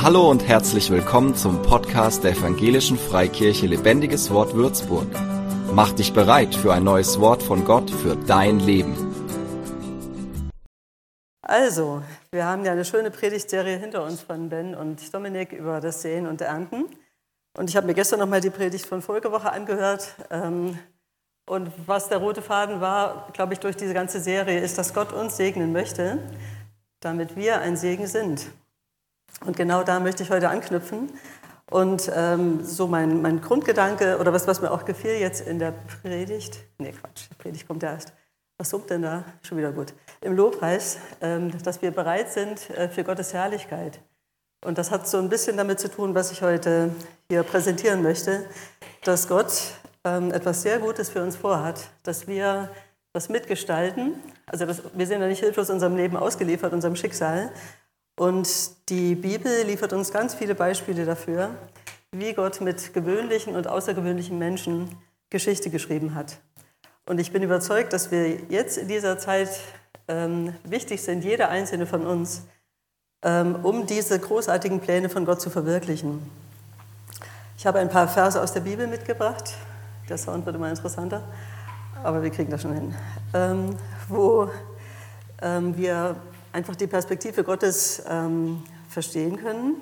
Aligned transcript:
Hallo 0.00 0.30
und 0.30 0.46
herzlich 0.46 0.90
willkommen 0.90 1.34
zum 1.34 1.60
Podcast 1.60 2.22
der 2.22 2.30
Evangelischen 2.30 2.96
Freikirche 2.96 3.66
Lebendiges 3.66 4.30
Wort 4.30 4.54
Würzburg. 4.54 5.08
Mach 5.72 5.90
dich 5.90 6.12
bereit 6.12 6.54
für 6.54 6.72
ein 6.72 6.84
neues 6.84 7.18
Wort 7.18 7.42
von 7.42 7.64
Gott 7.64 7.90
für 7.90 8.14
dein 8.14 8.60
Leben. 8.60 8.94
Also, 11.42 12.00
wir 12.30 12.44
haben 12.44 12.64
ja 12.64 12.70
eine 12.70 12.84
schöne 12.84 13.10
Predigtserie 13.10 13.76
hinter 13.76 14.04
uns 14.04 14.22
von 14.22 14.48
Ben 14.50 14.76
und 14.76 15.12
Dominik 15.12 15.50
über 15.50 15.80
das 15.80 16.00
Sehen 16.00 16.28
und 16.28 16.42
Ernten. 16.42 16.84
Und 17.56 17.68
ich 17.68 17.76
habe 17.76 17.88
mir 17.88 17.94
gestern 17.94 18.20
nochmal 18.20 18.40
die 18.40 18.50
Predigt 18.50 18.86
von 18.86 19.02
vorige 19.02 19.32
Woche 19.32 19.50
angehört. 19.50 20.14
Ähm, 20.30 20.78
und 21.44 21.72
was 21.86 22.08
der 22.08 22.18
rote 22.18 22.40
Faden 22.40 22.80
war, 22.80 23.30
glaube 23.32 23.54
ich, 23.54 23.58
durch 23.58 23.74
diese 23.76 23.94
ganze 23.94 24.20
Serie, 24.20 24.60
ist, 24.60 24.78
dass 24.78 24.94
Gott 24.94 25.12
uns 25.12 25.36
segnen 25.36 25.72
möchte, 25.72 26.22
damit 27.00 27.34
wir 27.34 27.60
ein 27.60 27.76
Segen 27.76 28.06
sind. 28.06 28.46
Und 29.44 29.56
genau 29.56 29.82
da 29.82 30.00
möchte 30.00 30.22
ich 30.22 30.30
heute 30.30 30.48
anknüpfen. 30.48 31.12
Und 31.70 32.10
ähm, 32.14 32.64
so 32.64 32.86
mein, 32.86 33.20
mein 33.20 33.40
Grundgedanke 33.40 34.18
oder 34.18 34.32
was, 34.32 34.46
was 34.46 34.62
mir 34.62 34.70
auch 34.70 34.84
gefiel 34.84 35.12
jetzt 35.12 35.46
in 35.46 35.58
der 35.58 35.72
Predigt, 36.02 36.58
nee 36.78 36.92
Quatsch, 36.92 37.28
die 37.30 37.34
Predigt 37.34 37.68
kommt 37.68 37.82
ja 37.82 37.92
erst. 37.92 38.12
Was 38.56 38.70
summt 38.70 38.90
denn 38.90 39.02
da? 39.02 39.24
Schon 39.42 39.58
wieder 39.58 39.70
gut. 39.70 39.92
Im 40.20 40.34
Lobpreis, 40.34 40.98
ähm, 41.20 41.52
dass 41.62 41.80
wir 41.82 41.90
bereit 41.90 42.32
sind 42.32 42.70
äh, 42.70 42.88
für 42.88 43.04
Gottes 43.04 43.32
Herrlichkeit. 43.34 44.00
Und 44.64 44.78
das 44.78 44.90
hat 44.90 45.06
so 45.06 45.18
ein 45.18 45.28
bisschen 45.28 45.56
damit 45.56 45.78
zu 45.78 45.88
tun, 45.88 46.14
was 46.14 46.32
ich 46.32 46.42
heute 46.42 46.90
hier 47.30 47.44
präsentieren 47.44 48.02
möchte, 48.02 48.44
dass 49.04 49.28
Gott 49.28 49.52
ähm, 50.04 50.32
etwas 50.32 50.62
sehr 50.62 50.80
Gutes 50.80 51.10
für 51.10 51.22
uns 51.22 51.36
vorhat, 51.36 51.90
dass 52.02 52.26
wir 52.26 52.70
das 53.12 53.28
mitgestalten. 53.28 54.14
Also 54.46 54.66
das, 54.66 54.82
wir 54.92 55.06
sind 55.06 55.20
ja 55.20 55.28
nicht 55.28 55.40
hilflos 55.40 55.70
unserem 55.70 55.96
Leben 55.96 56.16
ausgeliefert, 56.16 56.72
unserem 56.72 56.96
Schicksal, 56.96 57.52
und 58.18 58.48
die 58.88 59.14
Bibel 59.14 59.62
liefert 59.62 59.92
uns 59.92 60.12
ganz 60.12 60.34
viele 60.34 60.56
Beispiele 60.56 61.04
dafür, 61.04 61.50
wie 62.10 62.32
Gott 62.32 62.60
mit 62.60 62.92
gewöhnlichen 62.92 63.54
und 63.54 63.68
außergewöhnlichen 63.68 64.38
Menschen 64.38 64.90
Geschichte 65.30 65.70
geschrieben 65.70 66.16
hat. 66.16 66.38
Und 67.06 67.20
ich 67.20 67.32
bin 67.32 67.44
überzeugt, 67.44 67.92
dass 67.92 68.10
wir 68.10 68.34
jetzt 68.48 68.76
in 68.76 68.88
dieser 68.88 69.18
Zeit 69.18 69.48
ähm, 70.08 70.52
wichtig 70.64 71.00
sind, 71.00 71.22
jeder 71.22 71.48
einzelne 71.48 71.86
von 71.86 72.06
uns, 72.06 72.42
ähm, 73.22 73.56
um 73.62 73.86
diese 73.86 74.18
großartigen 74.18 74.80
Pläne 74.80 75.08
von 75.08 75.24
Gott 75.24 75.40
zu 75.40 75.48
verwirklichen. 75.48 76.28
Ich 77.56 77.66
habe 77.66 77.78
ein 77.78 77.88
paar 77.88 78.08
Verse 78.08 78.40
aus 78.42 78.52
der 78.52 78.60
Bibel 78.60 78.88
mitgebracht. 78.88 79.54
Der 80.08 80.18
Sound 80.18 80.44
wird 80.44 80.56
immer 80.56 80.70
interessanter, 80.70 81.22
aber 82.02 82.22
wir 82.22 82.30
kriegen 82.30 82.50
das 82.50 82.62
schon 82.62 82.74
hin. 82.74 82.94
Ähm, 83.32 83.76
wo 84.08 84.50
ähm, 85.40 85.76
wir 85.76 86.16
einfach 86.52 86.76
die 86.76 86.86
Perspektive 86.86 87.44
Gottes 87.44 88.02
ähm, 88.08 88.62
verstehen 88.88 89.36
können. 89.42 89.76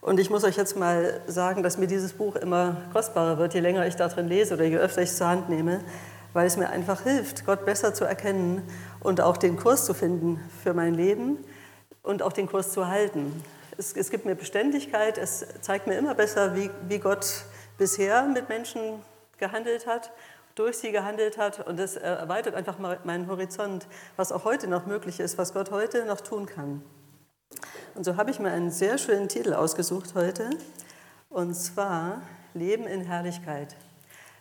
Und 0.00 0.20
ich 0.20 0.30
muss 0.30 0.44
euch 0.44 0.56
jetzt 0.56 0.76
mal 0.76 1.20
sagen, 1.26 1.62
dass 1.62 1.76
mir 1.76 1.86
dieses 1.86 2.12
Buch 2.12 2.36
immer 2.36 2.76
kostbarer 2.92 3.38
wird, 3.38 3.54
je 3.54 3.60
länger 3.60 3.86
ich 3.86 3.96
darin 3.96 4.28
lese 4.28 4.54
oder 4.54 4.64
je 4.64 4.78
öfter 4.78 5.02
ich 5.02 5.10
es 5.10 5.18
zur 5.18 5.28
Hand 5.28 5.48
nehme, 5.48 5.80
weil 6.32 6.46
es 6.46 6.56
mir 6.56 6.70
einfach 6.70 7.02
hilft, 7.02 7.44
Gott 7.46 7.64
besser 7.64 7.94
zu 7.94 8.04
erkennen 8.04 8.62
und 9.00 9.20
auch 9.20 9.36
den 9.36 9.56
Kurs 9.56 9.84
zu 9.84 9.94
finden 9.94 10.40
für 10.62 10.72
mein 10.72 10.94
Leben 10.94 11.38
und 12.02 12.22
auch 12.22 12.32
den 12.32 12.46
Kurs 12.46 12.72
zu 12.72 12.86
halten. 12.86 13.42
Es, 13.76 13.92
es 13.92 14.10
gibt 14.10 14.24
mir 14.24 14.34
Beständigkeit, 14.34 15.18
es 15.18 15.44
zeigt 15.60 15.86
mir 15.86 15.98
immer 15.98 16.14
besser, 16.14 16.54
wie, 16.54 16.70
wie 16.86 16.98
Gott 16.98 17.44
bisher 17.76 18.22
mit 18.24 18.48
Menschen 18.48 19.02
gehandelt 19.38 19.86
hat 19.86 20.10
durch 20.58 20.78
sie 20.78 20.92
gehandelt 20.92 21.38
hat. 21.38 21.66
Und 21.66 21.78
das 21.78 21.96
erweitert 21.96 22.54
einfach 22.54 22.78
meinen 22.78 23.28
Horizont, 23.28 23.86
was 24.16 24.32
auch 24.32 24.44
heute 24.44 24.66
noch 24.66 24.86
möglich 24.86 25.20
ist, 25.20 25.38
was 25.38 25.54
Gott 25.54 25.70
heute 25.70 26.04
noch 26.04 26.20
tun 26.20 26.46
kann. 26.46 26.82
Und 27.94 28.04
so 28.04 28.16
habe 28.16 28.30
ich 28.30 28.38
mir 28.38 28.50
einen 28.50 28.70
sehr 28.70 28.98
schönen 28.98 29.28
Titel 29.28 29.54
ausgesucht 29.54 30.14
heute, 30.14 30.50
und 31.30 31.54
zwar 31.54 32.22
Leben 32.54 32.86
in 32.86 33.02
Herrlichkeit. 33.02 33.76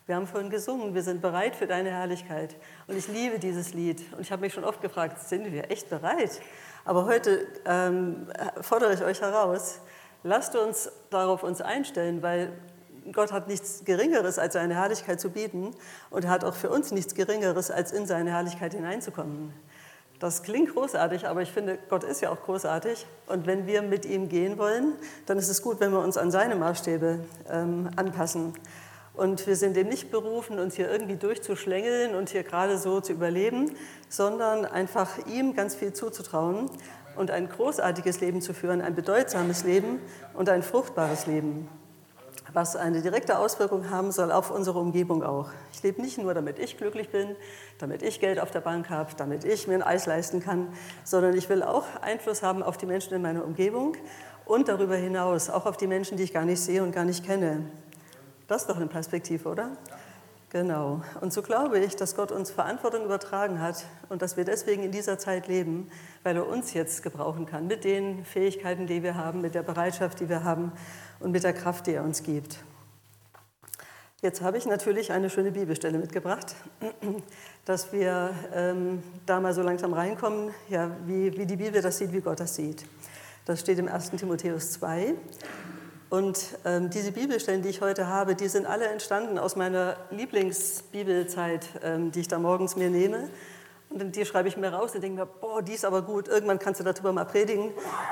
Wir 0.06 0.16
haben 0.16 0.28
vorhin 0.28 0.50
gesungen, 0.50 0.94
wir 0.94 1.04
sind 1.04 1.22
bereit 1.22 1.56
für 1.56 1.68
deine 1.68 1.90
Herrlichkeit. 1.90 2.56
Und 2.88 2.96
ich 2.96 3.10
liebe 3.10 3.40
dieses 3.40 3.74
Lied. 3.74 4.02
Und 4.14 4.22
ich 4.22 4.32
habe 4.32 4.42
mich 4.42 4.54
schon 4.54 4.64
oft 4.64 4.82
gefragt, 4.82 5.20
sind 5.20 5.52
wir 5.52 5.70
echt 5.70 5.90
bereit? 5.90 6.40
Aber 6.86 7.06
heute 7.06 7.46
ähm, 7.66 8.28
fordere 8.62 8.94
ich 8.94 9.04
euch 9.04 9.20
heraus, 9.20 9.82
lasst 10.24 10.56
uns 10.56 10.90
darauf 11.10 11.44
uns 11.44 11.60
einstellen, 11.60 12.22
weil 12.22 12.54
Gott 13.14 13.32
hat 13.32 13.48
nichts 13.48 13.84
Geringeres 13.86 14.40
als 14.40 14.54
seine 14.54 14.76
Herrlichkeit 14.76 15.20
zu 15.20 15.30
bieten 15.30 15.72
und 16.10 16.28
hat 16.28 16.44
auch 16.44 16.56
für 16.56 16.70
uns 16.70 16.92
nichts 16.92 17.16
Geringeres, 17.16 17.72
als 17.72 17.92
in 17.92 18.06
seine 18.06 18.32
Herrlichkeit 18.32 18.74
hineinzukommen. 18.74 19.54
Das 20.20 20.42
klingt 20.42 20.74
großartig, 20.74 21.28
aber 21.28 21.44
ich 21.44 21.52
finde, 21.52 21.78
Gott 21.90 22.04
ist 22.04 22.22
ja 22.22 22.32
auch 22.32 22.42
großartig. 22.42 23.06
Und 23.28 23.46
wenn 23.46 23.68
wir 23.68 23.84
mit 23.84 24.06
ihm 24.06 24.30
gehen 24.30 24.58
wollen, 24.58 24.94
dann 25.28 25.38
ist 25.38 25.48
es 25.48 25.62
gut, 25.62 25.80
wenn 25.80 25.92
wir 25.92 26.00
uns 26.00 26.18
an 26.18 26.32
seine 26.32 26.56
Maßstäbe 26.56 27.20
ähm, 27.52 27.90
anpassen. 27.96 28.54
Und 29.14 29.46
wir 29.46 29.56
sind 29.56 29.76
dem 29.76 29.90
nicht 29.90 30.12
berufen, 30.12 30.60
uns 30.60 30.76
hier 30.76 30.90
irgendwie 30.92 31.18
durchzuschlängeln 31.18 32.16
und 32.16 32.30
hier 32.30 32.44
gerade 32.44 32.78
so 32.78 33.00
zu 33.00 33.14
überleben, 33.14 33.76
sondern 34.10 34.66
einfach 34.66 35.10
ihm 35.28 35.56
ganz 35.56 35.76
viel 35.76 35.94
zuzutrauen 35.94 36.70
und 37.16 37.32
ein 37.32 37.50
großartiges 37.50 38.20
Leben 38.20 38.42
zu 38.42 38.54
führen, 38.54 38.82
ein 38.82 38.96
bedeutsames 38.96 39.64
Leben 39.64 40.00
und 40.34 40.50
ein 40.50 40.64
fruchtbares 40.64 41.28
Leben 41.28 41.68
was 42.54 42.76
eine 42.76 43.02
direkte 43.02 43.38
Auswirkung 43.40 43.90
haben 43.90 44.12
soll 44.12 44.32
auf 44.32 44.52
unsere 44.52 44.80
Umgebung 44.80 45.24
auch. 45.24 45.50
Ich 45.74 45.84
lebe 45.84 46.02
nicht 46.02 46.18
nur, 46.18 46.34
damit 46.34 46.60
ich 46.60 46.78
glücklich 46.78 47.10
bin, 47.10 47.36
damit 47.78 48.02
ich 48.02 48.20
Geld 48.20 48.40
auf 48.40 48.52
der 48.52 48.62
Bank 48.62 48.90
habe, 48.90 49.12
damit 49.18 49.44
ich 49.44 49.68
mir 49.68 49.76
ein 49.76 49.84
Eis 49.84 50.06
leisten 50.06 50.40
kann, 50.40 50.68
sondern 51.04 51.36
ich 51.36 51.50
will 51.50 51.64
auch 51.64 51.86
Einfluss 52.02 52.44
haben 52.44 52.64
auf 52.64 52.78
die 52.78 52.86
Menschen 52.86 53.14
in 53.14 53.22
meiner 53.22 53.44
Umgebung 53.44 53.96
und 54.46 54.68
darüber 54.68 54.96
hinaus 54.96 55.50
auch 55.50 55.66
auf 55.66 55.78
die 55.78 55.88
Menschen, 55.88 56.18
die 56.18 56.24
ich 56.24 56.34
gar 56.34 56.46
nicht 56.46 56.62
sehe 56.62 56.84
und 56.84 56.92
gar 56.92 57.06
nicht 57.06 57.26
kenne. 57.26 57.64
Das 58.48 58.62
ist 58.62 58.70
doch 58.70 58.78
eine 58.78 58.88
Perspektive, 58.88 59.50
oder? 59.50 59.72
Genau. 60.60 61.04
Und 61.22 61.32
so 61.32 61.44
glaube 61.44 61.78
ich, 61.78 61.96
dass 61.98 62.16
Gott 62.16 62.32
uns 62.32 62.50
Verantwortung 62.50 63.06
übertragen 63.06 63.62
hat 63.62 63.86
und 64.10 64.24
dass 64.24 64.38
wir 64.38 64.44
deswegen 64.44 64.82
in 64.82 64.92
dieser 64.92 65.20
Zeit 65.20 65.48
leben, 65.48 65.88
weil 66.24 66.36
er 66.36 66.48
uns 66.48 66.74
jetzt 66.74 67.04
gebrauchen 67.04 67.46
kann 67.46 67.68
mit 67.68 67.84
den 67.84 68.26
Fähigkeiten, 68.26 68.88
die 68.88 69.04
wir 69.04 69.14
haben, 69.14 69.42
mit 69.42 69.54
der 69.54 69.62
Bereitschaft, 69.62 70.20
die 70.20 70.30
wir 70.30 70.44
haben 70.44 70.72
und 71.20 71.30
mit 71.30 71.44
der 71.44 71.54
Kraft, 71.54 71.86
die 71.86 71.94
er 71.94 72.04
uns 72.04 72.24
gibt. 72.24 72.58
Jetzt 74.24 74.42
habe 74.42 74.58
ich 74.58 74.66
natürlich 74.66 75.12
eine 75.12 75.30
schöne 75.30 75.52
Bibelstelle 75.52 76.00
mitgebracht, 76.00 76.56
dass 77.66 77.94
wir 77.94 78.32
ähm, 78.52 79.04
da 79.28 79.40
mal 79.40 79.54
so 79.54 79.62
langsam 79.62 79.94
reinkommen, 79.94 80.56
ja, 80.70 80.90
wie, 81.06 81.38
wie 81.38 81.46
die 81.46 81.58
Bibel 81.58 81.84
das 81.84 82.00
sieht, 82.00 82.12
wie 82.14 82.22
Gott 82.22 82.40
das 82.40 82.56
sieht. 82.56 82.84
Das 83.46 83.60
steht 83.60 83.78
im 83.78 83.90
1. 83.90 84.10
Timotheus 84.10 84.72
2. 84.72 85.14
Und 86.10 86.58
ähm, 86.64 86.90
diese 86.90 87.12
Bibelstellen, 87.12 87.62
die 87.62 87.70
ich 87.70 87.82
heute 87.82 88.08
habe, 88.08 88.36
die 88.36 88.48
sind 88.48 88.66
alle 88.66 88.86
entstanden 88.86 89.38
aus 89.38 89.58
meiner 89.58 89.98
Lieblingsbibelzeit, 90.10 91.68
ähm, 91.84 92.12
die 92.12 92.22
ich 92.22 92.28
da 92.30 92.40
morgens 92.40 92.78
mir 92.78 92.90
nehme. 92.90 93.30
Und 93.90 94.16
die 94.16 94.26
schreibe 94.26 94.48
ich 94.48 94.58
mir 94.58 94.70
raus 94.70 94.96
und 94.96 95.02
denke 95.02 95.20
mir, 95.20 95.26
boah, 95.26 95.62
die 95.62 95.74
ist 95.74 95.86
aber 95.86 96.02
gut. 96.02 96.28
Irgendwann 96.28 96.60
kannst 96.60 96.80
du 96.80 96.84
darüber 96.84 97.12
mal 97.12 97.26
predigen. 97.26 97.72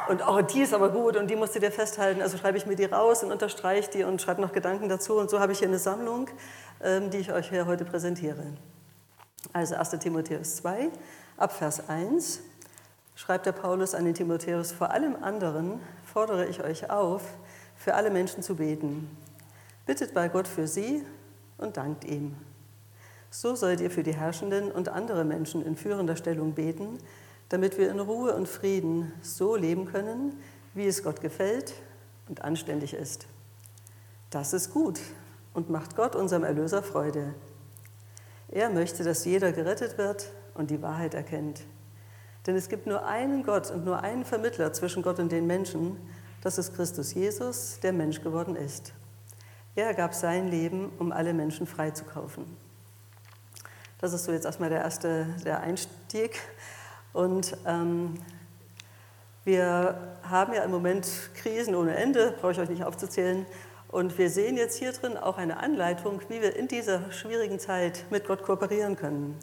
Und 0.10 0.22
oh, 0.28 0.42
die 0.42 0.62
ist 0.62 0.74
aber 0.74 0.90
gut 0.90 1.16
und 1.16 1.30
die 1.30 1.36
musst 1.36 1.56
du 1.56 1.60
dir 1.60 1.72
festhalten. 1.72 2.22
Also 2.22 2.38
schreibe 2.38 2.58
ich 2.58 2.66
mir 2.66 2.76
die 2.76 2.86
raus 2.86 3.24
und 3.24 3.32
unterstreiche 3.32 3.90
die 3.92 4.04
und 4.04 4.22
schreibe 4.22 4.42
noch 4.42 4.52
Gedanken 4.52 4.90
dazu. 4.90 5.16
Und 5.16 5.30
so 5.30 5.40
habe 5.40 5.54
ich 5.54 5.60
hier 5.60 5.68
eine 5.68 5.80
Sammlung, 5.80 6.30
ähm, 6.82 7.10
die 7.12 7.18
ich 7.18 7.32
euch 7.32 7.50
hier 7.50 7.66
heute 7.66 7.86
präsentiere. 7.86 8.54
Also 9.54 9.76
1. 9.76 9.92
Timotheus 10.00 10.58
2, 10.58 10.90
ab 11.38 11.54
Vers 11.54 11.88
1 11.88 12.42
schreibt 13.16 13.46
der 13.46 13.54
Paulus 13.54 13.96
an 13.96 14.06
den 14.06 14.14
Timotheus, 14.14 14.72
vor 14.72 14.92
allem 14.92 15.16
anderen 15.22 15.80
fordere 16.04 16.46
ich 16.46 16.64
euch 16.64 16.90
auf, 16.90 17.22
für 17.76 17.94
alle 17.94 18.10
Menschen 18.10 18.44
zu 18.44 18.56
beten. 18.56 19.10
Bittet 19.86 20.14
bei 20.14 20.30
Gott 20.30 20.48
für 20.48 20.68
sie 20.68 21.04
und 21.58 21.78
dankt 21.78 22.06
ihm. 22.06 22.36
So 23.30 23.56
sollt 23.56 23.82
ihr 23.82 23.92
für 23.92 24.04
die 24.04 24.16
Herrschenden 24.16 24.72
und 24.72 24.90
andere 24.90 25.26
Menschen 25.26 25.66
in 25.66 25.76
führender 25.76 26.16
Stellung 26.16 26.54
beten, 26.54 26.98
damit 27.50 27.78
wir 27.78 27.92
in 27.92 28.00
Ruhe 28.00 28.34
und 28.36 28.48
Frieden 28.48 29.12
so 29.22 29.56
leben 29.56 29.86
können, 29.86 30.40
wie 30.74 30.88
es 30.88 31.04
Gott 31.04 31.22
gefällt 31.22 31.74
und 32.28 32.44
anständig 32.44 32.94
ist. 32.94 33.28
Das 34.30 34.54
ist 34.54 34.72
gut 34.72 35.00
und 35.54 35.70
macht 35.70 35.96
Gott, 35.96 36.16
unserem 36.16 36.44
Erlöser, 36.44 36.82
Freude. 36.82 37.34
Er 38.50 38.70
möchte, 38.70 39.04
dass 39.04 39.26
jeder 39.26 39.52
gerettet 39.52 39.98
wird 39.98 40.32
und 40.54 40.72
die 40.72 40.82
Wahrheit 40.82 41.14
erkennt. 41.14 41.66
Denn 42.46 42.56
es 42.56 42.70
gibt 42.70 42.88
nur 42.88 43.06
einen 43.06 43.44
Gott 43.44 43.72
und 43.72 43.86
nur 43.86 44.02
einen 44.02 44.24
Vermittler 44.24 44.72
zwischen 44.74 45.04
Gott 45.04 45.20
und 45.20 45.32
den 45.32 45.48
Menschen, 45.48 45.98
das 46.46 46.60
ist 46.60 46.76
Christus 46.76 47.16
Jesus, 47.16 47.80
der 47.82 47.92
Mensch 47.92 48.22
geworden 48.22 48.56
ist. 48.56 48.94
Er 49.74 49.96
gab 49.96 50.14
sein 50.14 50.48
Leben, 50.48 50.92
um 51.00 51.12
alle 51.12 51.34
Menschen 51.34 51.66
freizukaufen. 51.66 52.46
Das 54.00 54.14
ist 54.14 54.26
so 54.26 54.32
jetzt 54.32 54.46
erstmal 54.46 54.70
der 54.70 54.82
erste 54.82 55.26
der 55.44 55.62
Einstieg. 55.62 56.40
Und 57.14 57.58
ähm, 57.66 58.20
wir 59.44 60.20
haben 60.22 60.54
ja 60.54 60.64
im 60.64 60.70
Moment 60.70 61.08
Krisen 61.34 61.74
ohne 61.74 61.96
Ende, 61.96 62.36
brauche 62.40 62.52
ich 62.52 62.60
euch 62.60 62.70
nicht 62.70 62.84
aufzuzählen. 62.84 63.48
Und 63.88 64.16
wir 64.20 64.30
sehen 64.30 64.56
jetzt 64.56 64.78
hier 64.78 64.92
drin 64.92 65.18
auch 65.18 65.40
eine 65.40 65.58
Anleitung, 65.58 66.22
wie 66.30 66.44
wir 66.44 66.56
in 66.56 66.68
dieser 66.68 67.12
schwierigen 67.12 67.58
Zeit 67.58 68.06
mit 68.12 68.28
Gott 68.28 68.44
kooperieren 68.44 68.96
können. 68.96 69.36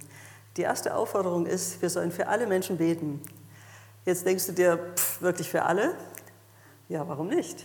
Die 0.57 0.63
erste 0.63 0.95
Aufforderung 0.95 1.47
ist, 1.47 1.83
wir 1.83 1.91
sollen 1.91 2.13
für 2.13 2.29
alle 2.29 2.47
Menschen 2.47 2.77
beten. 2.77 3.21
Jetzt 4.05 4.25
denkst 4.25 4.47
du 4.47 4.53
dir, 4.53 4.79
pff, 4.95 5.21
wirklich 5.21 5.51
für 5.51 5.65
alle? 5.65 5.97
Ja, 6.93 7.09
warum 7.09 7.29
nicht? 7.29 7.65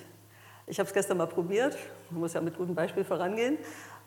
Ich 0.68 0.80
habe 0.80 0.88
es 0.88 0.94
gestern 0.94 1.18
mal 1.18 1.28
probiert, 1.28 1.78
man 2.12 2.22
muss 2.22 2.32
ja 2.32 2.40
mit 2.40 2.56
gutem 2.56 2.76
Beispiel 2.76 3.04
vorangehen. 3.04 3.58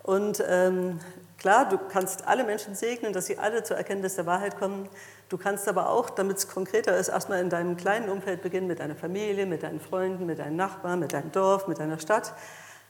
Und 0.03 0.43
ähm, 0.49 0.99
klar, 1.37 1.69
du 1.69 1.77
kannst 1.77 2.27
alle 2.27 2.43
Menschen 2.43 2.75
segnen, 2.75 3.13
dass 3.13 3.27
sie 3.27 3.37
alle 3.37 3.63
zur 3.63 3.77
Erkenntnis 3.77 4.15
der 4.15 4.25
Wahrheit 4.25 4.59
kommen. 4.59 4.89
Du 5.29 5.37
kannst 5.37 5.69
aber 5.69 5.91
auch, 5.91 6.09
damit 6.09 6.39
es 6.39 6.49
konkreter 6.49 6.97
ist, 6.97 7.09
erstmal 7.09 7.43
in 7.43 7.51
deinem 7.51 7.77
kleinen 7.77 8.09
Umfeld 8.09 8.41
beginnen, 8.41 8.67
mit 8.67 8.81
deiner 8.81 8.95
Familie, 8.95 9.45
mit 9.45 9.63
deinen 9.63 9.79
Freunden, 9.79 10.25
mit 10.25 10.39
deinen 10.39 10.57
Nachbarn, 10.57 11.01
mit 11.01 11.13
deinem 11.13 11.33
Dorf, 11.33 11.69
mit 11.69 11.81
deiner 11.81 11.99
Stadt, 11.99 12.33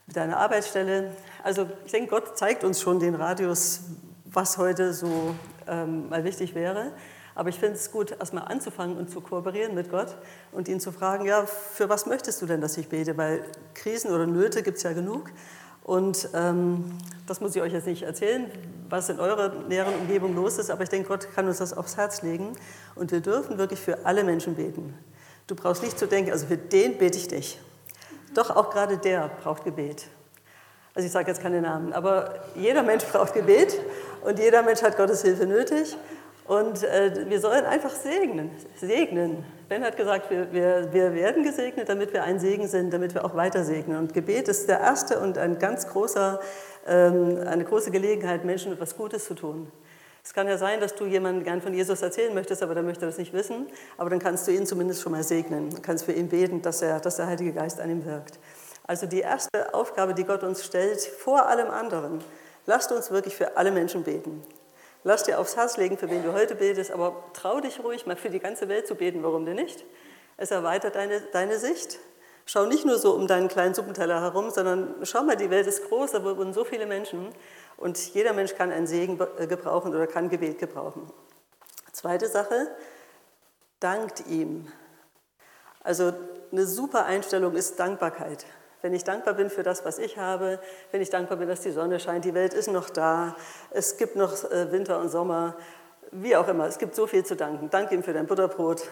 mit 0.07 0.15
deiner 0.15 0.37
Arbeitsstelle. 0.37 1.11
Also 1.43 1.67
ich 1.85 1.91
denke, 1.91 2.11
Gott 2.11 2.39
zeigt 2.39 2.63
uns 2.63 2.81
schon 2.81 3.01
den 3.01 3.17
Radius, 3.17 3.81
was 4.25 4.57
heute 4.57 4.93
so 4.93 5.35
ähm, 5.67 6.09
mal 6.09 6.23
wichtig 6.23 6.55
wäre. 6.55 6.93
Aber 7.41 7.49
ich 7.49 7.59
finde 7.59 7.77
es 7.77 7.91
gut, 7.91 8.11
erstmal 8.11 8.45
anzufangen 8.49 8.99
und 8.99 9.09
zu 9.09 9.23
kooperieren 9.23 9.75
mit 9.75 9.91
Gott 9.91 10.15
und 10.53 10.69
ihn 10.69 10.79
zu 10.79 10.93
fragen, 10.93 11.25
ja, 11.25 11.47
für 11.47 11.89
was 11.89 12.05
möchtest 12.05 12.43
du 12.43 12.45
denn, 12.45 12.61
dass 12.61 12.77
ich 12.77 12.91
bete? 12.91 13.17
Weil 13.17 13.43
Krisen 13.73 14.13
oder 14.13 14.27
Nöte 14.27 14.63
gibt 14.63 14.77
es 14.77 14.83
ja 14.83 14.93
genug. 14.93 15.31
Und 15.83 16.29
ähm, 16.35 16.99
das 17.27 17.41
muss 17.41 17.57
ich 17.57 17.63
euch 17.63 17.73
jetzt 17.73 17.87
nicht 17.87 18.03
erzählen, 18.03 18.51
was 18.91 19.09
in 19.09 19.19
eurer 19.19 19.55
näheren 19.71 19.95
Umgebung 19.95 20.35
los 20.35 20.59
ist, 20.59 20.71
aber 20.71 20.83
ich 20.83 20.91
denke, 20.91 21.09
Gott 21.09 21.29
kann 21.35 21.49
uns 21.49 21.57
das 21.57 21.73
aufs 21.73 21.97
Herz 21.97 22.21
legen. 22.21 22.53
Und 22.95 23.11
wir 23.11 23.21
dürfen 23.21 23.57
wirklich 23.57 23.81
für 23.81 24.05
alle 24.05 24.23
Menschen 24.23 24.55
beten. 24.55 24.93
Du 25.47 25.55
brauchst 25.55 25.83
nicht 25.83 25.99
zu 25.99 26.07
denken, 26.07 26.33
also 26.33 26.45
für 26.47 26.59
den 26.59 26.99
bete 26.99 27.17
ich 27.17 27.31
nicht. 27.31 27.59
Doch 28.35 28.55
auch 28.55 28.69
gerade 28.69 28.99
der 28.99 29.31
braucht 29.43 29.65
Gebet. 29.65 30.09
Also 30.93 31.07
ich 31.07 31.13
sage 31.13 31.29
jetzt 31.29 31.41
keine 31.41 31.63
Namen, 31.63 31.95
aber 31.95 32.35
jeder 32.55 32.83
Mensch 32.83 33.05
braucht 33.07 33.33
Gebet 33.33 33.81
und 34.21 34.39
jeder 34.39 34.63
Mensch 34.63 34.83
hat 34.83 34.99
Gottes 34.99 35.23
Hilfe 35.23 35.47
nötig. 35.47 35.97
Und 36.51 36.83
äh, 36.83 37.29
wir 37.29 37.39
sollen 37.39 37.65
einfach 37.65 37.95
segnen, 37.95 38.51
segnen. 38.75 39.45
Ben 39.69 39.85
hat 39.85 39.97
gesagt, 39.97 40.33
wir, 40.33 40.53
wir, 40.53 40.93
wir 40.93 41.15
werden 41.15 41.45
gesegnet, 41.45 41.89
damit 41.89 42.13
wir 42.13 42.25
ein 42.25 42.41
Segen 42.41 42.67
sind, 42.67 42.93
damit 42.93 43.15
wir 43.15 43.25
auch 43.25 43.37
weiter 43.37 43.63
segnen. 43.63 43.97
Und 43.97 44.15
Gebet 44.15 44.49
ist 44.49 44.69
der 44.69 44.81
erste 44.81 45.21
und 45.21 45.39
ein 45.39 45.61
ganz 45.61 45.87
großer, 45.87 46.41
ähm, 46.89 47.39
eine 47.47 47.63
große 47.63 47.93
Gelegenheit, 47.93 48.45
Menschen 48.45 48.73
etwas 48.73 48.97
Gutes 48.97 49.27
zu 49.27 49.35
tun. 49.35 49.71
Es 50.25 50.35
kann 50.35 50.49
ja 50.49 50.59
sein, 50.59 50.81
dass 50.81 50.97
du 50.97 51.07
jemandem 51.07 51.45
gern 51.45 51.63
von 51.63 51.73
Jesus 51.73 52.03
erzählen 52.03 52.35
möchtest, 52.35 52.65
aber 52.65 52.75
der 52.75 52.83
möchte 52.83 53.07
das 53.07 53.17
nicht 53.17 53.33
wissen. 53.33 53.69
Aber 53.97 54.11
dann 54.11 54.19
kannst 54.19 54.49
du 54.49 54.51
ihn 54.51 54.67
zumindest 54.67 55.03
schon 55.03 55.13
mal 55.13 55.23
segnen. 55.23 55.71
Du 55.71 55.81
kannst 55.81 56.05
für 56.05 56.13
ihn 56.13 56.29
beten, 56.29 56.63
dass, 56.63 56.83
er, 56.83 56.99
dass 56.99 57.15
der 57.15 57.29
Heilige 57.29 57.53
Geist 57.53 57.81
an 57.81 57.93
ihm 57.93 58.05
wirkt. 58.05 58.41
Also 58.89 59.07
die 59.07 59.21
erste 59.21 59.73
Aufgabe, 59.73 60.15
die 60.15 60.25
Gott 60.25 60.43
uns 60.43 60.65
stellt, 60.65 61.01
vor 61.01 61.47
allem 61.47 61.71
anderen, 61.71 62.19
lasst 62.67 62.91
uns 62.91 63.13
wirklich 63.13 63.37
für 63.37 63.57
alle 63.57 63.71
Menschen 63.71 64.03
beten. 64.03 64.43
Lass 65.03 65.25
dir 65.25 65.39
aufs 65.39 65.57
Herz 65.57 65.77
legen, 65.77 65.97
für 65.97 66.11
wen 66.11 66.23
du 66.23 66.33
heute 66.33 66.55
betest, 66.55 66.91
aber 66.91 67.25
trau 67.33 67.61
dich 67.61 67.83
ruhig, 67.83 68.07
mal 68.07 68.17
für 68.17 68.29
die 68.29 68.39
ganze 68.39 68.69
Welt 68.69 68.87
zu 68.87 68.95
beten, 68.95 69.23
warum 69.23 69.47
denn 69.47 69.57
nicht? 69.57 69.85
Es 70.37 70.51
erweitert 70.51 70.95
deine, 70.95 71.21
deine 71.33 71.59
Sicht. 71.59 71.99
Schau 72.45 72.67
nicht 72.67 72.85
nur 72.85 72.99
so 72.99 73.15
um 73.15 73.27
deinen 73.27 73.49
kleinen 73.49 73.75
Suppenteller 73.75 74.21
herum, 74.21 74.51
sondern 74.51 74.95
schau 75.03 75.23
mal, 75.23 75.37
die 75.37 75.51
Welt 75.51 75.67
ist 75.67 75.89
groß, 75.89 76.13
da 76.13 76.25
wohnen 76.25 76.53
so 76.53 76.65
viele 76.65 76.87
Menschen 76.87 77.29
und 77.77 77.99
jeder 78.15 78.33
Mensch 78.33 78.55
kann 78.55 78.73
einen 78.73 78.87
Segen 78.87 79.19
äh, 79.39 79.47
gebrauchen 79.47 79.95
oder 79.95 80.07
kann 80.07 80.29
Gebet 80.29 80.59
gebrauchen. 80.59 81.11
Zweite 81.93 82.29
Sache, 82.29 82.69
dankt 83.79 84.27
ihm. 84.27 84.71
Also 85.83 86.13
eine 86.53 86.67
super 86.67 87.07
Einstellung 87.07 87.55
ist 87.55 87.79
Dankbarkeit 87.79 88.45
wenn 88.83 88.95
ich 88.95 89.05
dankbar 89.05 89.35
bin 89.35 89.51
für 89.51 89.63
das, 89.63 89.85
was 89.85 89.99
ich 89.99 90.19
habe, 90.19 90.59
wenn 90.91 91.03
ich 91.03 91.11
dankbar 91.11 91.39
bin, 91.39 91.49
dass 91.49 91.61
die 91.61 91.71
Sonne 91.71 92.01
scheint, 92.01 92.25
die 92.25 92.35
Welt 92.35 92.55
ist 92.55 92.71
noch 92.71 92.91
da, 92.91 93.37
es 93.71 93.97
gibt 93.97 94.17
noch 94.17 94.51
äh, 94.51 94.73
Winter 94.73 95.01
und 95.01 95.09
Sommer, 95.09 95.57
wie 96.13 96.37
auch 96.37 96.49
immer, 96.49 96.67
es 96.67 96.79
gibt 96.79 96.95
so 96.95 97.07
viel 97.07 97.25
zu 97.25 97.37
danken. 97.37 97.71
Danke 97.71 97.95
ihm 97.95 98.03
für 98.03 98.13
dein 98.13 98.27
Butterbrot, 98.27 98.83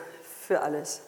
für 0.46 0.61
alles. 0.61 1.02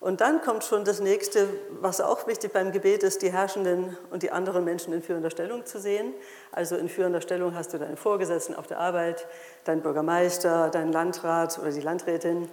Und 0.00 0.20
dann 0.20 0.40
kommt 0.42 0.62
schon 0.62 0.84
das 0.84 1.00
nächste, 1.00 1.48
was 1.80 2.00
auch 2.00 2.28
wichtig 2.28 2.52
beim 2.52 2.70
Gebet 2.70 3.02
ist, 3.02 3.20
die 3.22 3.32
Herrschenden 3.32 3.96
und 4.10 4.22
die 4.22 4.30
anderen 4.30 4.64
Menschen 4.64 4.92
in 4.92 5.02
führender 5.02 5.30
Stellung 5.30 5.66
zu 5.66 5.80
sehen. 5.80 6.14
Also 6.52 6.76
in 6.76 6.88
führender 6.88 7.20
Stellung 7.20 7.56
hast 7.56 7.74
du 7.74 7.78
deinen 7.78 7.96
Vorgesetzten 7.96 8.54
auf 8.54 8.68
der 8.68 8.78
Arbeit, 8.78 9.26
deinen 9.64 9.82
Bürgermeister, 9.82 10.70
deinen 10.70 10.92
Landrat 10.92 11.58
oder 11.58 11.72
die 11.72 11.80
Landrätin, 11.80 12.48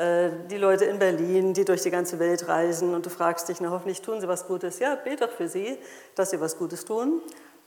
die 0.00 0.56
Leute 0.56 0.86
in 0.86 0.98
Berlin, 0.98 1.52
die 1.52 1.66
durch 1.66 1.82
die 1.82 1.90
ganze 1.90 2.18
Welt 2.18 2.48
reisen 2.48 2.94
und 2.94 3.04
du 3.04 3.10
fragst 3.10 3.48
dich, 3.50 3.60
na 3.60 3.70
hoffentlich 3.70 4.00
tun 4.00 4.20
sie 4.20 4.28
was 4.28 4.46
Gutes. 4.46 4.78
Ja, 4.78 4.94
bete 4.94 5.26
doch 5.26 5.32
für 5.32 5.48
sie, 5.48 5.76
dass 6.14 6.30
sie 6.30 6.40
was 6.40 6.56
Gutes 6.56 6.86
tun 6.86 7.20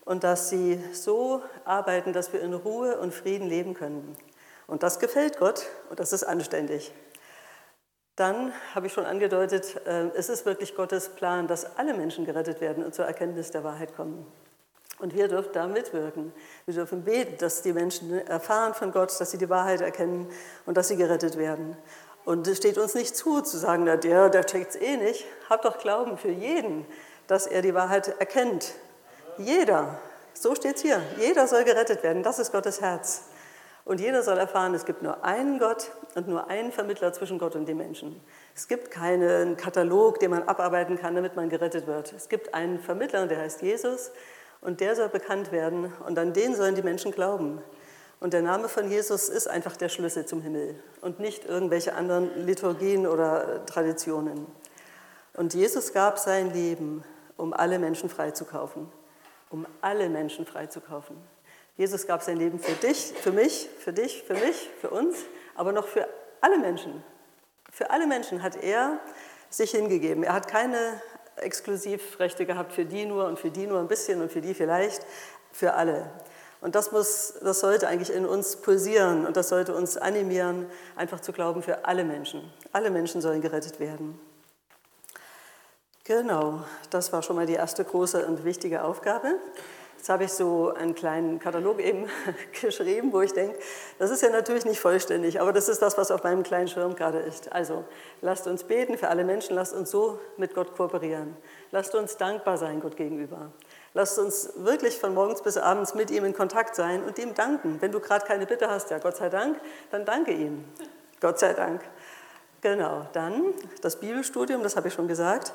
und 0.06 0.24
dass 0.24 0.50
sie 0.50 0.84
so 0.94 1.44
arbeiten, 1.66 2.12
dass 2.12 2.34
wir 2.34 2.42
in 2.42 2.54
Ruhe 2.54 2.98
und 2.98 3.14
Frieden 3.14 3.48
leben 3.48 3.74
können. 3.76 4.18
Und 4.66 4.82
das 4.82 5.00
gefällt 5.00 5.38
Gott 5.38 5.68
und 5.90 6.00
das 6.00 6.14
ist 6.14 6.24
anständig. 6.24 6.92
Dann 8.16 8.54
habe 8.76 8.88
ich 8.88 8.94
schon 8.94 9.06
angedeutet, 9.06 9.82
äh, 9.86 10.08
es 10.16 10.30
ist 10.30 10.46
wirklich 10.46 10.76
Gottes 10.76 11.10
Plan, 11.10 11.48
dass 11.48 11.78
alle 11.78 11.94
Menschen 11.94 12.26
gerettet 12.26 12.62
werden 12.62 12.84
und 12.84 12.94
zur 12.94 13.06
Erkenntnis 13.06 13.52
der 13.52 13.64
Wahrheit 13.64 13.96
kommen. 13.96 14.26
Und 15.00 15.16
wir 15.16 15.28
dürfen 15.28 15.50
da 15.54 15.68
mitwirken. 15.68 16.32
Wir 16.66 16.76
dürfen 16.76 17.04
beten, 17.04 17.38
dass 17.40 17.64
die 17.64 17.74
Menschen 17.74 18.26
erfahren 18.28 18.74
von 18.76 18.92
Gott, 18.92 19.20
dass 19.20 19.32
sie 19.32 19.40
die 19.40 19.50
Wahrheit 19.50 19.82
erkennen 19.82 20.30
und 20.66 20.78
dass 20.78 20.90
sie 20.90 20.96
gerettet 20.96 21.38
werden. 21.38 21.76
Und 22.26 22.48
es 22.48 22.58
steht 22.58 22.78
uns 22.78 22.96
nicht 22.96 23.16
zu, 23.16 23.42
zu 23.42 23.58
sagen, 23.58 23.84
na, 23.86 23.98
der, 23.98 24.30
der 24.30 24.46
checkt 24.46 24.76
es 24.76 24.82
eh 24.82 24.98
nicht. 24.98 25.26
Hab 25.50 25.62
doch 25.62 25.78
Glauben 25.78 26.18
für 26.18 26.32
jeden, 26.32 26.86
dass 27.28 27.48
er 27.48 27.62
die 27.62 27.74
Wahrheit 27.74 28.20
erkennt. 28.20 28.74
Jeder, 29.38 30.00
so 30.34 30.56
steht 30.56 30.78
es 30.78 30.82
hier, 30.82 31.02
jeder 31.20 31.48
soll 31.48 31.64
gerettet 31.64 32.04
werden. 32.04 32.24
Das 32.24 32.40
ist 32.40 32.52
Gottes 32.52 32.82
Herz. 32.82 33.24
Und 33.86 34.00
jeder 34.00 34.24
soll 34.24 34.38
erfahren, 34.38 34.74
es 34.74 34.86
gibt 34.86 35.04
nur 35.04 35.26
einen 35.26 35.60
Gott 35.60 35.92
und 36.16 36.30
nur 36.30 36.48
einen 36.48 36.72
Vermittler 36.72 37.12
zwischen 37.12 37.38
Gott 37.38 37.56
und 37.56 37.66
den 37.66 37.76
Menschen. 37.76 38.22
Es 38.56 38.70
gibt 38.70 38.92
keinen 38.92 39.58
Katalog, 39.58 40.20
den 40.20 40.32
man 40.32 40.44
abarbeiten 40.44 40.98
kann, 40.98 41.16
damit 41.16 41.36
man 41.36 41.50
gerettet 41.50 41.86
wird. 41.86 42.14
Es 42.14 42.30
gibt 42.30 42.54
einen 42.54 42.80
Vermittler, 42.80 43.28
der 43.28 43.40
heißt 43.40 43.62
Jesus, 43.62 44.12
und 44.62 44.80
der 44.80 44.96
soll 44.96 45.10
bekannt 45.10 45.52
werden. 45.52 45.92
Und 46.08 46.18
an 46.18 46.32
den 46.32 46.56
sollen 46.56 46.76
die 46.76 46.82
Menschen 46.82 47.12
glauben. 47.12 47.62
Und 48.24 48.32
der 48.32 48.42
Name 48.42 48.70
von 48.70 48.90
Jesus 48.90 49.28
ist 49.28 49.50
einfach 49.50 49.76
der 49.76 49.90
Schlüssel 49.90 50.26
zum 50.26 50.42
Himmel 50.42 50.82
und 51.02 51.20
nicht 51.20 51.44
irgendwelche 51.44 51.94
anderen 51.94 52.46
Liturgien 52.46 53.06
oder 53.06 53.66
Traditionen. 53.66 54.48
Und 55.34 55.54
Jesus 55.54 55.92
gab 55.92 56.18
sein 56.18 56.54
Leben, 56.54 57.04
um 57.36 57.52
alle 57.52 57.80
Menschen 57.80 58.10
freizukaufen. 58.10 58.90
Um 59.50 59.68
alle 59.82 60.08
Menschen 60.08 60.46
freizukaufen. 60.46 61.18
Jesus 61.76 62.08
gab 62.08 62.24
sein 62.24 62.38
Leben 62.38 62.60
für 62.60 62.72
dich, 62.76 63.12
für 63.14 63.34
mich, 63.34 63.68
für 63.80 63.92
dich, 63.92 64.24
für 64.24 64.36
mich, 64.36 64.70
für 64.80 64.90
uns, 64.90 65.18
aber 65.56 65.74
noch 65.74 65.88
für 65.88 66.08
alle 66.40 66.60
Menschen. 66.60 67.04
Für 67.74 67.90
alle 67.90 68.08
Menschen 68.08 68.42
hat 68.42 68.56
er 68.56 69.00
sich 69.50 69.72
hingegeben. 69.72 70.24
Er 70.24 70.32
hat 70.32 70.48
keine 70.48 71.02
Exklusivrechte 71.36 72.46
gehabt 72.46 72.72
für 72.72 72.86
die 72.86 73.04
nur 73.06 73.26
und 73.26 73.38
für 73.38 73.52
die 73.52 73.68
nur 73.68 73.82
ein 73.82 73.90
bisschen 73.90 74.22
und 74.22 74.32
für 74.32 74.40
die 74.40 74.54
vielleicht, 74.54 75.06
für 75.52 75.74
alle. 75.74 76.10
Und 76.64 76.76
das, 76.76 76.94
muss, 76.94 77.34
das 77.42 77.60
sollte 77.60 77.90
eigentlich 77.90 78.10
in 78.10 78.26
uns 78.26 78.56
pulsieren 78.56 79.26
und 79.26 79.36
das 79.36 79.50
sollte 79.50 79.76
uns 79.76 79.98
animieren, 79.98 80.66
einfach 80.96 81.20
zu 81.20 81.34
glauben 81.34 81.62
für 81.62 81.84
alle 81.84 82.06
Menschen. 82.06 82.42
Alle 82.72 82.90
Menschen 82.90 83.20
sollen 83.20 83.42
gerettet 83.42 83.82
werden. 83.82 84.18
Genau, 86.06 86.64
das 86.90 87.12
war 87.12 87.22
schon 87.22 87.36
mal 87.36 87.46
die 87.46 87.56
erste 87.56 87.84
große 87.84 88.26
und 88.26 88.46
wichtige 88.46 88.86
Aufgabe. 88.86 89.36
Jetzt 89.98 90.08
habe 90.08 90.24
ich 90.24 90.32
so 90.32 90.74
einen 90.74 90.96
kleinen 90.96 91.38
Katalog 91.40 91.82
eben 91.82 92.08
geschrieben, 92.62 93.12
wo 93.12 93.20
ich 93.20 93.34
denke, 93.34 93.60
das 94.00 94.10
ist 94.10 94.22
ja 94.22 94.30
natürlich 94.30 94.64
nicht 94.64 94.80
vollständig, 94.80 95.42
aber 95.42 95.52
das 95.52 95.68
ist 95.68 95.82
das, 95.82 95.98
was 95.98 96.12
auf 96.12 96.24
meinem 96.24 96.44
kleinen 96.44 96.70
Schirm 96.70 96.96
gerade 96.96 97.20
ist. 97.20 97.52
Also 97.52 97.84
lasst 98.22 98.48
uns 98.48 98.64
beten 98.64 98.98
für 98.98 99.10
alle 99.10 99.26
Menschen, 99.26 99.54
lasst 99.56 99.74
uns 99.74 99.92
so 99.92 100.18
mit 100.38 100.54
Gott 100.54 100.76
kooperieren. 100.78 101.36
Lasst 101.72 101.94
uns 101.94 102.16
dankbar 102.16 102.58
sein 102.58 102.80
Gott 102.80 102.96
gegenüber. 102.96 103.52
Lasst 103.96 104.18
uns 104.18 104.50
wirklich 104.56 104.98
von 104.98 105.14
morgens 105.14 105.42
bis 105.44 105.58
abends 105.58 105.94
mit 105.94 106.10
ihm 106.10 106.26
in 106.26 106.34
Kontakt 106.34 106.76
sein 106.76 107.04
und 107.04 107.20
ihm 107.20 107.36
danken. 107.36 107.78
Wenn 107.80 107.92
du 107.92 108.00
gerade 108.00 108.26
keine 108.26 108.48
Bitte 108.48 108.70
hast, 108.70 108.90
ja 108.90 108.98
Gott 108.98 109.18
sei 109.18 109.30
Dank, 109.30 109.60
dann 109.92 110.04
danke 110.04 110.32
ihm. 110.32 110.66
Gott 111.20 111.40
sei 111.40 111.54
Dank. 111.54 111.82
Genau, 112.62 113.06
dann 113.14 113.54
das 113.82 114.00
Bibelstudium, 114.00 114.64
das 114.64 114.76
habe 114.76 114.88
ich 114.88 114.94
schon 114.94 115.08
gesagt. 115.08 115.54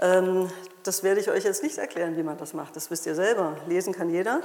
Ähm, 0.00 0.50
das 0.82 1.02
werde 1.02 1.20
ich 1.20 1.30
euch 1.30 1.44
jetzt 1.44 1.62
nicht 1.62 1.78
erklären, 1.78 2.16
wie 2.16 2.22
man 2.22 2.36
das 2.36 2.52
macht. 2.52 2.76
Das 2.76 2.90
wisst 2.90 3.06
ihr 3.06 3.14
selber. 3.14 3.56
Lesen 3.66 3.94
kann 3.94 4.10
jeder, 4.10 4.42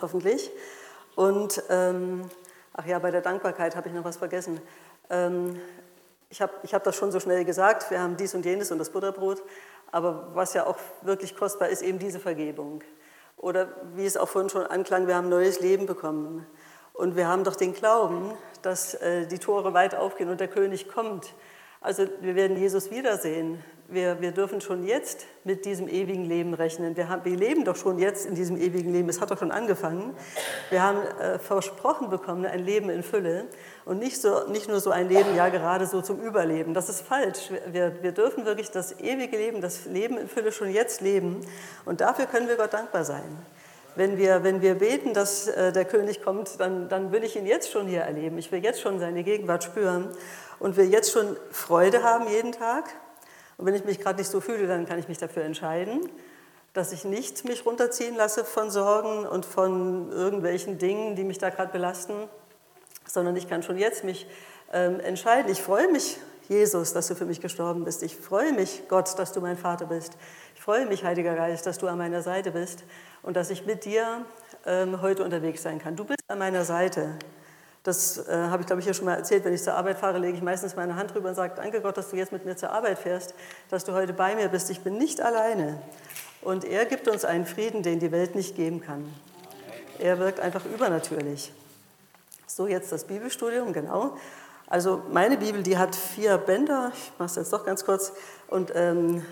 hoffentlich. 0.00 0.50
Und, 1.16 1.62
ähm, 1.68 2.30
ach 2.72 2.86
ja, 2.86 2.98
bei 2.98 3.10
der 3.10 3.20
Dankbarkeit 3.20 3.76
habe 3.76 3.88
ich 3.88 3.94
noch 3.94 4.04
was 4.04 4.16
vergessen. 4.16 4.60
Ähm, 5.10 5.60
ich 6.30 6.40
habe 6.40 6.52
ich 6.62 6.74
hab 6.74 6.84
das 6.84 6.96
schon 6.96 7.10
so 7.10 7.20
schnell 7.20 7.44
gesagt, 7.44 7.90
wir 7.90 8.00
haben 8.00 8.16
dies 8.16 8.34
und 8.34 8.44
jenes 8.44 8.70
und 8.70 8.78
das 8.78 8.90
Butterbrot. 8.90 9.42
Aber 9.90 10.28
was 10.34 10.54
ja 10.54 10.66
auch 10.66 10.76
wirklich 11.02 11.36
kostbar 11.36 11.68
ist, 11.68 11.82
eben 11.82 11.98
diese 11.98 12.20
Vergebung. 12.20 12.82
Oder 13.36 13.68
wie 13.94 14.04
es 14.04 14.16
auch 14.16 14.28
vorhin 14.28 14.50
schon 14.50 14.66
anklang, 14.66 15.06
wir 15.06 15.14
haben 15.14 15.28
neues 15.28 15.60
Leben 15.60 15.86
bekommen. 15.86 16.46
Und 16.92 17.16
wir 17.16 17.28
haben 17.28 17.44
doch 17.44 17.54
den 17.54 17.72
Glauben, 17.72 18.32
dass 18.62 18.94
äh, 18.94 19.26
die 19.26 19.38
Tore 19.38 19.72
weit 19.72 19.94
aufgehen 19.94 20.28
und 20.28 20.40
der 20.40 20.48
König 20.48 20.88
kommt. 20.88 21.32
Also 21.80 22.06
wir 22.20 22.34
werden 22.34 22.56
Jesus 22.56 22.90
wiedersehen. 22.90 23.62
Wir, 23.90 24.20
wir 24.20 24.32
dürfen 24.32 24.60
schon 24.60 24.84
jetzt 24.84 25.24
mit 25.44 25.64
diesem 25.64 25.88
ewigen 25.88 26.24
Leben 26.24 26.52
rechnen. 26.52 26.94
Wir, 26.96 27.08
haben, 27.08 27.24
wir 27.24 27.36
leben 27.36 27.64
doch 27.64 27.76
schon 27.76 27.98
jetzt 27.98 28.26
in 28.26 28.34
diesem 28.34 28.58
ewigen 28.58 28.92
Leben. 28.92 29.08
Es 29.08 29.20
hat 29.20 29.30
doch 29.30 29.38
schon 29.38 29.50
angefangen. 29.50 30.14
Wir 30.70 30.82
haben 30.82 31.00
äh, 31.20 31.38
versprochen 31.38 32.10
bekommen, 32.10 32.44
ein 32.44 32.58
Leben 32.58 32.90
in 32.90 33.02
Fülle 33.02 33.46
und 33.86 33.98
nicht, 33.98 34.20
so, 34.20 34.46
nicht 34.48 34.68
nur 34.68 34.80
so 34.80 34.90
ein 34.90 35.08
Leben, 35.08 35.34
ja 35.36 35.48
gerade 35.48 35.86
so 35.86 36.02
zum 36.02 36.20
Überleben. 36.20 36.74
Das 36.74 36.90
ist 36.90 37.00
falsch. 37.00 37.50
Wir, 37.72 38.02
wir 38.02 38.12
dürfen 38.12 38.44
wirklich 38.44 38.70
das 38.70 39.00
ewige 39.00 39.38
Leben, 39.38 39.62
das 39.62 39.86
Leben 39.86 40.18
in 40.18 40.28
Fülle 40.28 40.52
schon 40.52 40.70
jetzt 40.70 41.00
leben. 41.00 41.40
Und 41.86 42.02
dafür 42.02 42.26
können 42.26 42.48
wir 42.48 42.56
Gott 42.56 42.74
dankbar 42.74 43.04
sein. 43.04 43.38
Wenn 43.94 44.18
wir, 44.18 44.44
wenn 44.44 44.60
wir 44.60 44.74
beten, 44.74 45.14
dass 45.14 45.48
äh, 45.48 45.72
der 45.72 45.84
König 45.84 46.22
kommt, 46.22 46.60
dann, 46.60 46.88
dann 46.88 47.10
will 47.10 47.24
ich 47.24 47.36
ihn 47.36 47.46
jetzt 47.46 47.72
schon 47.72 47.86
hier 47.86 48.02
erleben. 48.02 48.36
Ich 48.36 48.52
will 48.52 48.62
jetzt 48.62 48.80
schon 48.80 48.98
seine 48.98 49.24
Gegenwart 49.24 49.64
spüren 49.64 50.10
und 50.60 50.76
will 50.76 50.90
jetzt 50.90 51.12
schon 51.12 51.36
Freude 51.50 52.02
haben 52.02 52.28
jeden 52.28 52.52
Tag. 52.52 52.84
Und 53.56 53.66
wenn 53.66 53.74
ich 53.74 53.84
mich 53.84 53.98
gerade 53.98 54.18
nicht 54.18 54.30
so 54.30 54.40
fühle, 54.40 54.66
dann 54.66 54.86
kann 54.86 54.98
ich 54.98 55.08
mich 55.08 55.18
dafür 55.18 55.42
entscheiden, 55.44 56.08
dass 56.72 56.92
ich 56.92 57.04
nicht 57.04 57.44
mich 57.44 57.66
runterziehen 57.66 58.14
lasse 58.14 58.44
von 58.44 58.70
Sorgen 58.70 59.26
und 59.26 59.44
von 59.44 60.12
irgendwelchen 60.12 60.78
Dingen, 60.78 61.16
die 61.16 61.24
mich 61.24 61.38
da 61.38 61.50
gerade 61.50 61.72
belasten, 61.72 62.28
sondern 63.06 63.34
ich 63.36 63.48
kann 63.48 63.62
schon 63.62 63.78
jetzt 63.78 64.04
mich 64.04 64.26
ähm, 64.72 65.00
entscheiden. 65.00 65.50
Ich 65.50 65.62
freue 65.62 65.90
mich, 65.90 66.18
Jesus, 66.48 66.92
dass 66.92 67.08
du 67.08 67.14
für 67.14 67.26
mich 67.26 67.40
gestorben 67.40 67.84
bist. 67.84 68.02
Ich 68.02 68.16
freue 68.16 68.52
mich, 68.52 68.82
Gott, 68.88 69.18
dass 69.18 69.32
du 69.32 69.40
mein 69.40 69.56
Vater 69.56 69.86
bist. 69.86 70.16
Ich 70.54 70.62
freue 70.62 70.86
mich, 70.86 71.04
Heiliger 71.04 71.34
Geist, 71.34 71.66
dass 71.66 71.78
du 71.78 71.88
an 71.88 71.98
meiner 71.98 72.22
Seite 72.22 72.52
bist 72.52 72.84
und 73.22 73.36
dass 73.36 73.50
ich 73.50 73.66
mit 73.66 73.84
dir 73.84 74.24
ähm, 74.66 75.02
heute 75.02 75.24
unterwegs 75.24 75.62
sein 75.62 75.78
kann. 75.78 75.96
Du 75.96 76.04
bist 76.04 76.20
an 76.28 76.38
meiner 76.38 76.64
Seite. 76.64 77.18
Das 77.82 78.26
äh, 78.26 78.32
habe 78.32 78.62
ich, 78.62 78.66
glaube 78.66 78.80
ich, 78.80 78.86
hier 78.86 78.94
schon 78.94 79.06
mal 79.06 79.14
erzählt. 79.14 79.44
Wenn 79.44 79.54
ich 79.54 79.62
zur 79.62 79.74
Arbeit 79.74 79.98
fahre, 79.98 80.18
lege 80.18 80.36
ich 80.36 80.42
meistens 80.42 80.76
meine 80.76 80.96
Hand 80.96 81.14
drüber 81.14 81.30
und 81.30 81.34
sage, 81.34 81.54
danke 81.56 81.80
Gott, 81.80 81.96
dass 81.96 82.10
du 82.10 82.16
jetzt 82.16 82.32
mit 82.32 82.44
mir 82.44 82.56
zur 82.56 82.70
Arbeit 82.70 82.98
fährst, 82.98 83.34
dass 83.70 83.84
du 83.84 83.92
heute 83.92 84.12
bei 84.12 84.34
mir 84.34 84.48
bist. 84.48 84.70
Ich 84.70 84.80
bin 84.80 84.98
nicht 84.98 85.20
alleine. 85.20 85.80
Und 86.42 86.64
er 86.64 86.86
gibt 86.86 87.08
uns 87.08 87.24
einen 87.24 87.46
Frieden, 87.46 87.82
den 87.82 88.00
die 88.00 88.12
Welt 88.12 88.34
nicht 88.34 88.56
geben 88.56 88.80
kann. 88.80 89.12
Er 89.98 90.18
wirkt 90.18 90.40
einfach 90.40 90.64
übernatürlich. 90.64 91.52
So, 92.46 92.66
jetzt 92.66 92.92
das 92.92 93.04
Bibelstudium, 93.04 93.72
genau. 93.72 94.16
Also 94.66 95.02
meine 95.12 95.38
Bibel, 95.38 95.62
die 95.62 95.78
hat 95.78 95.96
vier 95.96 96.36
Bänder. 96.38 96.92
Ich 96.94 97.12
mache 97.18 97.30
es 97.30 97.36
jetzt 97.36 97.52
doch 97.52 97.64
ganz 97.64 97.84
kurz. 97.84 98.12
Und 98.48 98.72
ähm, 98.74 99.24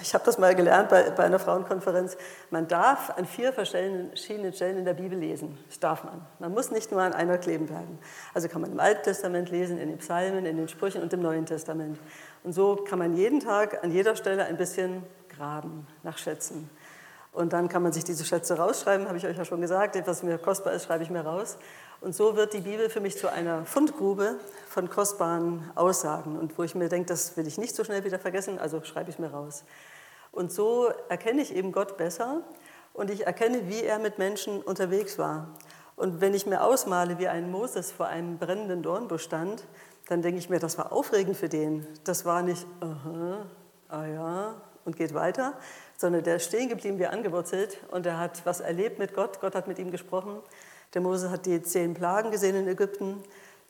ich 0.00 0.14
habe 0.14 0.24
das 0.24 0.38
mal 0.38 0.54
gelernt 0.54 0.88
bei, 0.88 1.10
bei, 1.10 1.24
einer 1.24 1.38
Frauenkonferenz. 1.38 2.16
Man 2.50 2.68
darf 2.68 3.10
an 3.16 3.26
vier 3.26 3.52
verschiedenen 3.52 4.52
Stellen 4.52 4.78
in 4.78 4.84
der 4.84 4.94
Bibel 4.94 5.18
lesen. 5.18 5.58
Das 5.68 5.80
darf 5.80 6.04
man. 6.04 6.24
Man 6.38 6.52
muss 6.52 6.70
nicht 6.70 6.92
nur 6.92 7.02
an 7.02 7.12
einer 7.12 7.38
kleben 7.38 7.66
bleiben. 7.66 7.98
Also 8.34 8.48
kann 8.48 8.60
man 8.60 8.72
im 8.72 8.80
Alten 8.80 9.02
Testament 9.02 9.50
lesen, 9.50 9.78
in 9.78 9.88
den 9.88 9.98
Psalmen, 9.98 10.46
in 10.46 10.56
den 10.56 10.68
Sprüchen 10.68 11.02
und 11.02 11.12
im 11.12 11.22
Neuen 11.22 11.46
Testament. 11.46 11.98
Und 12.44 12.52
so 12.52 12.76
kann 12.76 12.98
man 12.98 13.14
jeden 13.14 13.40
Tag 13.40 13.82
an 13.82 13.90
jeder 13.90 14.14
Stelle 14.16 14.44
ein 14.44 14.56
bisschen 14.56 15.02
graben, 15.28 15.86
nach 16.02 16.18
Schätzen. 16.18 16.70
Und 17.32 17.54
dann 17.54 17.68
kann 17.68 17.82
man 17.82 17.92
sich 17.92 18.04
diese 18.04 18.24
Schätze 18.24 18.58
rausschreiben, 18.58 19.08
habe 19.08 19.16
ich 19.16 19.26
euch 19.26 19.36
ja 19.36 19.44
schon 19.44 19.60
gesagt. 19.62 20.00
Was 20.06 20.22
mir 20.22 20.38
kostbar 20.38 20.74
ist, 20.74 20.84
schreibe 20.84 21.02
ich 21.02 21.10
mir 21.10 21.22
raus. 21.22 21.56
Und 22.02 22.16
so 22.16 22.34
wird 22.34 22.52
die 22.52 22.62
Bibel 22.62 22.90
für 22.90 22.98
mich 22.98 23.16
zu 23.16 23.30
einer 23.30 23.64
Fundgrube 23.64 24.34
von 24.66 24.90
kostbaren 24.90 25.70
Aussagen. 25.76 26.36
Und 26.36 26.58
wo 26.58 26.64
ich 26.64 26.74
mir 26.74 26.88
denke, 26.88 27.06
das 27.06 27.36
will 27.36 27.46
ich 27.46 27.58
nicht 27.58 27.76
so 27.76 27.84
schnell 27.84 28.02
wieder 28.02 28.18
vergessen, 28.18 28.58
also 28.58 28.82
schreibe 28.82 29.10
ich 29.10 29.20
mir 29.20 29.28
raus. 29.28 29.62
Und 30.32 30.50
so 30.50 30.90
erkenne 31.08 31.42
ich 31.42 31.54
eben 31.54 31.70
Gott 31.70 31.96
besser 31.96 32.42
und 32.92 33.08
ich 33.08 33.24
erkenne, 33.24 33.68
wie 33.68 33.84
er 33.84 34.00
mit 34.00 34.18
Menschen 34.18 34.62
unterwegs 34.62 35.16
war. 35.16 35.46
Und 35.94 36.20
wenn 36.20 36.34
ich 36.34 36.44
mir 36.44 36.64
ausmale, 36.64 37.20
wie 37.20 37.28
ein 37.28 37.52
Moses 37.52 37.92
vor 37.92 38.06
einem 38.06 38.36
brennenden 38.36 38.82
Dornbusch 38.82 39.22
stand, 39.22 39.62
dann 40.08 40.22
denke 40.22 40.40
ich 40.40 40.50
mir, 40.50 40.58
das 40.58 40.78
war 40.78 40.90
aufregend 40.90 41.36
für 41.36 41.48
den. 41.48 41.86
Das 42.02 42.24
war 42.24 42.42
nicht, 42.42 42.66
aha, 42.80 43.46
ah 43.90 44.06
ja, 44.06 44.54
und 44.84 44.96
geht 44.96 45.14
weiter, 45.14 45.52
sondern 45.96 46.24
der 46.24 46.36
ist 46.36 46.46
stehen 46.46 46.68
geblieben, 46.68 46.98
wie 46.98 47.06
angewurzelt 47.06 47.78
und 47.92 48.06
er 48.06 48.18
hat 48.18 48.44
was 48.44 48.58
erlebt 48.58 48.98
mit 48.98 49.14
Gott. 49.14 49.40
Gott 49.40 49.54
hat 49.54 49.68
mit 49.68 49.78
ihm 49.78 49.92
gesprochen 49.92 50.42
der 50.94 51.00
Mose 51.00 51.30
hat 51.30 51.46
die 51.46 51.62
zehn 51.62 51.94
Plagen 51.94 52.30
gesehen 52.30 52.56
in 52.56 52.68
Ägypten. 52.68 53.22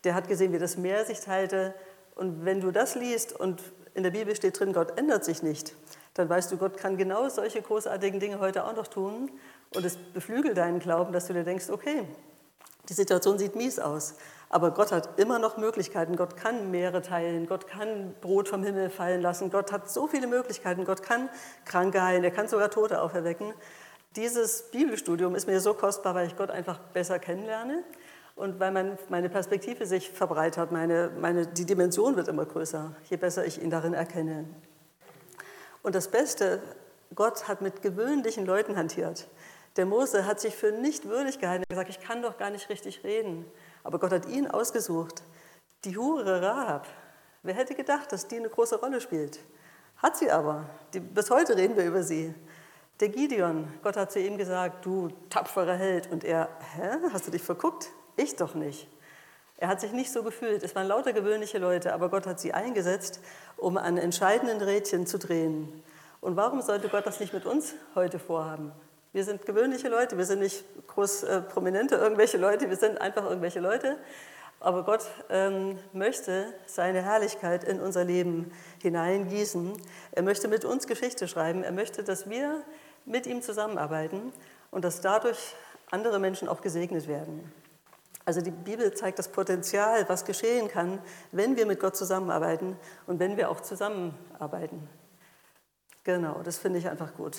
Der 0.05 0.15
hat 0.15 0.29
gesehen, 0.29 0.53
wie 0.53 0.59
das 0.59 0.77
Meer 0.77 1.05
sich 1.05 1.21
teilte. 1.21 1.75
Und 2.15 2.45
wenn 2.45 2.61
du 2.61 2.71
das 2.71 2.95
liest 2.95 3.33
und 3.33 3.63
in 3.95 4.03
der 4.03 4.11
Bibel 4.11 4.35
steht 4.35 4.59
drin, 4.59 4.73
Gott 4.73 4.99
ändert 4.99 5.25
sich 5.25 5.43
nicht, 5.43 5.75
dann 6.15 6.29
weißt 6.29 6.51
du, 6.53 6.57
Gott 6.57 6.77
kann 6.77 6.97
genau 6.97 7.29
solche 7.29 7.63
großartigen 7.63 8.21
Dinge 8.21 8.39
heute 8.39 8.65
auch 8.65 8.75
noch 8.75 8.87
tun. 8.87 9.31
Und 9.75 9.85
es 9.85 9.97
beflügelt 9.97 10.57
deinen 10.57 10.79
Glauben, 10.81 11.13
dass 11.13 11.27
du 11.27 11.33
dir 11.33 11.45
denkst, 11.45 11.71
okay, 11.71 12.05
die 12.89 12.95
Situation 12.95 13.39
sieht 13.39 13.55
mies 13.55 13.79
aus. 13.79 14.17
Aber 14.49 14.73
Gott 14.73 14.93
hat 14.93 15.19
immer 15.19 15.39
noch 15.39 15.57
Möglichkeiten. 15.57 16.17
Gott 16.17 16.37
kann 16.37 16.71
Meere 16.71 17.01
teilen. 17.01 17.47
Gott 17.47 17.67
kann 17.67 18.15
Brot 18.21 18.49
vom 18.49 18.63
Himmel 18.63 18.91
fallen 18.91 19.23
lassen. 19.23 19.51
Gott 19.51 19.73
hat 19.73 19.91
so 19.91 20.09
viele 20.09 20.27
Möglichkeiten. 20.27 20.85
Gott 20.85 21.03
kann 21.03 21.31
Kranke 21.65 22.03
heilen. 22.03 22.25
Er 22.25 22.33
kann 22.33 22.49
sogar 22.49 22.71
Tote 22.71 23.01
auferwecken. 23.01 23.55
Dieses 24.17 24.71
Bibelstudium 24.71 25.35
ist 25.35 25.47
mir 25.47 25.61
so 25.61 25.73
kostbar, 25.73 26.15
weil 26.15 26.27
ich 26.27 26.37
Gott 26.37 26.51
einfach 26.51 26.79
besser 26.79 27.19
kennenlerne 27.19 27.83
und 28.37 28.61
weil 28.61 28.71
mein, 28.71 28.99
meine 29.09 29.31
Perspektive 29.31 29.87
sich 29.87 30.11
verbreitert, 30.11 30.71
meine, 30.71 31.11
meine, 31.19 31.47
die 31.47 31.65
Dimension 31.65 32.17
wird 32.17 32.29
immer 32.29 32.45
größer, 32.45 32.95
je 33.09 33.17
besser 33.17 33.47
ich 33.47 33.63
ihn 33.63 33.71
darin 33.71 33.95
erkenne. 33.95 34.45
Und 35.83 35.95
das 35.95 36.09
Beste, 36.09 36.63
Gott 37.15 37.49
hat 37.49 37.63
mit 37.63 37.81
gewöhnlichen 37.81 38.45
Leuten 38.45 38.77
hantiert. 38.77 39.29
Der 39.77 39.87
Mose 39.87 40.27
hat 40.27 40.41
sich 40.41 40.55
für 40.55 40.73
nicht 40.73 41.09
würdig 41.09 41.39
gehalten. 41.39 41.65
Er 41.69 41.77
hat 41.77 41.87
gesagt, 41.87 42.03
ich 42.03 42.07
kann 42.07 42.21
doch 42.21 42.37
gar 42.37 42.51
nicht 42.51 42.69
richtig 42.69 43.05
reden. 43.05 43.47
Aber 43.83 43.99
Gott 43.99 44.13
hat 44.13 44.27
ihn 44.27 44.47
ausgesucht. 44.47 45.23
Die 45.85 45.97
Hure 45.97 46.43
Rahab. 46.43 46.87
Wer 47.43 47.55
hätte 47.55 47.75
gedacht, 47.75 48.13
dass 48.13 48.29
die 48.29 48.37
eine 48.37 48.51
große 48.51 48.79
Rolle 48.79 49.01
spielt? 49.01 49.41
Hat 49.97 50.17
sie 50.17 50.31
aber. 50.31 50.69
Die, 50.93 51.01
bis 51.01 51.31
heute 51.31 51.57
reden 51.57 51.77
wir 51.77 51.87
über 51.87 52.03
sie. 52.03 52.35
Der 53.03 53.09
Gideon, 53.09 53.67
Gott 53.83 53.97
hat 53.97 54.13
zu 54.13 54.21
ihm 54.21 54.39
gesagt, 54.39 54.87
du 54.87 55.09
tapferer 55.29 55.75
Held. 55.75 56.09
Und 56.13 56.23
er, 56.23 56.49
hä, 56.77 56.99
hast 57.13 57.27
du 57.27 57.33
dich 57.33 57.43
verguckt? 57.43 57.89
Ich 58.17 58.37
doch 58.37 58.55
nicht. 58.55 58.87
Er 59.57 59.67
hat 59.67 59.81
sich 59.81 59.91
nicht 59.91 60.13
so 60.13 60.23
gefühlt. 60.23 60.63
Es 60.63 60.77
waren 60.77 60.87
lauter 60.87 61.13
gewöhnliche 61.13 61.59
Leute, 61.59 61.95
aber 61.95 62.11
Gott 62.11 62.29
hat 62.29 62.39
sie 62.39 62.55
eingesetzt, 62.55 63.19
um 63.57 63.77
an 63.77 63.99
entscheidenden 63.99 64.63
Rädchen 64.63 65.09
zu 65.09 65.19
drehen. 65.19 65.83
Und 66.21 66.37
warum 66.37 66.63
sollte 66.63 66.89
Gott 66.89 67.05
das 67.05 67.19
nicht 67.19 67.33
mit 67.33 67.45
uns 67.45 67.75
heute 67.97 68.21
vorhaben? 68.21 68.71
Wir 69.13 69.25
sind 69.25 69.47
gewöhnliche 69.47 69.89
Leute, 69.89 70.17
wir 70.17 70.25
sind 70.25 70.39
nicht 70.39 70.65
groß 70.87 71.25
äh, 71.25 71.41
prominente 71.41 71.97
irgendwelche 71.97 72.39
Leute, 72.39 72.71
wir 72.71 72.77
sind 72.77 73.01
einfach 73.01 73.25
irgendwelche 73.25 73.59
Leute. 73.59 73.97
Aber 74.61 74.85
Gott 74.85 75.01
ähm, 75.29 75.77
möchte 75.93 76.55
seine 76.67 77.03
Herrlichkeit 77.03 77.65
in 77.65 77.81
unser 77.81 78.05
Leben 78.05 78.53
hineingießen. 78.81 79.73
Er 80.13 80.23
möchte 80.23 80.47
mit 80.47 80.65
uns 80.65 80.87
Geschichte 80.87 81.27
schreiben. 81.27 81.65
Er 81.65 81.73
möchte, 81.73 82.05
dass 82.05 82.31
wir 82.31 82.63
mit 83.05 83.27
ihm 83.27 83.43
zusammenarbeiten 83.43 84.33
und 84.71 84.85
dass 84.85 85.01
dadurch 85.01 85.55
andere 85.91 86.19
Menschen 86.19 86.49
auch 86.49 86.61
gesegnet 86.61 87.07
werden. 87.09 87.53
Also 88.25 88.41
die 88.41 88.51
Bibel 88.51 88.95
zeigt 88.95 89.19
das 89.19 89.29
Potenzial, 89.29 90.09
was 90.09 90.25
geschehen 90.25 90.69
kann, 90.69 91.01
wenn 91.33 91.57
wir 91.57 91.67
mit 91.67 91.81
Gott 91.81 91.97
zusammenarbeiten 91.97 92.77
und 93.07 93.19
wenn 93.19 93.37
wir 93.37 93.51
auch 93.51 93.61
zusammenarbeiten. 93.61 94.89
Genau, 96.05 96.41
das 96.43 96.59
finde 96.59 96.79
ich 96.79 96.89
einfach 96.89 97.15
gut. 97.15 97.39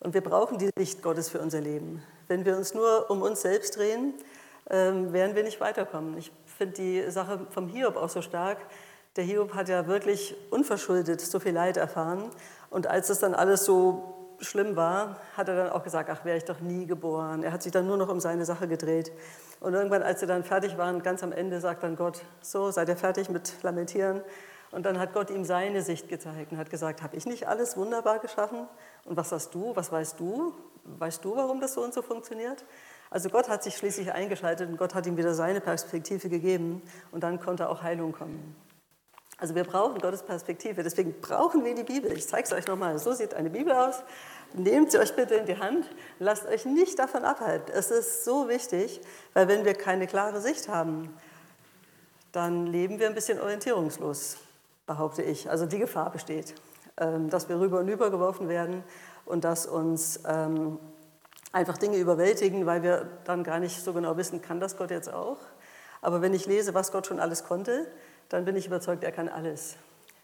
Und 0.00 0.14
wir 0.14 0.20
brauchen 0.20 0.58
die 0.58 0.70
Licht 0.76 1.02
Gottes 1.02 1.28
für 1.28 1.40
unser 1.40 1.60
Leben. 1.60 2.02
Wenn 2.28 2.44
wir 2.44 2.56
uns 2.56 2.74
nur 2.74 3.10
um 3.10 3.22
uns 3.22 3.42
selbst 3.42 3.76
drehen, 3.76 4.14
ähm, 4.70 5.12
werden 5.12 5.36
wir 5.36 5.42
nicht 5.42 5.60
weiterkommen. 5.60 6.16
Ich 6.18 6.32
finde 6.58 6.74
die 6.74 7.10
Sache 7.10 7.46
vom 7.50 7.68
Hiob 7.68 7.96
auch 7.96 8.08
so 8.08 8.22
stark. 8.22 8.58
Der 9.16 9.24
Hiob 9.24 9.54
hat 9.54 9.68
ja 9.68 9.86
wirklich 9.86 10.34
unverschuldet 10.50 11.20
so 11.20 11.38
viel 11.38 11.52
Leid 11.52 11.76
erfahren. 11.76 12.30
Und 12.70 12.86
als 12.86 13.08
das 13.08 13.20
dann 13.20 13.34
alles 13.34 13.64
so 13.64 14.13
schlimm 14.40 14.76
war, 14.76 15.20
hat 15.36 15.48
er 15.48 15.56
dann 15.56 15.70
auch 15.70 15.82
gesagt, 15.82 16.10
ach, 16.10 16.24
wäre 16.24 16.36
ich 16.36 16.44
doch 16.44 16.60
nie 16.60 16.86
geboren. 16.86 17.42
Er 17.42 17.52
hat 17.52 17.62
sich 17.62 17.72
dann 17.72 17.86
nur 17.86 17.96
noch 17.96 18.08
um 18.08 18.20
seine 18.20 18.44
Sache 18.44 18.68
gedreht. 18.68 19.12
Und 19.60 19.74
irgendwann, 19.74 20.02
als 20.02 20.20
sie 20.20 20.26
dann 20.26 20.44
fertig 20.44 20.76
waren, 20.76 21.02
ganz 21.02 21.22
am 21.22 21.32
Ende, 21.32 21.60
sagt 21.60 21.82
dann 21.82 21.96
Gott, 21.96 22.22
so, 22.42 22.70
seid 22.70 22.88
ihr 22.88 22.96
fertig 22.96 23.30
mit 23.30 23.62
Lamentieren? 23.62 24.20
Und 24.70 24.84
dann 24.86 24.98
hat 24.98 25.12
Gott 25.12 25.30
ihm 25.30 25.44
seine 25.44 25.82
Sicht 25.82 26.08
gezeigt 26.08 26.50
und 26.52 26.58
hat 26.58 26.68
gesagt, 26.68 27.02
habe 27.02 27.16
ich 27.16 27.26
nicht 27.26 27.46
alles 27.46 27.76
wunderbar 27.76 28.18
geschaffen? 28.18 28.66
Und 29.04 29.16
was 29.16 29.30
hast 29.30 29.54
du? 29.54 29.70
Was 29.74 29.92
weißt 29.92 30.18
du? 30.18 30.52
Weißt 30.98 31.24
du, 31.24 31.36
warum 31.36 31.60
das 31.60 31.74
so 31.74 31.82
und 31.82 31.94
so 31.94 32.02
funktioniert? 32.02 32.64
Also 33.08 33.28
Gott 33.28 33.48
hat 33.48 33.62
sich 33.62 33.76
schließlich 33.76 34.12
eingeschaltet 34.12 34.68
und 34.68 34.76
Gott 34.76 34.94
hat 34.94 35.06
ihm 35.06 35.16
wieder 35.16 35.34
seine 35.34 35.60
Perspektive 35.60 36.28
gegeben 36.28 36.82
und 37.12 37.22
dann 37.22 37.40
konnte 37.40 37.68
auch 37.68 37.82
Heilung 37.82 38.12
kommen. 38.12 38.56
Also 39.38 39.54
wir 39.54 39.64
brauchen 39.64 40.00
Gottes 40.00 40.22
Perspektive, 40.22 40.82
deswegen 40.82 41.20
brauchen 41.20 41.64
wir 41.64 41.74
die 41.74 41.82
Bibel. 41.82 42.12
Ich 42.12 42.28
zeige 42.28 42.44
es 42.44 42.52
euch 42.52 42.66
nochmal. 42.66 42.98
So 42.98 43.12
sieht 43.12 43.34
eine 43.34 43.50
Bibel 43.50 43.72
aus. 43.72 44.02
Nehmt 44.52 44.92
sie 44.92 44.98
euch 44.98 45.14
bitte 45.16 45.34
in 45.34 45.46
die 45.46 45.58
Hand. 45.58 45.86
Lasst 46.20 46.46
euch 46.46 46.64
nicht 46.64 46.98
davon 46.98 47.24
abhalten. 47.24 47.72
Es 47.74 47.90
ist 47.90 48.24
so 48.24 48.48
wichtig, 48.48 49.00
weil 49.32 49.48
wenn 49.48 49.64
wir 49.64 49.74
keine 49.74 50.06
klare 50.06 50.40
Sicht 50.40 50.68
haben, 50.68 51.14
dann 52.30 52.66
leben 52.66 52.98
wir 52.98 53.08
ein 53.08 53.14
bisschen 53.14 53.40
orientierungslos, 53.40 54.36
behaupte 54.86 55.22
ich. 55.22 55.50
Also 55.50 55.66
die 55.66 55.78
Gefahr 55.78 56.10
besteht, 56.10 56.54
ähm, 56.96 57.30
dass 57.30 57.48
wir 57.48 57.58
rüber 57.58 57.80
und 57.80 57.88
über 57.88 58.10
geworfen 58.10 58.48
werden 58.48 58.84
und 59.24 59.44
dass 59.44 59.66
uns 59.66 60.20
ähm, 60.26 60.78
einfach 61.52 61.78
Dinge 61.78 61.96
überwältigen, 61.96 62.66
weil 62.66 62.82
wir 62.82 63.08
dann 63.24 63.44
gar 63.44 63.58
nicht 63.58 63.82
so 63.82 63.92
genau 63.92 64.16
wissen, 64.16 64.42
kann 64.42 64.60
das 64.60 64.76
Gott 64.76 64.90
jetzt 64.90 65.12
auch? 65.12 65.38
Aber 66.02 66.20
wenn 66.20 66.34
ich 66.34 66.46
lese, 66.46 66.74
was 66.74 66.92
Gott 66.92 67.06
schon 67.06 67.20
alles 67.20 67.44
konnte, 67.44 67.86
dann 68.28 68.44
bin 68.44 68.56
ich 68.56 68.66
überzeugt, 68.66 69.04
er 69.04 69.12
kann 69.12 69.28
alles. 69.28 69.76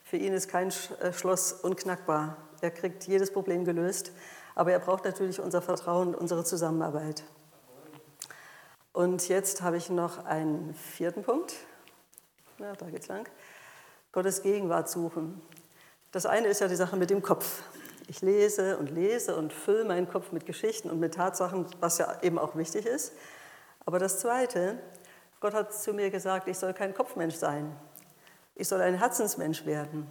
Für 0.04 0.16
ihn 0.16 0.33
ist 0.33 0.49
kein 0.49 0.73
äh, 1.00 1.12
Schloss 1.12 1.52
unknackbar. 1.52 2.37
Er 2.61 2.71
kriegt 2.71 3.07
jedes 3.07 3.33
Problem 3.33 3.64
gelöst, 3.64 4.12
aber 4.54 4.73
er 4.73 4.80
braucht 4.80 5.04
natürlich 5.04 5.40
unser 5.40 5.62
Vertrauen, 5.62 6.14
unsere 6.14 6.45
Zusammenarbeit. 6.45 7.23
Und 8.92 9.28
jetzt 9.28 9.62
habe 9.62 9.76
ich 9.76 9.88
noch 9.88 10.25
einen 10.25 10.75
vierten 10.75 11.23
Punkt. 11.23 11.54
Na, 12.59 12.73
da 12.73 12.90
geht's 12.90 13.09
lang. 13.09 13.28
Gottes 14.12 14.42
Gegenwart 14.42 14.88
suchen. 14.88 15.40
Das 16.11 16.26
eine 16.26 16.49
ist 16.49 16.61
ja 16.61 16.66
die 16.66 16.75
Sache 16.75 16.97
mit 16.97 17.11
dem 17.11 17.23
Kopf. 17.23 17.62
Ich 18.09 18.21
lese 18.21 18.76
und 18.78 18.90
lese 18.90 19.37
und 19.37 19.52
fülle 19.52 19.85
meinen 19.85 20.09
Kopf 20.09 20.33
mit 20.33 20.45
Geschichten 20.45 20.90
und 20.90 20.99
mit 20.99 21.14
Tatsachen, 21.14 21.66
was 21.78 21.99
ja 21.99 22.21
eben 22.23 22.40
auch 22.40 22.57
wichtig 22.57 22.85
ist. 22.85 23.12
Aber 23.87 24.00
das 24.00 24.19
zweite, 24.19 24.78
Gott 25.38 25.54
hat 25.54 25.73
zu 25.73 25.95
mir 25.95 26.11
gesagt, 26.11 26.49
ich 26.49 26.59
soll 26.59 26.75
kein 26.75 26.92
Kopfmensch 26.92 27.37
sein. 27.37 27.76
Ich 28.54 28.69
soll 28.69 28.80
ein 28.80 28.99
Herzensmensch 28.99 29.66
werden. 29.66 30.07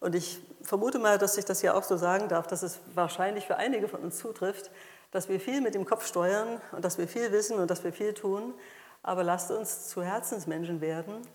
Und 0.00 0.14
ich 0.14 0.40
vermute 0.62 0.98
mal, 0.98 1.18
dass 1.18 1.36
ich 1.36 1.44
das 1.44 1.62
ja 1.62 1.74
auch 1.74 1.82
so 1.82 1.96
sagen 1.96 2.28
darf, 2.28 2.46
dass 2.46 2.62
es 2.62 2.80
wahrscheinlich 2.94 3.46
für 3.46 3.56
einige 3.56 3.88
von 3.88 4.00
uns 4.00 4.18
zutrifft, 4.18 4.70
dass 5.10 5.28
wir 5.28 5.40
viel 5.40 5.60
mit 5.60 5.74
dem 5.74 5.84
Kopf 5.84 6.06
steuern 6.06 6.60
und 6.72 6.84
dass 6.84 6.98
wir 6.98 7.08
viel 7.08 7.32
wissen 7.32 7.58
und 7.58 7.70
dass 7.70 7.84
wir 7.84 7.92
viel 7.92 8.14
tun. 8.14 8.54
Aber 9.02 9.24
lasst 9.24 9.50
uns 9.50 9.88
zu 9.88 10.02
Herzensmenschen 10.02 10.80
werden, 10.80 11.26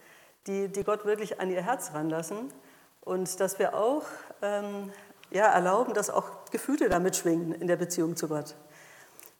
die, 0.47 0.67
die 0.67 0.83
Gott 0.83 1.05
wirklich 1.05 1.39
an 1.39 1.49
ihr 1.49 1.61
Herz 1.61 1.91
ranlassen 1.93 2.51
und 3.01 3.39
dass 3.39 3.59
wir 3.59 3.75
auch 3.75 4.03
ähm, 4.41 4.91
ja, 5.31 5.45
erlauben, 5.47 5.93
dass 5.93 6.09
auch 6.09 6.45
Gefühle 6.51 6.89
damit 6.89 7.15
schwingen 7.15 7.53
in 7.53 7.67
der 7.67 7.75
Beziehung 7.75 8.15
zu 8.15 8.27
Gott. 8.27 8.55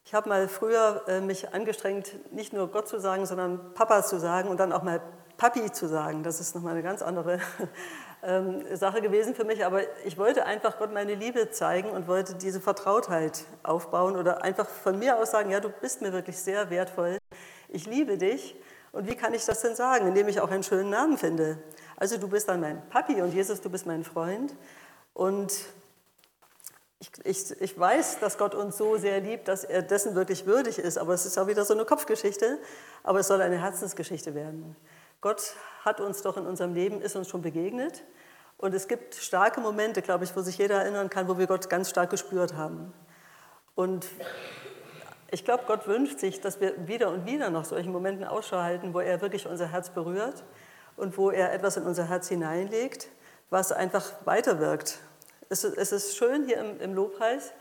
Ich 0.06 0.14
habe 0.14 0.30
mal 0.30 0.48
früher 0.48 1.04
äh, 1.08 1.22
mich 1.22 1.54
angestrengt, 1.54 2.32
nicht 2.32 2.54
nur 2.54 2.68
Gott 2.68 2.88
zu 2.88 3.00
sagen, 3.00 3.26
sondern 3.26 3.74
Papa 3.74 4.04
zu 4.04 4.20
sagen 4.20 4.50
und 4.50 4.60
dann 4.60 4.72
auch 4.72 4.84
mal 4.84 5.02
Papi 5.38 5.72
zu 5.72 5.88
sagen. 5.88 6.24
Das 6.24 6.40
ist 6.40 6.56
nochmal 6.56 6.74
eine 6.74 6.84
ganz 6.84 7.02
andere 7.02 7.40
ähm, 8.24 8.64
Sache 8.76 9.02
gewesen 9.02 9.36
für 9.36 9.44
mich. 9.44 9.66
Aber 9.66 9.82
ich 10.06 10.18
wollte 10.18 10.46
einfach 10.46 10.78
Gott 10.78 10.94
meine 10.94 11.16
Liebe 11.16 11.52
zeigen 11.52 11.90
und 11.90 12.08
wollte 12.08 12.36
diese 12.36 12.62
Vertrautheit 12.62 13.46
aufbauen 13.64 14.16
oder 14.16 14.44
einfach 14.44 14.68
von 14.68 15.00
mir 15.00 15.18
aus 15.18 15.32
sagen, 15.32 15.52
ja, 15.52 15.60
du 15.60 15.70
bist 15.70 16.02
mir 16.02 16.14
wirklich 16.14 16.38
sehr 16.38 16.70
wertvoll. 16.70 17.18
Ich 17.70 17.86
liebe 17.86 18.18
dich. 18.18 18.56
Und 18.92 19.10
wie 19.10 19.16
kann 19.16 19.34
ich 19.34 19.46
das 19.46 19.62
denn 19.62 19.76
sagen? 19.76 20.08
Indem 20.08 20.30
ich 20.30 20.40
auch 20.40 20.50
einen 20.50 20.64
schönen 20.64 20.90
Namen 20.90 21.18
finde. 21.18 21.58
Also 21.98 22.18
du 22.18 22.28
bist 22.28 22.48
dann 22.48 22.62
mein 22.62 22.88
Papi 22.90 23.22
und 23.22 23.34
Jesus, 23.34 23.62
du 23.62 23.70
bist 23.70 23.86
mein 23.86 24.04
Freund. 24.04 24.56
Und 25.14 25.54
ich, 27.00 27.12
ich, 27.26 27.62
ich, 27.62 27.80
weiß, 27.80 28.20
dass 28.20 28.38
Gott 28.38 28.56
uns 28.56 28.78
so 28.78 28.98
sehr 28.98 29.20
liebt, 29.20 29.50
dass 29.50 29.66
er 29.66 29.82
dessen 29.82 30.16
wirklich 30.16 30.46
würdig 30.46 30.80
ist. 30.80 30.98
Aber 30.98 31.14
es 31.14 31.26
ist 31.26 31.38
auch 31.38 31.48
wieder 31.48 31.66
so 31.66 31.74
eine 31.74 31.86
Kopfgeschichte. 31.86 32.58
Aber 33.04 33.20
es 33.20 33.28
soll 33.28 33.42
eine 33.42 33.60
Herzensgeschichte 33.60 34.34
werden. 34.34 34.76
Gott 35.26 35.56
hat 35.84 36.02
uns 36.02 36.22
doch 36.22 36.38
in 36.38 36.46
unserem 36.46 36.76
Leben, 36.76 37.02
ist 37.02 37.16
uns 37.16 37.28
schon 37.30 37.42
begegnet. 37.42 38.04
Und 38.60 38.76
es 38.76 38.88
gibt 38.88 39.16
starke 39.16 39.60
Momente, 39.60 40.04
glaube 40.04 40.24
ich, 40.24 40.36
wo 40.36 40.42
sich 40.42 40.60
jeder 40.60 40.84
erinnern 40.84 41.10
kann, 41.10 41.28
wo 41.28 41.40
wir 41.40 41.48
Gott 41.48 41.68
ganz 41.68 41.90
stark 41.90 42.12
gespürt 42.12 42.54
haben. 42.54 42.94
Und 43.74 44.06
ich 45.32 45.44
glaube, 45.44 45.64
Gott 45.66 45.88
wünscht 45.88 46.20
sich, 46.20 46.42
dass 46.42 46.62
wir 46.62 46.88
wieder 46.88 47.10
und 47.10 47.26
wieder 47.26 47.50
nach 47.50 47.66
solchen 47.66 47.92
Momenten 47.92 48.24
Ausschau 48.24 48.58
halten, 48.58 48.94
wo 48.94 49.00
er 49.00 49.20
wirklich 49.20 49.48
unser 49.48 49.66
Herz 49.66 49.90
berührt 49.90 50.44
und 50.96 51.18
wo 51.18 51.32
er 51.32 51.54
etwas 51.54 51.76
in 51.78 51.88
unser 51.88 52.08
Herz 52.08 52.28
hineinlegt, 52.28 53.08
was 53.50 53.72
einfach 53.72 54.06
weiterwirkt. 54.26 55.00
Es, 55.50 55.64
ist 55.64 56.18
schön 56.18 56.46
hier 56.46 56.60
im 56.80 56.94
Lobpreis 56.94 57.52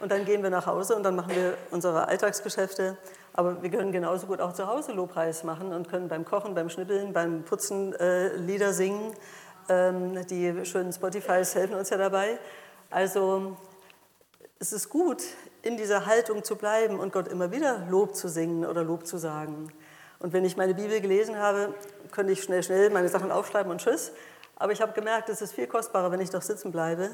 und 0.00 0.12
dann 0.12 0.26
gehen 0.26 0.42
wir 0.42 0.50
nach 0.50 0.66
Hause 0.66 0.94
und 0.94 1.04
dann 1.04 1.16
machen 1.16 1.34
wir 1.34 1.56
unsere 1.70 2.06
Alltagsgeschäfte. 2.06 2.98
Aber 3.38 3.62
wir 3.62 3.70
können 3.70 3.92
genauso 3.92 4.26
gut 4.26 4.40
auch 4.40 4.52
zu 4.52 4.66
Hause 4.66 4.90
Lobpreis 4.90 5.44
machen 5.44 5.72
und 5.72 5.88
können 5.88 6.08
beim 6.08 6.24
Kochen, 6.24 6.56
beim 6.56 6.68
Schnippeln, 6.68 7.12
beim 7.12 7.44
Putzen 7.44 7.94
äh, 7.94 8.34
Lieder 8.34 8.72
singen. 8.72 9.14
Ähm, 9.68 10.26
die 10.26 10.64
schönen 10.64 10.92
Spotifys 10.92 11.54
helfen 11.54 11.76
uns 11.76 11.88
ja 11.90 11.98
dabei. 11.98 12.40
Also 12.90 13.56
es 14.58 14.72
ist 14.72 14.88
gut, 14.88 15.22
in 15.62 15.76
dieser 15.76 16.04
Haltung 16.04 16.42
zu 16.42 16.56
bleiben 16.56 16.98
und 16.98 17.12
Gott 17.12 17.28
immer 17.28 17.52
wieder 17.52 17.86
Lob 17.88 18.16
zu 18.16 18.26
singen 18.26 18.66
oder 18.66 18.82
Lob 18.82 19.06
zu 19.06 19.18
sagen. 19.18 19.72
Und 20.18 20.32
wenn 20.32 20.44
ich 20.44 20.56
meine 20.56 20.74
Bibel 20.74 21.00
gelesen 21.00 21.38
habe, 21.38 21.72
könnte 22.10 22.32
ich 22.32 22.42
schnell, 22.42 22.64
schnell 22.64 22.90
meine 22.90 23.08
Sachen 23.08 23.30
aufschreiben 23.30 23.70
und 23.70 23.80
tschüss. 23.80 24.10
Aber 24.56 24.72
ich 24.72 24.82
habe 24.82 24.94
gemerkt, 24.94 25.28
es 25.28 25.42
ist 25.42 25.52
viel 25.52 25.68
kostbarer, 25.68 26.10
wenn 26.10 26.20
ich 26.20 26.30
doch 26.30 26.42
sitzen 26.42 26.72
bleibe 26.72 27.10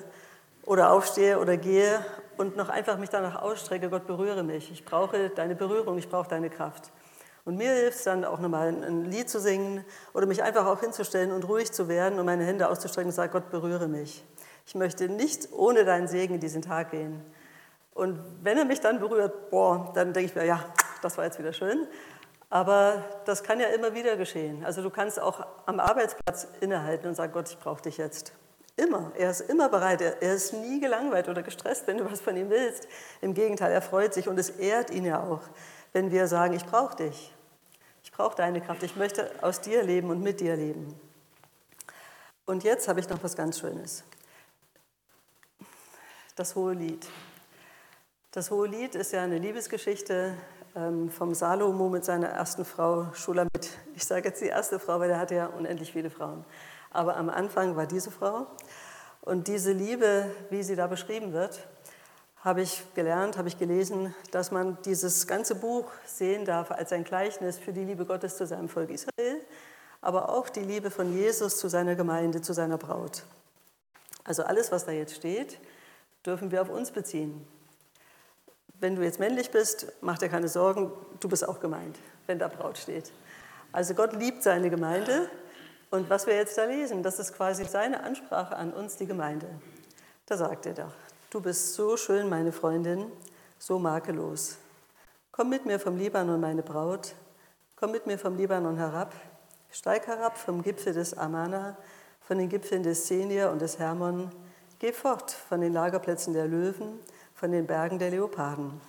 oder 0.67 0.91
aufstehe 0.91 1.39
oder 1.39 1.57
gehe 1.57 2.05
und 2.37 2.57
noch 2.57 2.69
einfach 2.69 2.99
mich 2.99 3.11
danach 3.11 3.41
ausstrecke, 3.43 3.91
Gott 3.91 4.07
berühre 4.07 4.43
mich. 4.43 4.71
Ich 4.71 4.85
brauche 4.85 5.31
deine 5.31 5.55
Berührung, 5.55 5.99
ich 5.99 6.09
brauche 6.09 6.29
deine 6.29 6.51
Kraft. 6.51 6.91
Und 7.45 7.57
mir 7.57 7.71
hilft 7.73 7.99
es 7.99 8.05
dann 8.05 8.25
auch 8.25 8.41
nochmal 8.41 8.69
ein 8.69 9.05
Lied 9.05 9.29
zu 9.29 9.39
singen 9.39 9.85
oder 10.15 10.27
mich 10.27 10.43
einfach 10.43 10.67
auch 10.67 10.81
hinzustellen 10.81 11.31
und 11.31 11.47
ruhig 11.47 11.73
zu 11.73 11.89
werden 11.89 12.19
und 12.19 12.25
meine 12.25 12.45
Hände 12.45 12.69
auszustrecken 12.69 13.11
und 13.11 13.15
sagen, 13.15 13.33
Gott 13.33 13.51
berühre 13.51 13.87
mich. 13.87 14.25
Ich 14.67 14.75
möchte 14.75 15.09
nicht 15.11 15.53
ohne 15.53 15.85
deinen 15.85 16.09
Segen 16.09 16.35
in 16.35 16.41
diesen 16.41 16.63
Tag 16.63 16.91
gehen. 16.91 17.23
Und 17.93 18.19
wenn 18.43 18.57
er 18.57 18.65
mich 18.65 18.81
dann 18.81 18.99
berührt, 18.99 19.51
boah, 19.51 19.93
dann 19.95 20.15
denke 20.15 20.31
ich 20.31 20.35
mir, 20.35 20.47
ja, 20.47 20.65
das 21.03 21.19
war 21.19 21.25
jetzt 21.25 21.39
wieder 21.39 21.53
schön. 21.53 21.87
Aber 22.49 23.05
das 23.27 23.43
kann 23.43 23.61
ja 23.61 23.69
immer 23.69 23.95
wieder 23.95 24.17
geschehen. 24.17 24.65
Also 24.65 24.83
du 24.83 24.89
kannst 24.89 25.21
auch 25.21 25.47
am 25.67 25.81
Arbeitsplatz 25.81 26.49
innehalten 26.61 27.09
und 27.09 27.15
sagen, 27.15 27.33
Gott, 27.33 27.51
ich 27.51 27.59
brauche 27.59 27.83
dich 27.83 27.99
jetzt. 27.99 28.33
Immer. 28.77 29.13
Er 29.17 29.31
ist 29.31 29.43
immer 29.43 29.69
bereit. 29.69 30.01
Er, 30.01 30.21
er 30.21 30.35
ist 30.35 30.53
nie 30.53 30.81
gelangweilt 30.81 31.29
oder 31.29 31.43
gestresst, 31.43 31.87
wenn 31.87 31.99
du 31.99 32.11
was 32.11 32.21
von 32.21 32.37
ihm 32.37 32.51
willst. 32.51 32.89
Im 33.21 33.35
Gegenteil, 33.35 33.73
er 33.73 33.83
freut 33.83 34.15
sich 34.15 34.29
und 34.29 34.39
es 34.39 34.51
ehrt 34.51 34.91
ihn 34.91 35.05
ja 35.05 35.23
auch, 35.23 35.43
wenn 35.93 36.11
wir 36.11 36.27
sagen, 36.27 36.55
ich 36.55 36.67
brauche 36.67 36.97
dich. 36.97 37.33
Ich 38.03 38.13
brauche 38.13 38.37
deine 38.37 38.61
Kraft. 38.61 38.83
Ich 38.83 38.97
möchte 38.97 39.31
aus 39.43 39.61
dir 39.61 39.83
leben 39.83 40.11
und 40.11 40.23
mit 40.23 40.41
dir 40.41 40.57
leben. 40.57 40.99
Und 42.47 42.65
jetzt 42.65 42.89
habe 42.89 43.01
ich 43.01 43.09
noch 43.09 43.23
was 43.23 43.37
ganz 43.37 43.61
Schönes. 43.61 44.05
Das 46.37 46.55
Hohe 46.57 46.75
Lied. 46.75 47.07
Das 48.33 48.51
Hohe 48.51 48.67
Lied 48.67 48.97
ist 48.97 49.13
ja 49.13 49.23
eine 49.23 49.39
Liebesgeschichte 49.39 50.35
ähm, 50.75 51.09
vom 51.11 51.33
Salomo 51.35 51.89
mit 51.89 52.05
seiner 52.05 52.29
ersten 52.29 52.65
Frau 52.65 53.07
Schulamit. 53.15 53.71
Ich 53.95 54.05
sage 54.05 54.29
jetzt 54.29 54.43
die 54.43 54.49
erste 54.49 54.81
Frau, 54.81 54.99
weil 54.99 55.11
er 55.11 55.19
hatte 55.19 55.37
ja 55.37 55.47
unendlich 55.47 55.93
viele 55.93 56.11
Frauen. 56.11 56.45
Aber 56.95 57.17
am 57.17 57.29
Anfang 57.29 57.77
war 57.77 57.87
diese 57.87 58.11
Frau. 58.11 58.47
Und 59.21 59.49
diese 59.49 59.73
Liebe, 59.73 60.31
wie 60.51 60.63
sie 60.63 60.77
da 60.77 60.87
beschrieben 60.87 61.33
wird, 61.33 61.67
habe 62.37 62.63
ich 62.63 62.85
gelernt, 62.95 63.37
habe 63.37 63.49
ich 63.49 63.59
gelesen, 63.59 64.15
dass 64.31 64.51
man 64.51 64.79
dieses 64.85 65.27
ganze 65.27 65.55
Buch 65.55 65.91
sehen 66.07 66.45
darf 66.45 66.71
als 66.71 66.93
ein 66.93 67.05
Gleichnis 67.05 67.59
für 67.59 67.73
die 67.73 67.85
Liebe 67.85 68.05
Gottes 68.05 68.37
zu 68.37 68.47
seinem 68.47 68.69
Volk 68.69 68.91
Israel, 68.91 69.41
aber 70.03 70.29
auch 70.29 70.49
die 70.49 70.61
Liebe 70.61 70.91
von 70.91 71.13
Jesus 71.13 71.57
zu 71.59 71.69
seiner 71.69 71.97
Gemeinde, 71.97 72.43
zu 72.43 72.53
seiner 72.53 72.79
Braut. 72.79 73.25
Also 74.25 74.45
alles, 74.45 74.71
was 74.71 74.85
da 74.85 74.93
jetzt 74.93 75.17
steht, 75.17 75.59
dürfen 76.25 76.51
wir 76.51 76.63
auf 76.63 76.69
uns 76.69 76.91
beziehen. 76.91 77.47
Wenn 78.79 78.95
du 78.95 79.03
jetzt 79.03 79.19
männlich 79.19 79.51
bist, 79.51 79.91
mach 80.01 80.19
dir 80.19 80.29
keine 80.29 80.49
Sorgen, 80.49 80.93
du 81.19 81.29
bist 81.29 81.49
auch 81.49 81.61
gemeint, 81.61 81.99
wenn 82.27 82.39
da 82.39 82.49
Braut 82.49 82.79
steht. 82.79 83.11
Also 83.73 83.95
Gott 83.95 84.13
liebt 84.13 84.43
seine 84.43 84.71
Gemeinde 84.71 85.29
und 85.95 86.11
was 86.11 86.27
wir 86.27 86.35
jetzt 86.35 86.59
da 86.59 86.65
lesen, 86.65 87.05
das 87.05 87.21
ist 87.21 87.35
quasi 87.35 87.65
seine 87.65 88.03
Ansprache 88.03 88.57
an 88.57 88.73
uns, 88.73 88.97
die 88.97 89.07
Gemeinde. 89.07 89.47
Da 90.27 90.37
sagt 90.37 90.67
er 90.67 90.75
doch, 90.75 90.93
du 91.31 91.41
bist 91.41 91.75
so 91.75 91.97
schön, 91.97 92.29
meine 92.29 92.51
Freundin, 92.51 93.13
so 93.61 93.79
makellos. 93.79 94.57
Komm 95.31 95.51
mit 95.51 95.67
mir 95.67 95.79
vom 95.79 95.97
Libanon, 95.97 96.41
meine 96.41 96.63
Braut, 96.63 97.15
komm 97.77 97.93
mit 97.93 98.09
mir 98.09 98.19
vom 98.19 98.37
Libanon 98.37 98.77
herab, 98.77 99.15
steig 99.71 100.09
herab 100.09 100.37
vom 100.37 100.63
Gipfel 100.63 100.95
des 100.95 101.17
Amana, 101.17 101.77
von 102.23 102.39
den 102.39 102.49
Gipfeln 102.49 102.83
des 102.83 103.07
Senir 103.07 103.53
und 103.53 103.63
des 103.63 103.79
Hermon, 103.79 104.33
geh 104.81 104.93
fort 104.93 105.31
von 105.31 105.61
den 105.61 105.73
Lagerplätzen 105.73 106.35
der 106.35 106.49
Löwen, 106.49 106.99
von 107.35 107.53
den 107.53 107.69
Bergen 107.69 108.01
der 108.01 108.11
Leoparden. 108.11 108.81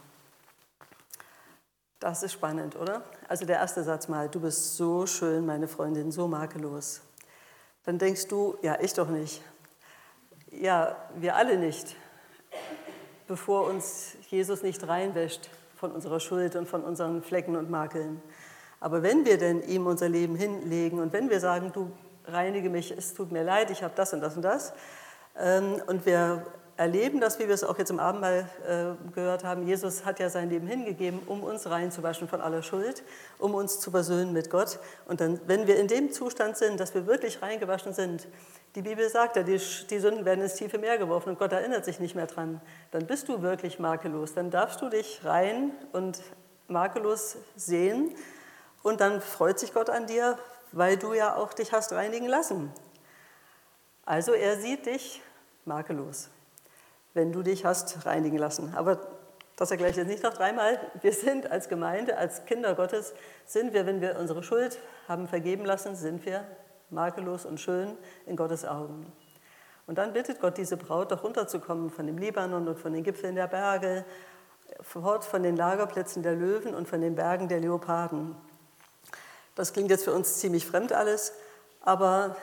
Das 1.99 2.23
ist 2.23 2.33
spannend, 2.33 2.75
oder? 2.75 3.03
Also 3.27 3.45
der 3.45 3.57
erste 3.57 3.83
Satz 3.83 4.07
mal, 4.07 4.27
du 4.27 4.41
bist 4.41 4.75
so 4.75 5.05
schön, 5.05 5.45
meine 5.45 5.67
Freundin, 5.67 6.11
so 6.11 6.27
makellos. 6.27 7.01
Dann 7.85 7.97
denkst 7.97 8.27
du, 8.27 8.57
ja, 8.61 8.77
ich 8.81 8.93
doch 8.93 9.07
nicht. 9.07 9.41
Ja, 10.51 10.95
wir 11.15 11.35
alle 11.35 11.57
nicht, 11.57 11.95
bevor 13.27 13.67
uns 13.67 14.15
Jesus 14.29 14.61
nicht 14.61 14.87
reinwäscht 14.87 15.49
von 15.75 15.91
unserer 15.91 16.19
Schuld 16.19 16.55
und 16.55 16.67
von 16.67 16.83
unseren 16.83 17.21
Flecken 17.21 17.55
und 17.55 17.69
Makeln. 17.69 18.21
Aber 18.79 19.01
wenn 19.01 19.25
wir 19.25 19.37
denn 19.37 19.63
ihm 19.63 19.87
unser 19.87 20.09
Leben 20.09 20.35
hinlegen 20.35 20.99
und 20.99 21.13
wenn 21.13 21.29
wir 21.29 21.39
sagen, 21.39 21.71
du 21.73 21.91
reinige 22.25 22.69
mich, 22.69 22.91
es 22.91 23.13
tut 23.13 23.31
mir 23.31 23.43
leid, 23.43 23.71
ich 23.71 23.83
habe 23.83 23.93
das 23.95 24.13
und 24.13 24.21
das 24.21 24.35
und 24.35 24.41
das, 24.41 24.73
ähm, 25.37 25.81
und 25.87 26.05
wir 26.05 26.45
erleben 26.77 27.21
das, 27.21 27.39
wie 27.39 27.47
wir 27.47 27.53
es 27.53 27.63
auch 27.63 27.77
jetzt 27.77 27.89
im 27.89 27.99
Abendmahl 27.99 28.49
äh, 28.67 29.13
gehört 29.13 29.43
haben. 29.43 29.65
Jesus 29.65 30.05
hat 30.05 30.19
ja 30.19 30.29
sein 30.29 30.49
Leben 30.49 30.67
hingegeben, 30.67 31.21
um 31.25 31.43
uns 31.43 31.69
reinzuwaschen 31.69 32.27
von 32.27 32.41
aller 32.41 32.63
Schuld, 32.63 33.03
um 33.39 33.55
uns 33.55 33.79
zu 33.79 33.91
versöhnen 33.91 34.33
mit 34.33 34.49
Gott. 34.49 34.79
Und 35.05 35.21
dann, 35.21 35.39
wenn 35.47 35.67
wir 35.67 35.77
in 35.77 35.87
dem 35.87 36.11
Zustand 36.11 36.57
sind, 36.57 36.79
dass 36.79 36.93
wir 36.93 37.07
wirklich 37.07 37.41
reingewaschen 37.41 37.93
sind, 37.93 38.27
die 38.75 38.81
Bibel 38.81 39.09
sagt 39.09 39.37
ja, 39.37 39.43
die, 39.43 39.57
die 39.89 39.99
Sünden 39.99 40.25
werden 40.25 40.41
ins 40.41 40.55
tiefe 40.55 40.77
Meer 40.77 40.97
geworfen 40.97 41.29
und 41.29 41.39
Gott 41.39 41.53
erinnert 41.53 41.85
sich 41.85 42.01
nicht 42.01 42.13
mehr 42.13 42.27
dran, 42.27 42.59
dann 42.91 43.07
bist 43.07 43.29
du 43.29 43.41
wirklich 43.41 43.79
makellos. 43.79 44.33
Dann 44.33 44.51
darfst 44.51 44.81
du 44.81 44.89
dich 44.89 45.21
rein 45.23 45.71
und 45.93 46.21
makellos 46.67 47.37
sehen 47.55 48.13
und 48.83 48.99
dann 48.99 49.21
freut 49.21 49.59
sich 49.59 49.73
Gott 49.73 49.89
an 49.89 50.07
dir, 50.07 50.37
weil 50.73 50.97
du 50.97 51.13
ja 51.13 51.35
auch 51.35 51.53
dich 51.53 51.71
hast 51.71 51.93
reinigen 51.93 52.27
lassen. 52.27 52.71
Also 54.05 54.33
er 54.33 54.57
sieht 54.57 54.85
dich 54.85 55.21
makellos, 55.63 56.29
wenn 57.15 57.31
du 57.31 57.41
dich 57.41 57.65
hast 57.65 58.05
reinigen 58.05 58.37
lassen. 58.37 58.73
Aber 58.75 58.99
das 59.55 59.71
erkläre 59.71 59.89
ich 59.89 59.97
jetzt 59.97 60.07
nicht 60.07 60.21
noch 60.21 60.33
dreimal. 60.33 60.79
Wir 61.01 61.13
sind 61.13 61.49
als 61.49 61.69
Gemeinde, 61.69 62.17
als 62.17 62.45
Kinder 62.45 62.75
Gottes, 62.75 63.13
sind 63.45 63.73
wir, 63.73 63.85
wenn 63.85 64.01
wir 64.01 64.19
unsere 64.19 64.43
Schuld 64.43 64.77
haben 65.07 65.27
vergeben 65.27 65.65
lassen, 65.65 65.95
sind 65.95 66.25
wir 66.25 66.45
makellos 66.89 67.45
und 67.45 67.59
schön 67.59 67.97
in 68.25 68.35
Gottes 68.35 68.65
Augen. 68.65 69.11
Und 69.87 69.97
dann 69.97 70.13
bittet 70.13 70.41
Gott 70.41 70.57
diese 70.57 70.77
Braut 70.77 71.11
doch 71.11 71.23
runterzukommen 71.23 71.89
von 71.89 72.05
dem 72.05 72.17
Libanon 72.17 72.67
und 72.67 72.79
von 72.79 72.91
den 72.91 73.03
Gipfeln 73.03 73.35
der 73.35 73.47
Berge, 73.47 74.03
fort 74.81 75.23
von 75.23 75.41
den 75.41 75.55
Lagerplätzen 75.55 76.21
der 76.21 76.35
Löwen 76.35 76.75
und 76.75 76.87
von 76.87 76.99
den 76.99 77.15
Bergen 77.15 77.47
der 77.47 77.59
Leoparden. 77.59 78.35
Das 79.53 79.71
klingt 79.71 79.89
jetzt 79.89 80.03
für 80.03 80.13
uns 80.13 80.37
ziemlich 80.39 80.65
fremd 80.65 80.91
alles, 80.91 81.33
aber 81.79 82.35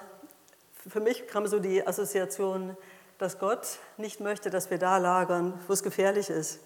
für 0.88 1.00
mich 1.00 1.26
kam 1.28 1.46
so 1.46 1.58
die 1.58 1.86
Assoziation, 1.86 2.76
dass 3.22 3.38
Gott 3.38 3.78
nicht 3.98 4.18
möchte, 4.18 4.50
dass 4.50 4.68
wir 4.68 4.78
da 4.78 4.98
lagern, 4.98 5.54
wo 5.68 5.72
es 5.72 5.84
gefährlich 5.84 6.28
ist. 6.28 6.58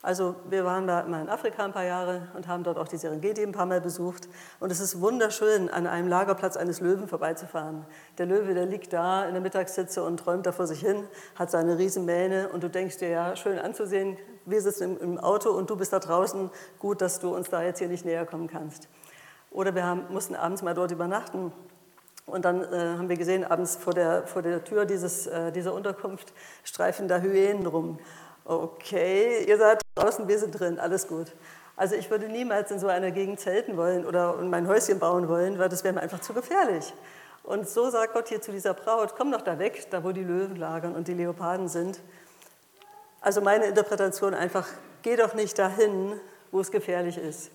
Also 0.00 0.36
wir 0.48 0.64
waren 0.64 0.86
da 0.86 1.02
mal 1.02 1.22
in 1.22 1.28
Afrika 1.28 1.64
ein 1.64 1.72
paar 1.72 1.84
Jahre 1.84 2.28
und 2.34 2.46
haben 2.46 2.62
dort 2.62 2.78
auch 2.78 2.86
die 2.86 2.96
Serengeti 2.96 3.42
ein 3.42 3.50
paar 3.50 3.66
Mal 3.66 3.80
besucht. 3.80 4.28
Und 4.60 4.70
es 4.70 4.78
ist 4.78 5.00
wunderschön, 5.00 5.68
an 5.68 5.88
einem 5.88 6.06
Lagerplatz 6.06 6.56
eines 6.56 6.78
Löwen 6.78 7.08
vorbeizufahren. 7.08 7.84
Der 8.16 8.26
Löwe, 8.26 8.54
der 8.54 8.66
liegt 8.66 8.92
da 8.92 9.24
in 9.24 9.32
der 9.32 9.40
Mittagssitze 9.40 10.04
und 10.04 10.18
träumt 10.18 10.46
da 10.46 10.52
vor 10.52 10.68
sich 10.68 10.78
hin, 10.78 11.08
hat 11.34 11.50
seine 11.50 11.78
Riesenmähne 11.78 12.48
und 12.50 12.62
du 12.62 12.70
denkst 12.70 12.98
dir, 12.98 13.08
ja, 13.08 13.34
schön 13.34 13.58
anzusehen, 13.58 14.16
wir 14.46 14.62
sitzen 14.62 15.00
im, 15.00 15.18
Auto 15.18 15.50
und 15.50 15.68
du 15.68 15.74
bist 15.74 15.92
da 15.92 15.98
draußen, 15.98 16.48
gut, 16.78 17.00
dass 17.00 17.18
du 17.18 17.34
uns 17.34 17.50
da 17.50 17.60
jetzt 17.64 17.80
hier 17.80 17.88
nicht 17.88 18.04
näher 18.04 18.24
kommen 18.24 18.46
kannst. 18.46 18.88
Oder 19.50 19.74
wir 19.74 19.84
haben, 19.84 20.04
mussten 20.10 20.36
abends 20.36 20.62
mal 20.62 20.74
dort 20.74 20.92
übernachten 20.92 21.52
und 22.28 22.44
dann 22.44 22.62
äh, 22.62 22.96
haben 22.98 23.08
wir 23.08 23.16
gesehen, 23.16 23.44
abends 23.44 23.76
vor 23.76 23.94
der, 23.94 24.26
vor 24.26 24.42
der 24.42 24.62
Tür 24.64 24.84
dieses, 24.84 25.26
äh, 25.26 25.50
dieser 25.52 25.74
Unterkunft 25.74 26.32
streifen 26.64 27.08
da 27.08 27.18
Hyänen 27.18 27.66
rum. 27.66 27.98
Okay, 28.44 29.44
ihr 29.46 29.58
seid 29.58 29.80
draußen, 29.94 30.28
wir 30.28 30.38
sind 30.38 30.52
drin, 30.52 30.78
alles 30.78 31.08
gut. 31.08 31.34
Also 31.76 31.94
ich 31.94 32.10
würde 32.10 32.28
niemals 32.28 32.70
in 32.70 32.78
so 32.78 32.88
einer 32.88 33.10
Gegend 33.10 33.40
zelten 33.40 33.76
wollen 33.76 34.04
oder 34.04 34.34
mein 34.36 34.66
Häuschen 34.66 34.98
bauen 34.98 35.28
wollen, 35.28 35.58
weil 35.58 35.68
das 35.68 35.84
wäre 35.84 35.94
mir 35.94 36.00
einfach 36.00 36.20
zu 36.20 36.32
gefährlich. 36.32 36.92
Und 37.44 37.68
so 37.68 37.88
sagt 37.88 38.14
Gott 38.14 38.28
hier 38.28 38.42
zu 38.42 38.52
dieser 38.52 38.74
Braut, 38.74 39.14
komm 39.16 39.32
doch 39.32 39.42
da 39.42 39.58
weg, 39.58 39.86
da 39.90 40.02
wo 40.02 40.12
die 40.12 40.24
Löwen 40.24 40.56
lagern 40.56 40.94
und 40.94 41.08
die 41.08 41.14
Leoparden 41.14 41.68
sind. 41.68 42.00
Also 43.20 43.40
meine 43.40 43.66
Interpretation 43.66 44.34
einfach, 44.34 44.66
geh 45.02 45.16
doch 45.16 45.34
nicht 45.34 45.58
dahin, 45.58 46.20
wo 46.50 46.60
es 46.60 46.70
gefährlich 46.70 47.16
ist. 47.16 47.50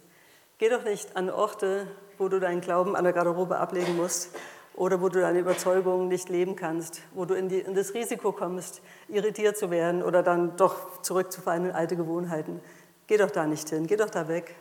Geh 0.58 0.70
doch 0.70 0.84
nicht 0.84 1.16
an 1.16 1.30
Orte, 1.30 1.88
wo 2.18 2.30
du 2.30 2.40
deinen 2.40 2.62
Glauben 2.62 2.96
an 2.96 3.04
der 3.04 3.14
Garderobe 3.14 3.58
ablegen 3.58 3.98
musst, 3.98 4.30
oder 4.76 5.02
wo 5.02 5.10
du 5.10 5.22
deine 5.22 5.40
Überzeugungen 5.40 6.08
nicht 6.08 6.30
leben 6.30 6.56
kannst, 6.56 7.02
wo 7.14 7.26
du 7.26 7.36
in, 7.36 7.50
die, 7.50 7.60
in, 7.60 7.76
das 7.76 7.94
Risiko 7.94 8.32
kommst, 8.32 8.82
irritiert 9.08 9.58
zu 9.58 9.70
werden 9.70 10.02
oder 10.02 10.24
dann 10.24 10.56
doch 10.58 11.02
zurückzufallen 11.02 11.66
in 11.66 11.72
alte 11.72 11.96
Gewohnheiten. 11.96 12.60
Geh 13.08 13.18
doch 13.18 13.32
da 13.32 13.46
nicht 13.46 13.70
hin, 13.70 13.86
geh 13.88 13.96
doch 13.96 14.10
da 14.10 14.28
weg. 14.28 14.56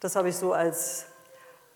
Das 0.00 0.16
habe 0.16 0.28
ich 0.28 0.36
so 0.36 0.52
als, 0.52 1.06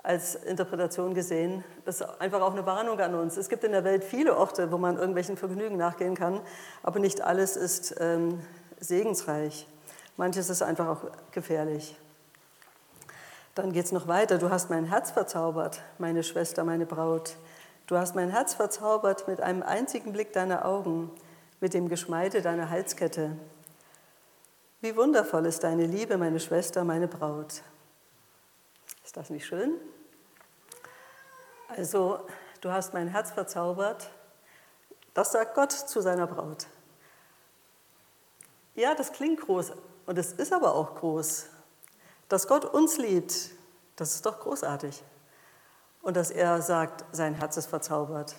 als 0.02 0.34
Interpretation 0.34 1.14
gesehen. 1.14 1.64
Das 1.84 2.00
ist 2.00 2.20
einfach 2.20 2.40
auch 2.40 2.52
eine 2.52 2.66
Warnung 2.66 2.98
an 2.98 3.14
uns. 3.14 3.36
Es 3.36 3.48
gibt 3.48 3.64
in 3.64 3.72
der 3.72 3.84
Welt 3.84 4.02
viele 4.02 4.36
Orte, 4.36 4.72
wo 4.72 4.78
man 4.78 4.96
irgendwelchen 4.96 5.36
Vergnügen 5.36 5.76
nachgehen 5.76 6.16
kann, 6.16 6.40
aber 6.82 6.98
nicht 6.98 7.20
alles 7.20 7.56
ist 7.56 7.94
ähm, 8.00 8.40
segensreich. 8.80 9.66
Manches 10.16 10.50
ist 10.50 10.62
einfach 10.62 10.88
auch 10.88 11.02
gefährlich. 11.32 11.96
Dann 13.54 13.72
geht 13.72 13.86
es 13.86 13.92
noch 13.92 14.06
weiter. 14.06 14.38
Du 14.38 14.50
hast 14.50 14.70
mein 14.70 14.84
Herz 14.84 15.10
verzaubert, 15.10 15.82
meine 15.98 16.22
Schwester, 16.22 16.64
meine 16.64 16.86
Braut. 16.86 17.36
Du 17.90 17.98
hast 17.98 18.14
mein 18.14 18.30
Herz 18.30 18.54
verzaubert 18.54 19.26
mit 19.26 19.40
einem 19.40 19.64
einzigen 19.64 20.12
Blick 20.12 20.32
deiner 20.32 20.64
Augen, 20.64 21.10
mit 21.58 21.74
dem 21.74 21.88
Geschmeide 21.88 22.40
deiner 22.40 22.70
Halskette. 22.70 23.36
Wie 24.80 24.94
wundervoll 24.94 25.44
ist 25.46 25.64
deine 25.64 25.86
Liebe, 25.86 26.16
meine 26.16 26.38
Schwester, 26.38 26.84
meine 26.84 27.08
Braut. 27.08 27.64
Ist 29.04 29.16
das 29.16 29.28
nicht 29.28 29.44
schön? 29.44 29.74
Also, 31.66 32.20
du 32.60 32.70
hast 32.70 32.94
mein 32.94 33.08
Herz 33.08 33.32
verzaubert. 33.32 34.08
Das 35.12 35.32
sagt 35.32 35.56
Gott 35.56 35.72
zu 35.72 36.00
seiner 36.00 36.28
Braut. 36.28 36.68
Ja, 38.76 38.94
das 38.94 39.10
klingt 39.10 39.40
groß 39.40 39.72
und 40.06 40.16
es 40.16 40.30
ist 40.34 40.52
aber 40.52 40.76
auch 40.76 40.94
groß. 40.94 41.46
Dass 42.28 42.46
Gott 42.46 42.66
uns 42.66 42.98
liebt, 42.98 43.50
das 43.96 44.14
ist 44.14 44.26
doch 44.26 44.38
großartig 44.38 45.02
und 46.02 46.16
dass 46.16 46.30
er 46.30 46.62
sagt, 46.62 47.04
sein 47.12 47.34
Herz 47.34 47.56
ist 47.56 47.66
verzaubert. 47.66 48.34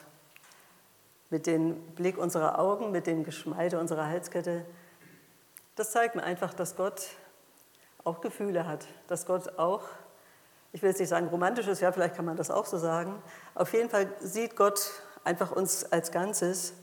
Mit 1.30 1.48
dem 1.48 1.76
Blick 1.96 2.18
unserer 2.18 2.60
Augen, 2.60 2.92
mit 2.92 3.08
dem 3.08 3.24
Geschmeide 3.24 3.80
unserer 3.80 4.08
Halskette. 4.08 4.66
Das 5.76 5.92
zeigt 5.92 6.16
mir 6.16 6.24
einfach, 6.24 6.54
dass 6.54 6.76
Gott 6.76 7.08
auch 8.04 8.22
Gefühle 8.22 8.68
hat, 8.68 8.88
dass 9.08 9.26
Gott 9.26 9.60
auch, 9.60 9.84
ich 10.74 10.82
will 10.82 10.90
jetzt 10.90 11.00
nicht 11.00 11.10
sagen 11.10 11.28
romantisches, 11.28 11.80
ja, 11.80 11.92
vielleicht 11.92 12.16
kann 12.16 12.26
man 12.26 12.36
das 12.36 12.52
auch 12.52 12.66
so 12.66 12.78
sagen, 12.78 13.22
auf 13.56 13.74
jeden 13.74 13.90
Fall 13.90 14.08
sieht 14.20 14.56
Gott 14.56 14.92
einfach 15.24 15.52
uns 15.52 15.86
als 15.92 16.12
Ganzes. 16.12 16.74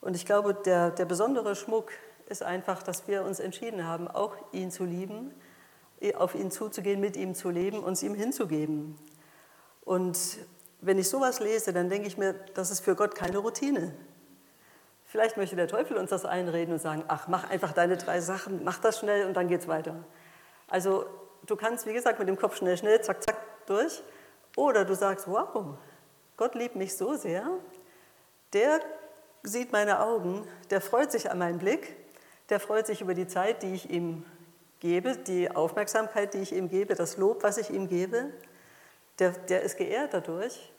Und 0.00 0.16
ich 0.16 0.24
glaube, 0.24 0.54
der, 0.54 0.90
der 0.90 1.04
besondere 1.04 1.56
Schmuck 1.56 1.90
ist 2.26 2.42
einfach, 2.42 2.82
dass 2.82 3.08
wir 3.08 3.24
uns 3.24 3.40
entschieden 3.40 3.86
haben, 3.86 4.08
auch 4.08 4.36
ihn 4.52 4.70
zu 4.70 4.84
lieben, 4.84 5.34
auf 6.14 6.34
ihn 6.34 6.50
zuzugehen, 6.50 7.00
mit 7.00 7.16
ihm 7.16 7.34
zu 7.34 7.50
leben, 7.50 7.82
uns 7.82 8.02
ihm 8.02 8.14
hinzugeben. 8.14 8.96
Und 9.90 10.38
wenn 10.82 11.00
ich 11.00 11.08
sowas 11.08 11.40
lese, 11.40 11.72
dann 11.72 11.88
denke 11.88 12.06
ich 12.06 12.16
mir, 12.16 12.34
das 12.54 12.70
ist 12.70 12.78
für 12.78 12.94
Gott 12.94 13.16
keine 13.16 13.38
Routine. 13.38 13.92
Vielleicht 15.04 15.36
möchte 15.36 15.56
der 15.56 15.66
Teufel 15.66 15.96
uns 15.96 16.10
das 16.10 16.24
einreden 16.24 16.74
und 16.74 16.78
sagen, 16.78 17.02
ach, 17.08 17.26
mach 17.26 17.50
einfach 17.50 17.72
deine 17.72 17.96
drei 17.96 18.20
Sachen, 18.20 18.62
mach 18.62 18.78
das 18.78 19.00
schnell 19.00 19.26
und 19.26 19.34
dann 19.34 19.48
geht's 19.48 19.66
weiter. 19.66 19.96
Also 20.68 21.06
du 21.44 21.56
kannst, 21.56 21.86
wie 21.86 21.92
gesagt, 21.92 22.20
mit 22.20 22.28
dem 22.28 22.38
Kopf 22.38 22.56
schnell, 22.56 22.76
schnell, 22.76 23.00
zack, 23.00 23.20
zack, 23.24 23.36
durch. 23.66 24.00
Oder 24.54 24.84
du 24.84 24.94
sagst, 24.94 25.26
wow, 25.26 25.74
Gott 26.36 26.54
liebt 26.54 26.76
mich 26.76 26.96
so 26.96 27.16
sehr, 27.16 27.50
der 28.52 28.78
sieht 29.42 29.72
meine 29.72 29.98
Augen, 29.98 30.46
der 30.70 30.80
freut 30.80 31.10
sich 31.10 31.32
an 31.32 31.38
meinen 31.38 31.58
Blick, 31.58 31.96
der 32.48 32.60
freut 32.60 32.86
sich 32.86 33.00
über 33.00 33.14
die 33.14 33.26
Zeit, 33.26 33.64
die 33.64 33.74
ich 33.74 33.90
ihm 33.90 34.24
gebe, 34.78 35.16
die 35.16 35.50
Aufmerksamkeit, 35.50 36.34
die 36.34 36.38
ich 36.38 36.54
ihm 36.54 36.68
gebe, 36.68 36.94
das 36.94 37.16
Lob, 37.16 37.42
was 37.42 37.58
ich 37.58 37.70
ihm 37.70 37.88
gebe 37.88 38.30
der, 39.20 39.30
der 39.30 39.62
ist 39.62 39.76
geehrt 39.76 40.14
dadurch. 40.14 40.72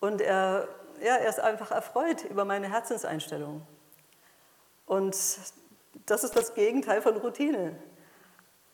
Und 0.00 0.20
er, 0.20 0.68
ja, 1.00 1.16
er 1.16 1.28
ist 1.28 1.40
einfach 1.40 1.70
erfreut 1.70 2.24
über 2.24 2.44
meine 2.44 2.68
Herzenseinstellung. 2.68 3.66
Und 4.86 5.16
das 6.06 6.24
ist 6.24 6.36
das 6.36 6.54
Gegenteil 6.54 7.02
von 7.02 7.16
Routine. 7.16 7.76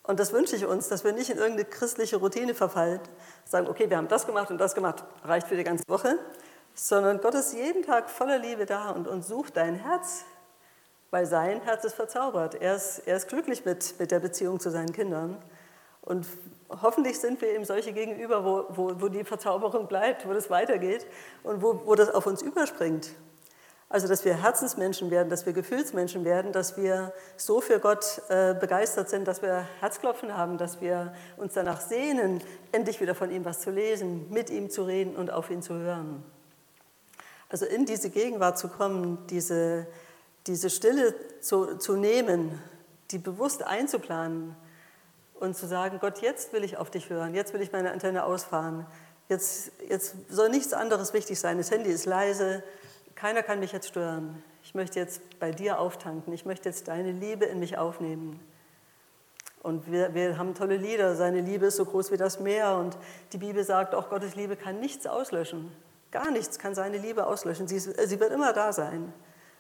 Und 0.03 0.19
das 0.19 0.33
wünsche 0.33 0.57
ich 0.57 0.65
uns, 0.65 0.89
dass 0.89 1.05
wir 1.05 1.13
nicht 1.13 1.29
in 1.29 1.37
irgendeine 1.37 1.69
christliche 1.69 2.17
Routine 2.17 2.55
verfallen, 2.55 3.01
sagen, 3.45 3.69
okay, 3.69 3.91
wir 3.91 3.99
haben 3.99 4.09
das 4.09 4.27
gemacht 4.27 4.51
und 4.51 4.59
das 4.59 4.75
gemacht, 4.75 5.05
reicht 5.23 5.47
für 5.49 5.57
die 5.57 5.65
ganze 5.65 5.85
Woche, 5.87 6.19
sondern 6.75 7.21
Gott 7.21 7.35
ist 7.35 7.53
jeden 7.53 7.83
Tag 7.83 8.09
voller 8.09 8.39
Liebe 8.39 8.65
da 8.65 8.91
und, 8.91 9.07
und 9.07 9.23
sucht 9.23 9.57
dein 9.59 9.75
Herz, 9.75 10.25
weil 11.11 11.27
sein 11.27 11.61
Herz 11.61 11.85
ist 11.85 11.95
verzaubert. 11.95 12.55
Er 12.55 12.77
ist, 12.77 13.01
er 13.01 13.17
ist 13.17 13.29
glücklich 13.29 13.67
mit, 13.67 13.99
mit 13.99 14.11
der 14.11 14.21
Beziehung 14.21 14.61
zu 14.61 14.71
seinen 14.71 14.93
Kindern. 14.93 15.43
Und 16.09 16.27
hoffentlich 16.71 17.21
sind 17.21 17.39
wir 17.43 17.51
eben 17.55 17.67
solche 17.67 17.93
gegenüber, 17.93 18.43
wo, 18.43 18.65
wo, 18.71 18.99
wo 18.99 19.09
die 19.09 19.25
Verzauberung 19.25 19.89
bleibt, 19.89 20.27
wo 20.27 20.33
das 20.33 20.49
weitergeht 20.49 21.07
und 21.43 21.61
wo, 21.61 21.83
wo 21.85 21.95
das 21.95 22.09
auf 22.09 22.27
uns 22.27 22.41
überspringt. 22.41 23.11
Also, 23.91 24.09
dass 24.09 24.25
wir 24.25 24.35
Herzensmenschen 24.43 25.11
werden, 25.11 25.29
dass 25.29 25.45
wir 25.45 25.53
Gefühlsmenschen 25.53 26.25
werden, 26.25 26.53
dass 26.53 26.79
wir 26.79 27.13
so 27.37 27.61
für 27.61 27.79
Gott 27.79 28.23
äh, 28.31 28.55
begeistert 28.55 29.11
sind, 29.11 29.29
dass 29.29 29.43
wir 29.43 29.67
Herzklopfen 29.81 30.35
haben, 30.35 30.57
dass 30.57 30.81
wir 30.81 31.13
uns 31.37 31.53
danach 31.53 31.83
sehnen, 31.83 32.43
endlich 32.73 33.03
wieder 33.03 33.15
von 33.15 33.31
ihm 33.31 33.45
was 33.45 33.61
zu 33.61 33.71
lesen, 33.71 34.31
mit 34.31 34.49
ihm 34.49 34.71
zu 34.71 34.85
reden 34.85 35.15
und 35.15 35.31
auf 35.31 35.51
ihn 35.51 35.61
zu 35.61 35.75
hören. 35.75 36.25
Also 37.51 37.67
in 37.67 37.85
diese 37.85 38.09
Gegenwart 38.09 38.57
zu 38.57 38.69
kommen, 38.69 39.27
diese, 39.29 39.87
diese 40.47 40.71
Stille 40.71 41.15
zu, 41.43 41.77
zu 41.77 41.97
nehmen, 41.97 42.59
die 43.11 43.19
bewusst 43.19 43.63
einzuplanen, 43.63 44.57
und 45.41 45.57
zu 45.57 45.67
sagen, 45.67 45.99
Gott, 46.01 46.21
jetzt 46.21 46.53
will 46.53 46.65
ich 46.65 46.77
auf 46.77 46.91
dich 46.91 47.11
hören, 47.11 47.35
jetzt 47.35 47.53
will 47.53 47.61
ich 47.61 47.73
meine 47.73 47.93
Antenne 47.93 48.25
ausfahren, 48.25 48.87
jetzt, 49.29 49.73
jetzt 49.89 50.17
soll 50.29 50.49
nichts 50.49 50.73
anderes 50.73 51.13
wichtig 51.13 51.39
sein, 51.39 51.59
das 51.59 51.71
Handy 51.71 51.91
ist 51.91 52.07
leise, 52.07 52.63
keiner 53.15 53.43
kann 53.43 53.61
mich 53.61 53.73
jetzt 53.73 53.89
stören. 53.89 54.43
Ich 54.63 54.75
möchte 54.75 54.99
jetzt 54.99 55.23
bei 55.41 55.51
dir 55.51 55.81
auftanken, 55.81 56.33
ich 56.33 56.45
möchte 56.45 56.69
jetzt 56.69 56.89
deine 56.89 57.13
Liebe 57.13 57.47
in 57.47 57.59
mich 57.59 57.79
aufnehmen. 57.79 58.39
Und 59.63 59.91
wir, 59.91 60.15
wir 60.15 60.39
haben 60.39 60.55
tolle 60.55 60.77
Lieder, 60.77 61.17
seine 61.17 61.41
Liebe 61.41 61.67
ist 61.67 61.77
so 61.77 61.85
groß 61.85 62.13
wie 62.13 62.17
das 62.17 62.39
Meer 62.39 62.77
und 62.77 62.97
die 63.33 63.39
Bibel 63.39 63.65
sagt 63.65 63.95
auch, 63.95 64.09
Gottes 64.09 64.37
Liebe 64.37 64.57
kann 64.57 64.79
nichts 64.79 65.07
auslöschen. 65.07 65.73
Gar 66.11 66.31
nichts 66.31 66.59
kann 66.59 66.75
seine 66.75 66.99
Liebe 66.99 67.27
auslöschen. 67.27 67.67
Sie, 67.67 67.79
sie 67.79 68.21
wird 68.21 68.33
immer 68.33 68.53
da 68.53 68.73
sein. 68.73 69.13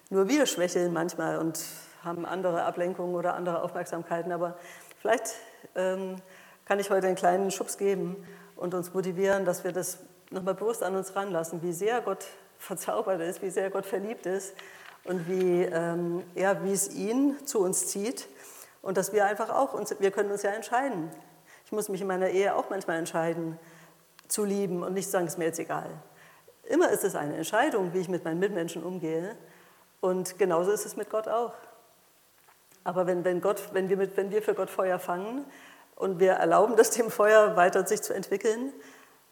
Nur 0.08 0.28
wir 0.28 0.46
schwächeln 0.46 0.92
manchmal 0.92 1.38
und 1.38 1.60
haben 2.04 2.24
andere 2.24 2.62
Ablenkungen 2.62 3.14
oder 3.14 3.34
andere 3.34 3.62
Aufmerksamkeiten, 3.62 4.32
aber 4.32 4.56
Vielleicht 5.00 5.34
kann 5.74 6.80
ich 6.80 6.90
heute 6.90 7.06
einen 7.06 7.16
kleinen 7.16 7.50
Schubs 7.50 7.78
geben 7.78 8.16
und 8.56 8.74
uns 8.74 8.92
motivieren, 8.92 9.44
dass 9.44 9.64
wir 9.64 9.72
das 9.72 9.98
nochmal 10.30 10.54
bewusst 10.54 10.82
an 10.82 10.96
uns 10.96 11.14
ranlassen, 11.16 11.62
wie 11.62 11.72
sehr 11.72 12.00
Gott 12.00 12.26
verzaubert 12.58 13.20
ist, 13.20 13.40
wie 13.42 13.50
sehr 13.50 13.70
Gott 13.70 13.86
verliebt 13.86 14.26
ist 14.26 14.54
und 15.04 15.28
wie, 15.28 15.62
ähm, 15.62 16.22
ja, 16.34 16.62
wie 16.64 16.72
es 16.72 16.92
ihn 16.94 17.36
zu 17.46 17.60
uns 17.60 17.86
zieht 17.86 18.28
und 18.82 18.96
dass 18.96 19.12
wir 19.12 19.24
einfach 19.24 19.50
auch, 19.50 19.74
uns, 19.74 19.94
wir 19.98 20.10
können 20.10 20.30
uns 20.30 20.42
ja 20.42 20.50
entscheiden. 20.50 21.10
Ich 21.64 21.72
muss 21.72 21.88
mich 21.88 22.00
in 22.00 22.06
meiner 22.06 22.28
Ehe 22.28 22.54
auch 22.54 22.68
manchmal 22.70 22.98
entscheiden, 22.98 23.58
zu 24.26 24.44
lieben 24.44 24.82
und 24.82 24.92
nicht 24.92 25.10
sagen, 25.10 25.26
es 25.26 25.34
ist 25.34 25.38
mir 25.38 25.46
jetzt 25.46 25.58
egal. 25.58 25.88
Immer 26.64 26.90
ist 26.90 27.04
es 27.04 27.14
eine 27.14 27.36
Entscheidung, 27.36 27.94
wie 27.94 27.98
ich 28.00 28.08
mit 28.08 28.24
meinen 28.24 28.40
Mitmenschen 28.40 28.82
umgehe 28.82 29.36
und 30.00 30.38
genauso 30.38 30.70
ist 30.70 30.84
es 30.84 30.96
mit 30.96 31.08
Gott 31.08 31.28
auch. 31.28 31.54
Aber 32.88 33.07
wenn, 33.07 33.22
wenn, 33.22 33.42
Gott, 33.42 33.61
wenn, 33.72 33.90
wir 33.90 33.98
mit, 33.98 34.16
wenn 34.16 34.31
wir 34.31 34.40
für 34.40 34.55
Gott 34.55 34.70
Feuer 34.70 34.98
fangen 34.98 35.44
und 35.94 36.20
wir 36.20 36.33
erlauben 36.33 36.74
das 36.74 36.88
dem 36.92 37.11
Feuer 37.11 37.55
weiter 37.55 37.87
sich 37.87 38.01
zu 38.01 38.14
entwickeln, 38.14 38.72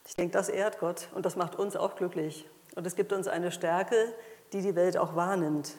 ich 0.07 0.15
denke, 0.15 0.35
das 0.35 0.51
ehrt 0.51 0.79
Gott 0.79 1.09
und 1.15 1.25
das 1.25 1.37
macht 1.37 1.57
uns 1.57 1.75
auch 1.75 1.97
glücklich. 1.97 2.47
Und 2.75 2.87
es 2.87 2.97
gibt 2.97 3.15
uns 3.15 3.29
eine 3.29 3.51
Stärke, 3.51 4.13
die 4.53 4.61
die 4.61 4.75
Welt 4.75 4.99
auch 4.99 5.17
wahrnimmt. 5.17 5.73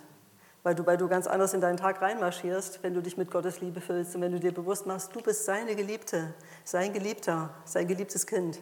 Weil 0.64 0.74
du, 0.74 0.88
weil 0.88 0.98
du 0.98 1.08
ganz 1.08 1.28
anders 1.28 1.54
in 1.54 1.62
deinen 1.62 1.78
Tag 1.78 2.02
reinmarschierst, 2.02 2.82
wenn 2.82 2.96
du 2.96 3.02
dich 3.04 3.16
mit 3.16 3.30
Gottes 3.30 3.62
Liebe 3.62 3.80
füllst 3.80 4.16
und 4.16 4.22
wenn 4.22 4.32
du 4.32 4.40
dir 4.40 4.56
bewusst 4.56 4.88
machst, 4.88 5.16
du 5.16 5.22
bist 5.22 5.46
seine 5.46 5.76
Geliebte, 5.76 6.34
sein 6.64 6.94
Geliebter, 6.94 7.52
sein 7.64 7.88
geliebtes 7.88 8.26
Kind. 8.26 8.58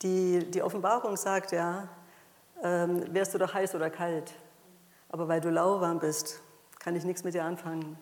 Die, 0.00 0.38
die 0.50 0.62
Offenbarung 0.62 1.18
sagt 1.18 1.52
ja, 1.52 1.86
ähm, 2.62 3.12
wärst 3.12 3.34
du 3.34 3.38
doch 3.38 3.52
heiß 3.52 3.74
oder 3.74 3.90
kalt, 3.90 4.32
aber 5.14 5.28
weil 5.28 5.40
du 5.40 5.48
lauwarm 5.48 6.00
bist, 6.00 6.40
kann 6.80 6.96
ich 6.96 7.04
nichts 7.04 7.22
mit 7.22 7.34
dir 7.34 7.44
anfangen. 7.44 7.96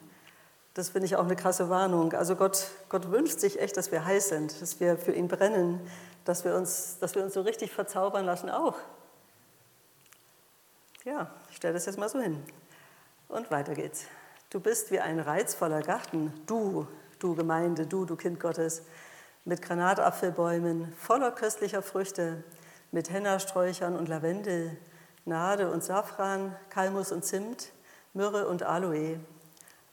Das 0.72 0.88
finde 0.88 1.04
ich 1.04 1.16
auch 1.16 1.24
eine 1.24 1.36
krasse 1.36 1.68
Warnung. 1.68 2.14
Also 2.14 2.36
Gott, 2.36 2.68
Gott 2.88 3.10
wünscht 3.10 3.38
sich 3.38 3.60
echt, 3.60 3.76
dass 3.76 3.92
wir 3.92 4.06
heiß 4.06 4.30
sind, 4.30 4.62
dass 4.62 4.80
wir 4.80 4.96
für 4.96 5.12
ihn 5.12 5.28
brennen, 5.28 5.78
dass 6.24 6.46
wir 6.46 6.54
uns, 6.54 6.96
dass 7.00 7.14
wir 7.14 7.22
uns 7.22 7.34
so 7.34 7.42
richtig 7.42 7.70
verzaubern 7.70 8.24
lassen 8.24 8.48
auch. 8.48 8.76
Ja, 11.04 11.30
ich 11.50 11.56
stelle 11.56 11.74
das 11.74 11.84
jetzt 11.84 11.98
mal 11.98 12.08
so 12.08 12.18
hin. 12.18 12.42
Und 13.28 13.50
weiter 13.50 13.74
geht's. 13.74 14.06
Du 14.48 14.58
bist 14.58 14.90
wie 14.90 15.00
ein 15.00 15.20
reizvoller 15.20 15.82
Garten, 15.82 16.32
du, 16.46 16.88
du 17.18 17.34
Gemeinde, 17.34 17.86
du, 17.86 18.06
du 18.06 18.16
Kind 18.16 18.40
Gottes, 18.40 18.84
mit 19.44 19.60
Granatapfelbäumen, 19.60 20.94
voller 20.94 21.30
köstlicher 21.30 21.82
Früchte, 21.82 22.42
mit 22.90 23.10
Hennasträuchern 23.10 23.96
und 23.96 24.08
Lavendel, 24.08 24.78
Nade 25.24 25.70
und 25.70 25.84
Safran, 25.84 26.56
Kalmus 26.70 27.12
und 27.12 27.24
Zimt, 27.24 27.72
Myrrhe 28.12 28.46
und 28.48 28.62
Aloe 28.62 29.20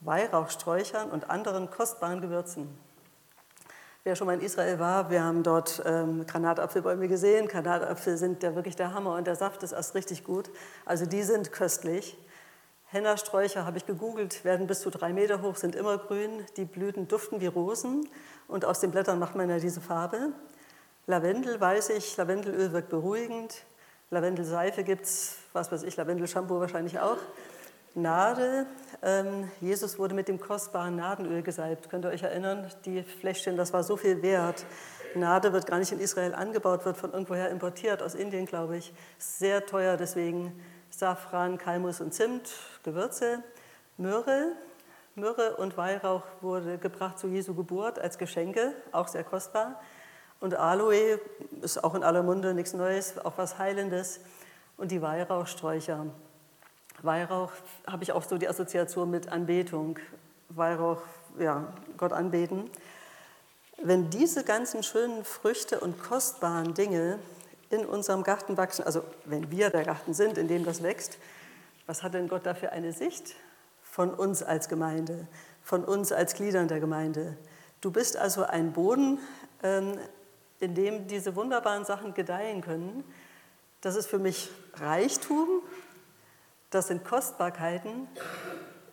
Weihrauchsträuchern 0.01 1.09
und 1.09 1.29
anderen 1.29 1.69
kostbaren 1.69 2.21
Gewürzen. 2.21 2.69
Wer 4.05 4.15
schon 4.15 4.27
mal 4.27 4.33
in 4.35 4.41
Israel 4.41 4.79
war, 4.79 5.09
wir 5.09 5.23
haben 5.23 5.43
dort 5.43 5.83
ähm, 5.85 6.25
Granatapfelbäume 6.25 7.09
gesehen. 7.09 7.47
Granatapfel 7.49 8.15
sind 8.15 8.41
ja 8.41 8.55
wirklich 8.55 8.77
der 8.77 8.93
Hammer 8.93 9.15
und 9.15 9.27
der 9.27 9.35
Saft 9.35 9.61
ist 9.61 9.73
erst 9.73 9.95
richtig 9.95 10.23
gut. 10.23 10.49
Also 10.85 11.05
die 11.05 11.23
sind 11.23 11.51
köstlich. 11.51 12.17
Hennersträucher 12.85 13.65
habe 13.65 13.77
ich 13.77 13.85
gegoogelt, 13.85 14.45
werden 14.45 14.67
bis 14.67 14.79
zu 14.79 14.89
drei 14.89 15.11
Meter 15.11 15.41
hoch, 15.41 15.57
sind 15.57 15.75
immer 15.75 15.97
grün. 15.97 16.45
Die 16.55 16.65
Blüten 16.65 17.07
duften 17.07 17.41
wie 17.41 17.47
Rosen 17.47 18.07
und 18.47 18.63
aus 18.63 18.79
den 18.79 18.91
Blättern 18.91 19.19
macht 19.19 19.35
man 19.35 19.49
ja 19.49 19.59
diese 19.59 19.81
Farbe. 19.81 20.31
Lavendel 21.05 21.59
weiß 21.59 21.89
ich, 21.89 22.15
Lavendelöl 22.15 22.71
wirkt 22.71 22.89
beruhigend. 22.89 23.63
Lavendelseife 24.11 24.83
gibt 24.83 25.05
es, 25.05 25.37
was 25.53 25.71
weiß 25.71 25.83
ich, 25.83 25.95
Lavendelshampoo 25.95 26.59
wahrscheinlich 26.59 26.99
auch. 26.99 27.17
Nadel. 27.93 28.65
Ähm, 29.01 29.49
Jesus 29.61 29.99
wurde 29.99 30.15
mit 30.15 30.27
dem 30.27 30.39
kostbaren 30.39 30.95
Nadenöl 30.95 31.41
gesalbt. 31.41 31.89
Könnt 31.89 32.05
ihr 32.05 32.09
euch 32.09 32.23
erinnern? 32.23 32.67
Die 32.85 33.03
Fläschchen, 33.03 33.57
das 33.57 33.73
war 33.73 33.83
so 33.83 33.97
viel 33.97 34.21
wert. 34.21 34.65
Nadel 35.15 35.53
wird 35.53 35.65
gar 35.65 35.79
nicht 35.79 35.91
in 35.91 35.99
Israel 35.99 36.33
angebaut, 36.33 36.85
wird 36.85 36.97
von 36.97 37.11
irgendwoher 37.11 37.49
importiert, 37.49 38.01
aus 38.01 38.15
Indien, 38.15 38.45
glaube 38.45 38.77
ich. 38.77 38.93
Sehr 39.17 39.65
teuer, 39.65 39.97
deswegen 39.97 40.59
Safran, 40.89 41.57
Kalmus 41.57 42.01
und 42.01 42.13
Zimt, 42.13 42.51
Gewürze. 42.83 43.43
Myrrhe, 43.97 44.53
Myrrhe 45.15 45.55
und 45.57 45.77
Weihrauch 45.77 46.23
wurde 46.41 46.77
gebracht 46.77 47.19
zu 47.19 47.27
Jesu 47.27 47.53
Geburt 47.53 47.99
als 47.99 48.17
Geschenke, 48.17 48.73
auch 48.91 49.07
sehr 49.07 49.23
kostbar. 49.23 49.79
Und 50.39 50.55
Aloe 50.55 51.19
ist 51.61 51.83
auch 51.83 51.95
in 51.95 52.03
aller 52.03 52.23
Munde 52.23 52.53
nichts 52.53 52.73
Neues, 52.73 53.17
auch 53.17 53.37
was 53.37 53.57
Heilendes. 53.57 54.21
Und 54.77 54.91
die 54.91 55.01
Weihrauchsträucher. 55.01 56.05
Weihrauch 57.01 57.51
habe 57.85 58.03
ich 58.03 58.11
auch 58.11 58.23
so 58.23 58.37
die 58.37 58.47
Assoziation 58.47 59.11
mit 59.11 59.29
Anbetung. 59.29 59.99
Weihrauch, 60.49 61.01
ja, 61.37 61.73
Gott 61.97 62.13
anbeten. 62.13 62.69
Wenn 63.81 64.09
diese 64.09 64.43
ganzen 64.43 64.83
schönen 64.83 65.23
Früchte 65.23 65.79
und 65.79 66.01
kostbaren 66.01 66.73
Dinge 66.73 67.19
in 67.69 67.85
unserem 67.85 68.23
Garten 68.23 68.57
wachsen, 68.57 68.83
also 68.83 69.03
wenn 69.25 69.51
wir 69.51 69.69
der 69.69 69.83
Garten 69.83 70.13
sind, 70.13 70.37
in 70.37 70.47
dem 70.47 70.65
das 70.65 70.83
wächst, 70.83 71.17
was 71.85 72.03
hat 72.03 72.13
denn 72.13 72.27
Gott 72.27 72.45
dafür 72.45 72.71
eine 72.71 72.93
Sicht 72.93 73.35
von 73.83 74.13
uns 74.13 74.43
als 74.43 74.69
Gemeinde, 74.69 75.27
von 75.63 75.83
uns 75.83 76.11
als 76.11 76.33
Gliedern 76.33 76.67
der 76.67 76.79
Gemeinde? 76.79 77.37
Du 77.81 77.91
bist 77.91 78.17
also 78.17 78.43
ein 78.43 78.73
Boden, 78.73 79.19
ähm, 79.63 79.97
in 80.59 80.75
dem 80.75 81.07
diese 81.07 81.35
wunderbaren 81.35 81.85
Sachen 81.85 82.13
gedeihen 82.13 82.61
können. 82.61 83.03
Das 83.81 83.95
ist 83.95 84.07
für 84.07 84.19
mich 84.19 84.49
Reichtum, 84.75 85.47
das 86.69 86.87
sind 86.87 87.05
Kostbarkeiten, 87.05 88.07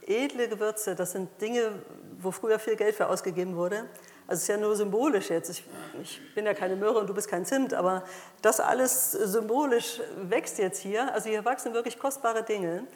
edle 0.07 0.49
Gewürze, 0.49 0.95
das 0.95 1.13
sind 1.13 1.41
Dinge, 1.41 1.73
wo 2.19 2.31
früher 2.31 2.59
viel 2.59 2.77
Geld 2.77 2.95
für 2.95 3.09
ausgegeben 3.09 3.57
wurde. 3.57 3.89
Also 4.29 4.39
es 4.39 4.43
ist 4.43 4.49
ja 4.49 4.57
nur 4.57 4.75
symbolisch 4.75 5.31
jetzt. 5.31 5.51
Ich, 5.51 5.65
ich, 6.03 6.35
bin 6.35 6.47
ja 6.47 6.55
keine 6.55 6.75
Möhre 6.75 6.99
und 6.99 7.09
du 7.09 7.15
bist 7.15 7.29
kein 7.29 7.45
Zimt, 7.45 7.75
aber 7.75 8.03
das 8.43 8.59
alles 8.59 9.13
symbolisch 9.13 10.01
wächst 10.17 10.59
jetzt 10.59 10.81
hier. 10.81 11.13
Also 11.13 11.29
hier 11.29 11.45
wachsen 11.45 11.75
wirklich 11.75 11.99
kostbare 11.99 12.43
Dinge 12.43 12.87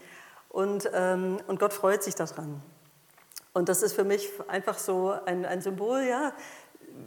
und, 0.49 0.91
ähm, 0.93 1.39
und 1.47 1.61
Gott 1.61 1.73
freut 1.73 2.03
sich 2.03 2.15
daran. 2.17 2.63
Und 3.53 3.69
das 3.69 3.83
ist 3.83 3.95
für 3.95 4.05
mich 4.05 4.29
einfach 4.49 4.79
so 4.79 5.15
ein, 5.25 5.45
ein 5.45 5.61
Symbol, 5.61 6.03
ja, 6.03 6.33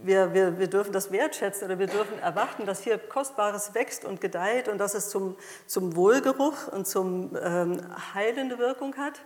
wir, 0.04 0.34
wir, 0.34 0.60
wir 0.60 0.68
dürfen 0.68 0.92
das 0.92 1.12
wertschätzen 1.12 1.66
oder 1.66 1.80
wir 1.80 1.88
dürfen 1.88 2.20
erwarten, 2.20 2.66
dass 2.66 2.84
hier 2.84 2.98
Kostbares 2.98 3.74
wächst 3.74 4.06
und 4.06 4.22
gedeiht 4.22 4.68
und 4.68 4.78
dass 4.78 4.94
es 4.94 5.10
zum, 5.10 5.36
zum 5.66 5.96
Wohlgeruch 5.96 6.68
und 6.70 6.88
zum 6.88 7.38
ähm, 7.42 7.82
heilende 8.14 8.60
Wirkung 8.60 8.96
hat 8.98 9.22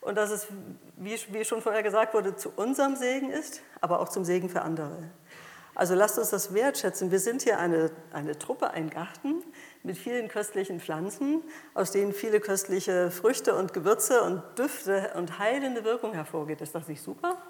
und 0.00 0.16
dass 0.16 0.30
es, 0.30 0.46
wie, 0.96 1.18
wie 1.30 1.44
schon 1.44 1.62
vorher 1.62 1.82
gesagt 1.82 2.14
wurde, 2.14 2.36
zu 2.36 2.52
unserem 2.56 2.96
Segen 2.96 3.30
ist, 3.30 3.62
aber 3.80 4.00
auch 4.00 4.08
zum 4.08 4.24
Segen 4.24 4.48
für 4.48 4.62
andere. 4.62 5.10
Also 5.74 5.94
lasst 5.94 6.18
uns 6.18 6.30
das 6.30 6.54
wertschätzen. 6.54 7.12
Wir 7.12 7.20
sind 7.20 7.42
hier 7.42 7.58
eine, 7.60 7.92
eine 8.12 8.36
Truppe, 8.36 8.70
ein 8.72 8.90
Garten 8.90 9.44
mit 9.84 9.96
vielen 9.96 10.26
köstlichen 10.26 10.80
Pflanzen, 10.80 11.42
aus 11.72 11.92
denen 11.92 12.12
viele 12.12 12.40
köstliche 12.40 13.12
Früchte 13.12 13.54
und 13.54 13.72
Gewürze 13.72 14.22
und 14.22 14.42
Düfte 14.58 15.12
und 15.14 15.38
heilende 15.38 15.84
Wirkung 15.84 16.14
hervorgeht. 16.14 16.60
Ist 16.62 16.74
das 16.74 16.88
nicht 16.88 17.00
super? 17.00 17.40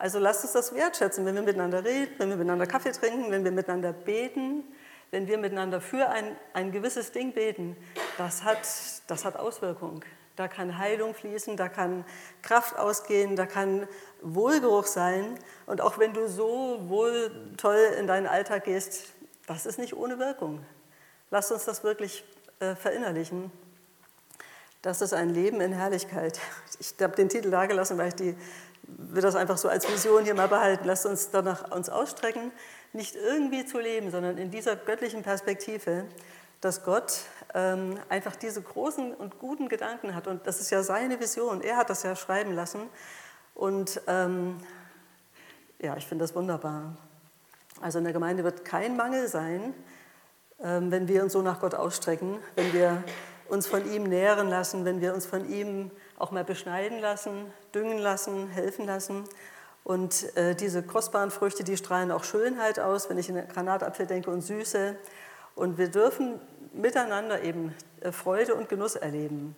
Also 0.00 0.18
lasst 0.18 0.44
uns 0.44 0.54
das 0.54 0.74
wertschätzen, 0.74 1.26
wenn 1.26 1.34
wir 1.34 1.42
miteinander 1.42 1.84
reden, 1.84 2.14
wenn 2.16 2.30
wir 2.30 2.36
miteinander 2.36 2.66
Kaffee 2.66 2.90
trinken, 2.90 3.30
wenn 3.30 3.44
wir 3.44 3.50
miteinander 3.50 3.92
beten, 3.92 4.64
wenn 5.10 5.26
wir 5.26 5.36
miteinander 5.36 5.82
für 5.82 6.08
ein, 6.08 6.38
ein 6.54 6.72
gewisses 6.72 7.12
Ding 7.12 7.34
beten. 7.34 7.76
Das 8.16 8.42
hat, 8.42 8.66
das 9.08 9.26
hat 9.26 9.36
Auswirkungen. 9.36 10.00
Da 10.36 10.48
kann 10.48 10.78
Heilung 10.78 11.12
fließen, 11.12 11.58
da 11.58 11.68
kann 11.68 12.06
Kraft 12.40 12.78
ausgehen, 12.78 13.36
da 13.36 13.44
kann 13.44 13.86
Wohlgeruch 14.22 14.86
sein. 14.86 15.38
Und 15.66 15.82
auch 15.82 15.98
wenn 15.98 16.14
du 16.14 16.28
so 16.28 16.78
wohl 16.88 17.30
toll 17.58 17.94
in 17.98 18.06
deinen 18.06 18.26
Alltag 18.26 18.64
gehst, 18.64 19.08
das 19.46 19.66
ist 19.66 19.78
nicht 19.78 19.94
ohne 19.94 20.18
Wirkung. 20.18 20.64
Lasst 21.30 21.52
uns 21.52 21.66
das 21.66 21.84
wirklich 21.84 22.24
äh, 22.60 22.74
verinnerlichen. 22.74 23.52
Das 24.80 25.02
ist 25.02 25.12
ein 25.12 25.28
Leben 25.28 25.60
in 25.60 25.74
Herrlichkeit. 25.74 26.40
Ich 26.78 26.94
habe 27.02 27.14
den 27.14 27.28
Titel 27.28 27.50
da 27.50 27.66
gelassen, 27.66 27.98
weil 27.98 28.08
ich 28.08 28.14
die 28.14 28.34
will 28.82 29.22
das 29.22 29.34
einfach 29.34 29.58
so 29.58 29.68
als 29.68 29.88
Vision 29.88 30.24
hier 30.24 30.34
mal 30.34 30.48
behalten. 30.48 30.84
Lasst 30.84 31.06
uns 31.06 31.30
danach 31.30 31.70
uns 31.70 31.88
ausstrecken, 31.88 32.52
nicht 32.92 33.14
irgendwie 33.16 33.64
zu 33.64 33.78
leben, 33.78 34.10
sondern 34.10 34.38
in 34.38 34.50
dieser 34.50 34.76
göttlichen 34.76 35.22
Perspektive, 35.22 36.04
dass 36.60 36.84
Gott 36.84 37.20
ähm, 37.54 37.98
einfach 38.08 38.36
diese 38.36 38.60
großen 38.60 39.14
und 39.14 39.38
guten 39.38 39.68
Gedanken 39.68 40.14
hat. 40.14 40.26
Und 40.26 40.46
das 40.46 40.60
ist 40.60 40.70
ja 40.70 40.82
seine 40.82 41.18
Vision. 41.20 41.62
Er 41.62 41.76
hat 41.76 41.90
das 41.90 42.02
ja 42.02 42.14
schreiben 42.14 42.52
lassen. 42.52 42.80
Und 43.54 44.00
ähm, 44.06 44.58
ja, 45.78 45.96
ich 45.96 46.06
finde 46.06 46.24
das 46.24 46.34
wunderbar. 46.34 46.96
Also 47.80 47.98
in 47.98 48.04
der 48.04 48.12
Gemeinde 48.12 48.44
wird 48.44 48.64
kein 48.64 48.96
Mangel 48.96 49.28
sein, 49.28 49.74
ähm, 50.62 50.90
wenn 50.90 51.08
wir 51.08 51.22
uns 51.22 51.32
so 51.32 51.40
nach 51.40 51.60
Gott 51.60 51.74
ausstrecken, 51.74 52.38
wenn 52.56 52.72
wir 52.74 53.02
uns 53.48 53.66
von 53.66 53.90
ihm 53.90 54.04
nähren 54.04 54.48
lassen, 54.48 54.84
wenn 54.84 55.00
wir 55.00 55.14
uns 55.14 55.24
von 55.24 55.48
ihm 55.50 55.90
auch 56.20 56.30
mal 56.30 56.44
beschneiden 56.44 57.00
lassen, 57.00 57.52
düngen 57.74 57.98
lassen, 57.98 58.48
helfen 58.48 58.86
lassen. 58.86 59.24
Und 59.84 60.36
äh, 60.36 60.54
diese 60.54 60.82
kostbaren 60.82 61.30
Früchte, 61.30 61.64
die 61.64 61.76
strahlen 61.76 62.10
auch 62.10 62.24
Schönheit 62.24 62.78
aus, 62.78 63.08
wenn 63.08 63.18
ich 63.18 63.28
in 63.28 63.48
Granatapfel 63.48 64.06
denke 64.06 64.30
und 64.30 64.42
Süße. 64.42 64.96
Und 65.54 65.78
wir 65.78 65.88
dürfen 65.88 66.38
miteinander 66.72 67.42
eben 67.42 67.74
äh, 68.00 68.12
Freude 68.12 68.54
und 68.54 68.68
Genuss 68.68 68.96
erleben. 68.96 69.56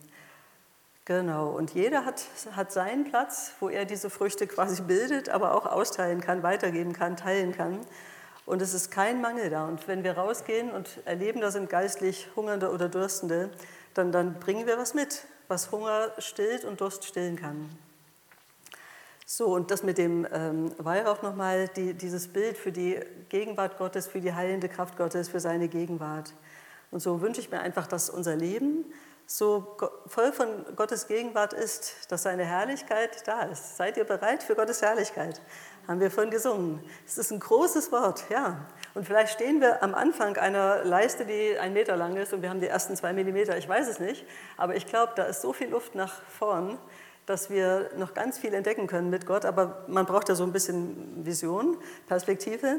Genau, 1.05 1.49
und 1.49 1.75
jeder 1.75 2.05
hat, 2.05 2.23
hat 2.53 2.71
seinen 2.71 3.05
Platz, 3.05 3.55
wo 3.59 3.69
er 3.69 3.85
diese 3.85 4.09
Früchte 4.09 4.47
quasi 4.47 4.83
bildet, 4.83 5.31
aber 5.31 5.57
auch 5.57 5.67
austeilen 5.67 6.21
kann, 6.21 6.45
weitergeben 6.45 6.93
kann, 6.93 7.17
teilen 7.17 7.53
kann. 7.53 7.81
Und 8.47 8.63
es 8.63 8.73
ist 8.73 8.93
kein 8.93 9.21
Mangel 9.21 9.51
da. 9.51 9.67
Und 9.67 9.89
wenn 9.89 10.05
wir 10.05 10.17
rausgehen 10.17 10.71
und 10.71 11.01
erleben, 11.05 11.41
da 11.41 11.51
sind 11.51 11.69
geistlich 11.69 12.29
Hungernde 12.37 12.71
oder 12.71 12.89
Dürstende, 12.89 13.51
dann, 13.95 14.13
dann 14.13 14.39
bringen 14.39 14.67
wir 14.67 14.79
was 14.79 14.95
mit, 14.95 15.25
was 15.53 15.71
Hunger 15.71 16.11
stillt 16.17 16.65
und 16.65 16.81
Durst 16.81 17.05
stillen 17.05 17.37
kann. 17.37 17.69
So, 19.27 19.55
und 19.55 19.71
das 19.71 19.83
mit 19.83 19.99
dem 19.99 20.27
ähm, 20.33 20.73
Weihrauch 20.79 21.21
nochmal, 21.21 21.69
die, 21.69 21.93
dieses 21.93 22.27
Bild 22.29 22.57
für 22.57 22.73
die 22.73 22.99
Gegenwart 23.29 23.77
Gottes, 23.77 24.07
für 24.07 24.23
die 24.23 24.33
heilende 24.33 24.71
Kraft 24.71 24.97
Gottes, 24.97 25.29
für 25.29 25.41
seine 25.41 25.69
Gegenwart. 25.69 26.33
Und 26.91 27.01
so 27.01 27.21
wünsche 27.21 27.43
ich 27.43 27.51
mir 27.51 27.61
einfach, 27.61 27.87
dass 27.87 28.09
unser 28.09 28.35
Leben 28.35 28.87
so 29.27 29.77
voll 30.07 30.33
von 30.33 30.49
Gottes 30.75 31.07
Gegenwart 31.07 31.53
ist, 31.53 32.11
dass 32.11 32.23
seine 32.23 32.45
Herrlichkeit 32.47 33.29
da 33.29 33.43
ist. 33.43 33.77
Seid 33.77 33.99
ihr 33.99 34.05
bereit 34.05 34.43
für 34.43 34.55
Gottes 34.55 34.81
Herrlichkeit? 34.81 35.43
Haben 35.89 35.99
wir 35.99 36.13
vorhin 36.13 36.31
gesungen. 36.31 36.81
Es 37.07 37.19
ist 37.19 37.33
ein 37.33 37.41
großes 37.41 37.91
Wort, 37.91 38.25
ja. 38.31 38.67
Und 38.95 39.05
vielleicht 39.05 39.33
stehen 39.33 39.61
wir 39.61 39.83
am 39.83 39.95
Anfang 39.95 40.37
einer 40.37 40.85
Leiste, 40.85 41.27
die 41.27 41.59
ein 41.59 41.73
Meter 41.73 41.97
lang 41.97 42.17
ist 42.17 42.33
und 42.33 42.43
wir 42.43 42.51
haben 42.51 42.61
die 42.61 42.69
ersten 42.69 42.95
zwei 42.95 43.13
Millimeter, 43.13 43.57
ich 43.57 43.69
weiß 43.69 43.89
es 43.89 43.99
nicht. 43.99 44.25
Aber 44.57 44.77
ich 44.77 44.87
glaube, 44.87 45.13
da 45.17 45.25
ist 45.25 45.43
so 45.43 45.53
viel 45.53 45.71
Luft 45.71 45.97
nach 45.97 46.23
vorn, 46.39 46.79
dass 47.27 47.51
wir 47.51 47.91
noch 47.97 48.15
ganz 48.15 48.39
viel 48.39 48.55
entdecken 48.55 48.87
können 48.87 49.11
mit 49.11 49.27
Gott. 49.27 49.45
Aber 49.45 49.85
man 49.89 50.07
braucht 50.07 50.29
ja 50.29 50.37
so 50.37 50.45
ein 50.45 50.53
bisschen 50.53 51.25
Vision, 51.27 51.77
Perspektive. 52.07 52.77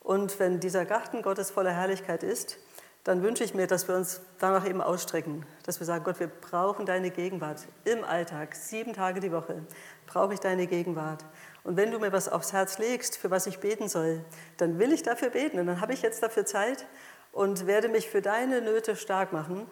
Und 0.00 0.38
wenn 0.38 0.58
dieser 0.58 0.86
Garten 0.86 1.20
Gottes 1.20 1.50
voller 1.50 1.72
Herrlichkeit 1.72 2.22
ist, 2.22 2.58
dann 3.04 3.22
wünsche 3.22 3.44
ich 3.44 3.54
mir, 3.54 3.66
dass 3.66 3.88
wir 3.88 3.96
uns 3.96 4.20
danach 4.38 4.66
eben 4.66 4.80
ausstrecken, 4.80 5.46
dass 5.64 5.80
wir 5.80 5.86
sagen, 5.86 6.04
Gott, 6.04 6.20
wir 6.20 6.28
brauchen 6.28 6.84
deine 6.86 7.10
Gegenwart 7.10 7.66
im 7.84 8.04
Alltag, 8.04 8.54
sieben 8.54 8.92
Tage 8.92 9.20
die 9.20 9.32
Woche 9.32 9.62
brauche 10.06 10.34
ich 10.34 10.40
deine 10.40 10.66
Gegenwart. 10.66 11.24
Und 11.68 11.76
wenn 11.76 11.90
du 11.90 11.98
mir 11.98 12.12
was 12.12 12.30
aufs 12.30 12.54
Herz 12.54 12.78
legst, 12.78 13.18
für 13.18 13.30
was 13.30 13.46
ich 13.46 13.58
beten 13.58 13.90
soll, 13.90 14.24
dann 14.56 14.78
will 14.78 14.90
ich 14.90 15.02
dafür 15.02 15.28
beten 15.28 15.58
und 15.58 15.66
dann 15.66 15.82
habe 15.82 15.92
ich 15.92 16.00
jetzt 16.00 16.22
dafür 16.22 16.46
Zeit 16.46 16.86
und 17.30 17.66
werde 17.66 17.90
mich 17.90 18.08
für 18.08 18.22
deine 18.22 18.62
Nöte 18.62 18.96
stark 18.96 19.34
machen. 19.34 19.66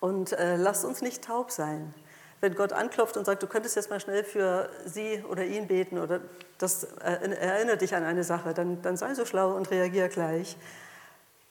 Und 0.00 0.32
äh, 0.32 0.56
lass 0.56 0.84
uns 0.84 1.02
nicht 1.02 1.22
taub 1.22 1.52
sein. 1.52 1.94
Wenn 2.40 2.56
Gott 2.56 2.72
anklopft 2.72 3.16
und 3.16 3.26
sagt, 3.26 3.44
du 3.44 3.46
könntest 3.46 3.76
jetzt 3.76 3.90
mal 3.90 4.00
schnell 4.00 4.24
für 4.24 4.68
sie 4.86 5.22
oder 5.30 5.44
ihn 5.44 5.68
beten 5.68 5.98
oder 5.98 6.20
das 6.58 6.82
äh, 6.82 7.30
erinnert 7.30 7.82
dich 7.82 7.94
an 7.94 8.02
eine 8.02 8.24
Sache, 8.24 8.52
dann, 8.52 8.82
dann 8.82 8.96
sei 8.96 9.14
so 9.14 9.24
schlau 9.24 9.54
und 9.54 9.70
reagier 9.70 10.08
gleich. 10.08 10.56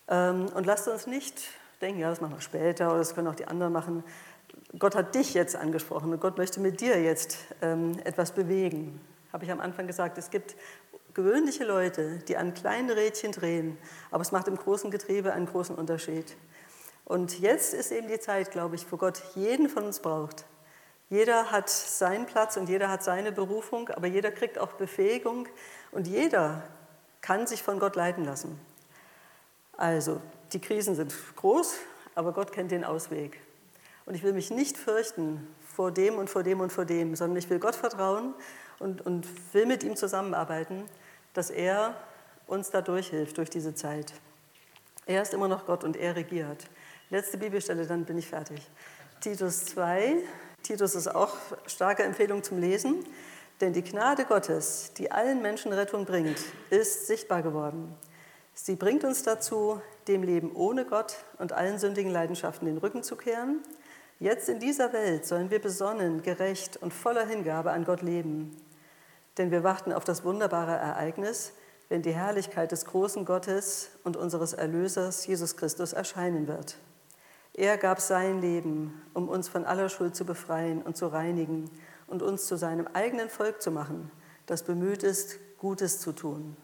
Ähm, 0.09 0.47
und 0.53 0.65
lasst 0.65 0.89
uns 0.89 1.07
nicht 1.07 1.41
denken, 1.79 2.01
ja, 2.01 2.09
das 2.09 2.19
machen 2.19 2.33
wir 2.33 2.41
später 2.41 2.89
oder 2.89 2.97
das 2.97 3.15
können 3.15 3.29
auch 3.29 3.35
die 3.35 3.47
anderen 3.47 3.71
machen. 3.71 4.03
Gott 4.77 4.93
hat 4.93 5.15
dich 5.15 5.33
jetzt 5.33 5.55
angesprochen 5.55 6.11
und 6.11 6.19
Gott 6.19 6.37
möchte 6.37 6.59
mit 6.59 6.81
dir 6.81 7.01
jetzt 7.01 7.37
ähm, 7.61 7.93
etwas 8.03 8.33
bewegen. 8.33 8.99
Habe 9.33 9.45
ich 9.45 9.51
am 9.51 9.59
Anfang 9.59 9.87
gesagt, 9.87 10.17
es 10.17 10.29
gibt 10.29 10.55
gewöhnliche 11.13 11.65
Leute, 11.65 12.19
die 12.27 12.37
an 12.37 12.53
kleinen 12.53 12.91
Rädchen 12.91 13.31
drehen, 13.31 13.77
aber 14.11 14.21
es 14.21 14.31
macht 14.31 14.47
im 14.47 14.55
großen 14.55 14.91
Getriebe 14.91 15.33
einen 15.33 15.47
großen 15.47 15.75
Unterschied. 15.75 16.37
Und 17.05 17.39
jetzt 17.39 17.73
ist 17.73 17.91
eben 17.91 18.07
die 18.07 18.19
Zeit, 18.19 18.51
glaube 18.51 18.75
ich, 18.75 18.89
wo 18.91 18.97
Gott 18.97 19.21
jeden 19.35 19.69
von 19.69 19.83
uns 19.83 19.99
braucht. 19.99 20.45
Jeder 21.09 21.51
hat 21.51 21.69
seinen 21.69 22.25
Platz 22.25 22.57
und 22.57 22.69
jeder 22.69 22.89
hat 22.89 23.03
seine 23.03 23.31
Berufung, 23.31 23.89
aber 23.89 24.07
jeder 24.07 24.31
kriegt 24.31 24.57
auch 24.57 24.73
Befähigung 24.73 25.47
und 25.91 26.07
jeder 26.07 26.63
kann 27.21 27.45
sich 27.45 27.61
von 27.61 27.79
Gott 27.79 27.95
leiten 27.95 28.25
lassen. 28.25 28.59
Also, 29.75 30.21
die 30.53 30.61
Krisen 30.61 30.95
sind 30.95 31.13
groß, 31.35 31.75
aber 32.15 32.31
Gott 32.33 32.51
kennt 32.51 32.71
den 32.71 32.83
Ausweg. 32.83 33.39
Und 34.05 34.13
ich 34.13 34.23
will 34.23 34.33
mich 34.33 34.51
nicht 34.51 34.77
fürchten 34.77 35.47
vor 35.75 35.91
dem 35.91 36.17
und 36.17 36.29
vor 36.29 36.43
dem 36.43 36.59
und 36.59 36.71
vor 36.71 36.85
dem, 36.85 37.15
sondern 37.15 37.37
ich 37.37 37.49
will 37.49 37.59
Gott 37.59 37.75
vertrauen 37.75 38.33
und, 38.79 39.05
und 39.05 39.27
will 39.53 39.65
mit 39.65 39.83
ihm 39.83 39.95
zusammenarbeiten, 39.95 40.85
dass 41.33 41.49
er 41.49 41.95
uns 42.47 42.69
da 42.69 42.81
durchhilft 42.81 43.37
durch 43.37 43.49
diese 43.49 43.73
Zeit. 43.75 44.13
Er 45.05 45.21
ist 45.21 45.33
immer 45.33 45.47
noch 45.47 45.65
Gott 45.65 45.83
und 45.83 45.97
er 45.97 46.15
regiert. 46.15 46.65
Letzte 47.09 47.37
Bibelstelle, 47.37 47.85
dann 47.85 48.05
bin 48.05 48.17
ich 48.17 48.27
fertig. 48.27 48.61
Titus 49.19 49.65
2. 49.65 50.15
Titus 50.63 50.95
ist 50.95 51.07
auch 51.07 51.35
starke 51.65 52.03
Empfehlung 52.03 52.43
zum 52.43 52.59
Lesen. 52.59 53.05
Denn 53.61 53.73
die 53.73 53.83
Gnade 53.83 54.25
Gottes, 54.25 54.91
die 54.97 55.11
allen 55.11 55.41
Menschen 55.41 55.71
Rettung 55.71 56.05
bringt, 56.05 56.39
ist 56.69 57.07
sichtbar 57.07 57.43
geworden. 57.43 57.95
Sie 58.53 58.75
bringt 58.75 59.03
uns 59.03 59.23
dazu, 59.23 59.81
dem 60.07 60.23
Leben 60.23 60.51
ohne 60.53 60.85
Gott 60.85 61.15
und 61.37 61.53
allen 61.53 61.79
sündigen 61.79 62.11
Leidenschaften 62.11 62.65
den 62.65 62.77
Rücken 62.77 63.03
zu 63.03 63.15
kehren. 63.15 63.61
Jetzt 64.19 64.49
in 64.49 64.59
dieser 64.59 64.93
Welt 64.93 65.25
sollen 65.25 65.49
wir 65.49 65.59
besonnen, 65.59 66.21
gerecht 66.21 66.77
und 66.77 66.93
voller 66.93 67.25
Hingabe 67.25 67.71
an 67.71 67.83
Gott 67.83 68.01
leben. 68.01 68.55
Denn 69.37 69.51
wir 69.51 69.63
warten 69.63 69.91
auf 69.91 70.03
das 70.03 70.23
wunderbare 70.23 70.75
Ereignis, 70.75 71.53
wenn 71.89 72.01
die 72.01 72.13
Herrlichkeit 72.13 72.71
des 72.71 72.85
großen 72.85 73.25
Gottes 73.25 73.89
und 74.03 74.17
unseres 74.17 74.53
Erlösers 74.53 75.25
Jesus 75.25 75.57
Christus 75.57 75.93
erscheinen 75.93 76.47
wird. 76.47 76.77
Er 77.53 77.77
gab 77.77 77.99
sein 77.99 78.41
Leben, 78.41 79.01
um 79.13 79.29
uns 79.29 79.47
von 79.47 79.65
aller 79.65 79.89
Schuld 79.89 80.15
zu 80.15 80.25
befreien 80.25 80.81
und 80.81 80.97
zu 80.97 81.07
reinigen 81.07 81.69
und 82.07 82.23
uns 82.23 82.47
zu 82.47 82.55
seinem 82.55 82.87
eigenen 82.87 83.29
Volk 83.29 83.61
zu 83.61 83.69
machen, 83.69 84.11
das 84.45 84.63
bemüht 84.63 85.03
ist, 85.03 85.37
Gutes 85.57 85.99
zu 85.99 86.13
tun. 86.13 86.57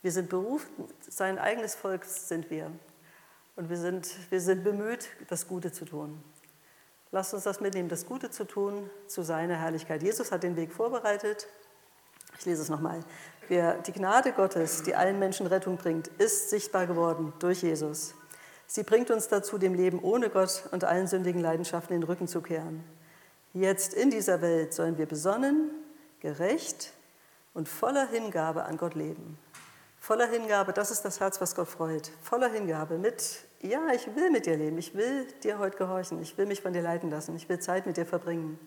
Wir 0.00 0.12
sind 0.12 0.28
berufen, 0.28 0.84
sein 1.08 1.38
eigenes 1.38 1.74
Volk 1.74 2.04
sind 2.04 2.50
wir. 2.50 2.70
Und 3.58 3.70
wir 3.70 3.76
sind, 3.76 4.08
wir 4.30 4.40
sind 4.40 4.62
bemüht, 4.62 5.08
das 5.26 5.48
Gute 5.48 5.72
zu 5.72 5.84
tun. 5.84 6.22
Lasst 7.10 7.34
uns 7.34 7.42
das 7.42 7.60
mitnehmen, 7.60 7.88
das 7.88 8.06
Gute 8.06 8.30
zu 8.30 8.44
tun 8.44 8.88
zu 9.08 9.22
seiner 9.22 9.56
Herrlichkeit. 9.56 10.00
Jesus 10.00 10.30
hat 10.30 10.44
den 10.44 10.54
Weg 10.54 10.72
vorbereitet. 10.72 11.48
Ich 12.38 12.46
lese 12.46 12.62
es 12.62 12.68
nochmal. 12.68 13.00
Die 13.50 13.92
Gnade 13.92 14.30
Gottes, 14.30 14.84
die 14.84 14.94
allen 14.94 15.18
Menschen 15.18 15.48
Rettung 15.48 15.76
bringt, 15.76 16.06
ist 16.06 16.50
sichtbar 16.50 16.86
geworden 16.86 17.32
durch 17.40 17.62
Jesus. 17.62 18.14
Sie 18.68 18.84
bringt 18.84 19.10
uns 19.10 19.26
dazu, 19.26 19.58
dem 19.58 19.74
Leben 19.74 19.98
ohne 20.04 20.30
Gott 20.30 20.68
und 20.70 20.84
allen 20.84 21.08
sündigen 21.08 21.40
Leidenschaften 21.40 21.94
den 21.94 22.04
Rücken 22.04 22.28
zu 22.28 22.40
kehren. 22.40 22.84
Jetzt 23.54 23.92
in 23.92 24.10
dieser 24.10 24.40
Welt 24.40 24.72
sollen 24.72 24.98
wir 24.98 25.06
besonnen, 25.06 25.72
gerecht 26.20 26.92
und 27.54 27.68
voller 27.68 28.06
Hingabe 28.06 28.62
an 28.62 28.76
Gott 28.76 28.94
leben. 28.94 29.36
Voller 29.98 30.28
Hingabe, 30.28 30.72
das 30.72 30.92
ist 30.92 31.04
das 31.04 31.18
Herz, 31.18 31.40
was 31.40 31.56
Gott 31.56 31.66
freut. 31.66 32.12
Voller 32.22 32.50
Hingabe 32.50 32.98
mit, 32.98 33.47
ja, 33.60 33.88
ich 33.92 34.14
will 34.14 34.30
mit 34.30 34.46
dir 34.46 34.56
leben, 34.56 34.78
ich 34.78 34.94
will 34.94 35.26
dir 35.42 35.58
heute 35.58 35.76
gehorchen, 35.76 36.22
ich 36.22 36.38
will 36.38 36.46
mich 36.46 36.62
von 36.62 36.72
dir 36.72 36.82
leiten 36.82 37.10
lassen, 37.10 37.34
ich 37.36 37.48
will 37.48 37.58
Zeit 37.58 37.86
mit 37.86 37.96
dir 37.96 38.06
verbringen. 38.06 38.58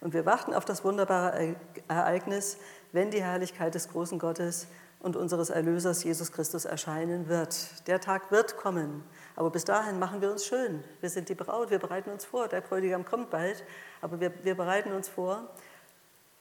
Und 0.00 0.12
wir 0.12 0.26
warten 0.26 0.52
auf 0.52 0.64
das 0.64 0.84
wunderbare 0.84 1.56
Ereignis, 1.88 2.58
wenn 2.92 3.10
die 3.10 3.22
Herrlichkeit 3.22 3.74
des 3.74 3.88
großen 3.88 4.18
Gottes 4.18 4.66
und 5.00 5.16
unseres 5.16 5.50
Erlösers 5.50 6.02
Jesus 6.02 6.32
Christus 6.32 6.64
erscheinen 6.64 7.28
wird. 7.28 7.56
Der 7.86 8.00
Tag 8.00 8.30
wird 8.30 8.56
kommen, 8.56 9.04
aber 9.36 9.50
bis 9.50 9.64
dahin 9.64 9.98
machen 9.98 10.20
wir 10.20 10.30
uns 10.30 10.46
schön. 10.46 10.82
Wir 11.00 11.10
sind 11.10 11.28
die 11.28 11.34
Braut, 11.34 11.70
wir 11.70 11.78
bereiten 11.78 12.10
uns 12.10 12.24
vor. 12.24 12.48
Der 12.48 12.60
Bräutigam 12.60 13.04
kommt 13.04 13.30
bald, 13.30 13.64
aber 14.00 14.20
wir, 14.20 14.32
wir 14.42 14.56
bereiten 14.56 14.92
uns 14.92 15.08
vor 15.08 15.48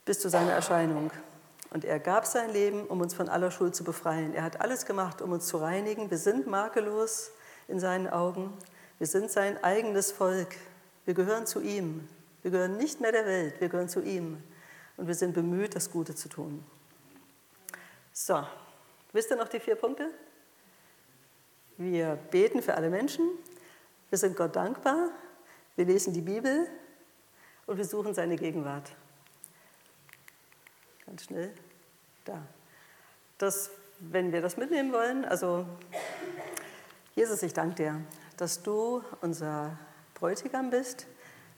bis 0.05 0.19
zu 0.19 0.29
seiner 0.29 0.51
Erscheinung. 0.51 1.11
Und 1.69 1.85
er 1.85 1.99
gab 1.99 2.25
sein 2.25 2.51
Leben, 2.51 2.85
um 2.85 3.01
uns 3.01 3.13
von 3.13 3.29
aller 3.29 3.51
Schuld 3.51 3.75
zu 3.75 3.83
befreien. 3.83 4.33
Er 4.33 4.43
hat 4.43 4.61
alles 4.61 4.85
gemacht, 4.85 5.21
um 5.21 5.31
uns 5.31 5.47
zu 5.47 5.57
reinigen. 5.57 6.09
Wir 6.09 6.17
sind 6.17 6.47
makellos 6.47 7.31
in 7.67 7.79
seinen 7.79 8.07
Augen. 8.07 8.53
Wir 8.99 9.07
sind 9.07 9.31
sein 9.31 9.61
eigenes 9.63 10.11
Volk. 10.11 10.55
Wir 11.05 11.13
gehören 11.13 11.45
zu 11.45 11.61
ihm. 11.61 12.07
Wir 12.41 12.51
gehören 12.51 12.77
nicht 12.77 13.01
mehr 13.01 13.11
der 13.11 13.25
Welt, 13.25 13.59
wir 13.59 13.69
gehören 13.69 13.89
zu 13.89 14.01
ihm. 14.01 14.41
Und 14.97 15.07
wir 15.07 15.15
sind 15.15 15.33
bemüht, 15.33 15.75
das 15.75 15.89
Gute 15.91 16.13
zu 16.13 16.29
tun. 16.29 16.63
So, 18.11 18.45
wisst 19.11 19.31
ihr 19.31 19.37
noch 19.37 19.47
die 19.47 19.59
vier 19.59 19.75
Punkte? 19.75 20.11
Wir 21.77 22.15
beten 22.15 22.61
für 22.61 22.75
alle 22.75 22.89
Menschen. 22.89 23.27
Wir 24.09 24.19
sind 24.19 24.35
Gott 24.35 24.55
dankbar. 24.55 25.09
Wir 25.75 25.85
lesen 25.85 26.13
die 26.13 26.21
Bibel 26.21 26.67
und 27.65 27.77
wir 27.77 27.85
suchen 27.85 28.13
seine 28.13 28.35
Gegenwart. 28.35 28.91
Ganz 31.05 31.23
schnell. 31.23 31.51
Da. 32.25 32.41
Das, 33.37 33.71
wenn 33.99 34.31
wir 34.31 34.41
das 34.41 34.57
mitnehmen 34.57 34.93
wollen, 34.93 35.25
also 35.25 35.65
Jesus, 37.15 37.43
ich 37.43 37.53
danke 37.53 37.75
dir, 37.75 38.01
dass 38.37 38.63
du 38.63 39.03
unser 39.21 39.77
Bräutigam 40.15 40.71
bist. 40.71 41.05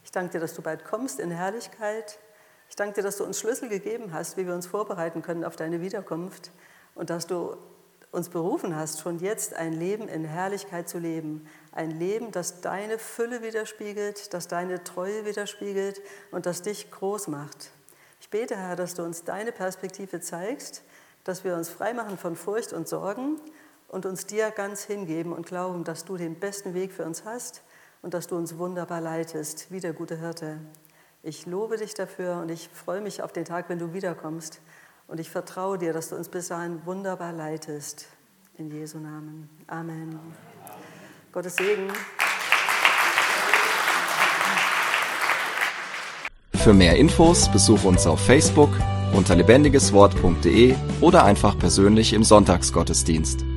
Ich 0.03 0.11
danke 0.11 0.33
dir, 0.33 0.39
dass 0.41 0.53
du 0.53 0.61
bald 0.61 0.83
kommst 0.83 1.17
in 1.17 1.31
Herrlichkeit. 1.31 2.19
Ich 2.67 2.75
danke 2.75 2.95
dir, 2.95 3.03
dass 3.03 3.15
du 3.15 3.23
uns 3.23 3.39
Schlüssel 3.39 3.69
gegeben 3.69 4.11
hast, 4.11 4.35
wie 4.35 4.45
wir 4.45 4.53
uns 4.53 4.67
vorbereiten 4.67 5.21
können 5.21 5.45
auf 5.45 5.55
deine 5.55 5.79
Wiederkunft 5.79 6.51
und 6.93 7.09
dass 7.09 7.25
du 7.25 7.55
uns 8.11 8.27
berufen 8.27 8.75
hast, 8.75 8.99
schon 8.99 9.19
jetzt 9.19 9.53
ein 9.53 9.71
Leben 9.71 10.09
in 10.09 10.25
Herrlichkeit 10.25 10.89
zu 10.89 10.99
leben. 10.99 11.47
Ein 11.71 11.91
Leben, 11.91 12.33
das 12.33 12.59
deine 12.59 12.99
Fülle 12.99 13.41
widerspiegelt, 13.41 14.33
das 14.33 14.49
deine 14.49 14.83
Treue 14.83 15.23
widerspiegelt 15.23 16.01
und 16.31 16.45
das 16.45 16.63
dich 16.63 16.91
groß 16.91 17.29
macht. 17.29 17.71
Ich 18.19 18.29
bete, 18.29 18.57
Herr, 18.57 18.75
dass 18.75 18.93
du 18.93 19.03
uns 19.03 19.23
deine 19.23 19.53
Perspektive 19.53 20.19
zeigst, 20.19 20.83
dass 21.23 21.45
wir 21.45 21.55
uns 21.55 21.69
freimachen 21.69 22.17
von 22.17 22.35
Furcht 22.35 22.73
und 22.73 22.89
Sorgen 22.89 23.39
und 23.87 24.05
uns 24.05 24.25
dir 24.25 24.51
ganz 24.51 24.83
hingeben 24.83 25.33
und 25.33 25.45
glauben, 25.45 25.83
dass 25.83 26.05
du 26.05 26.17
den 26.17 26.35
besten 26.35 26.73
Weg 26.73 26.91
für 26.91 27.05
uns 27.05 27.25
hast 27.25 27.63
und 28.01 28.13
dass 28.13 28.27
du 28.27 28.35
uns 28.35 28.57
wunderbar 28.57 29.01
leitest, 29.01 29.71
wie 29.71 29.79
der 29.79 29.93
gute 29.93 30.19
Hirte. 30.19 30.59
Ich 31.23 31.45
lobe 31.45 31.77
dich 31.77 31.93
dafür 31.95 32.37
und 32.41 32.51
ich 32.51 32.69
freue 32.71 33.01
mich 33.01 33.23
auf 33.23 33.33
den 33.33 33.45
Tag, 33.45 33.67
wenn 33.67 33.79
du 33.79 33.93
wiederkommst. 33.93 34.61
Und 35.07 35.19
ich 35.19 35.29
vertraue 35.29 35.77
dir, 35.77 35.93
dass 35.93 36.09
du 36.09 36.15
uns 36.15 36.29
bis 36.29 36.49
dahin 36.49 36.85
wunderbar 36.85 37.31
leitest. 37.31 38.07
In 38.57 38.71
Jesu 38.71 38.99
Namen. 38.99 39.49
Amen. 39.67 40.19
Gottes 41.31 41.55
Segen. 41.55 41.91
Für 46.53 46.73
mehr 46.73 46.95
Infos 46.95 47.51
besuch 47.51 47.83
uns 47.83 48.07
auf 48.07 48.19
Facebook 48.19 48.69
unter 49.13 49.35
lebendigeswort.de 49.35 50.75
oder 51.01 51.23
einfach 51.23 51.57
persönlich 51.57 52.13
im 52.13 52.23
Sonntagsgottesdienst. 52.23 53.54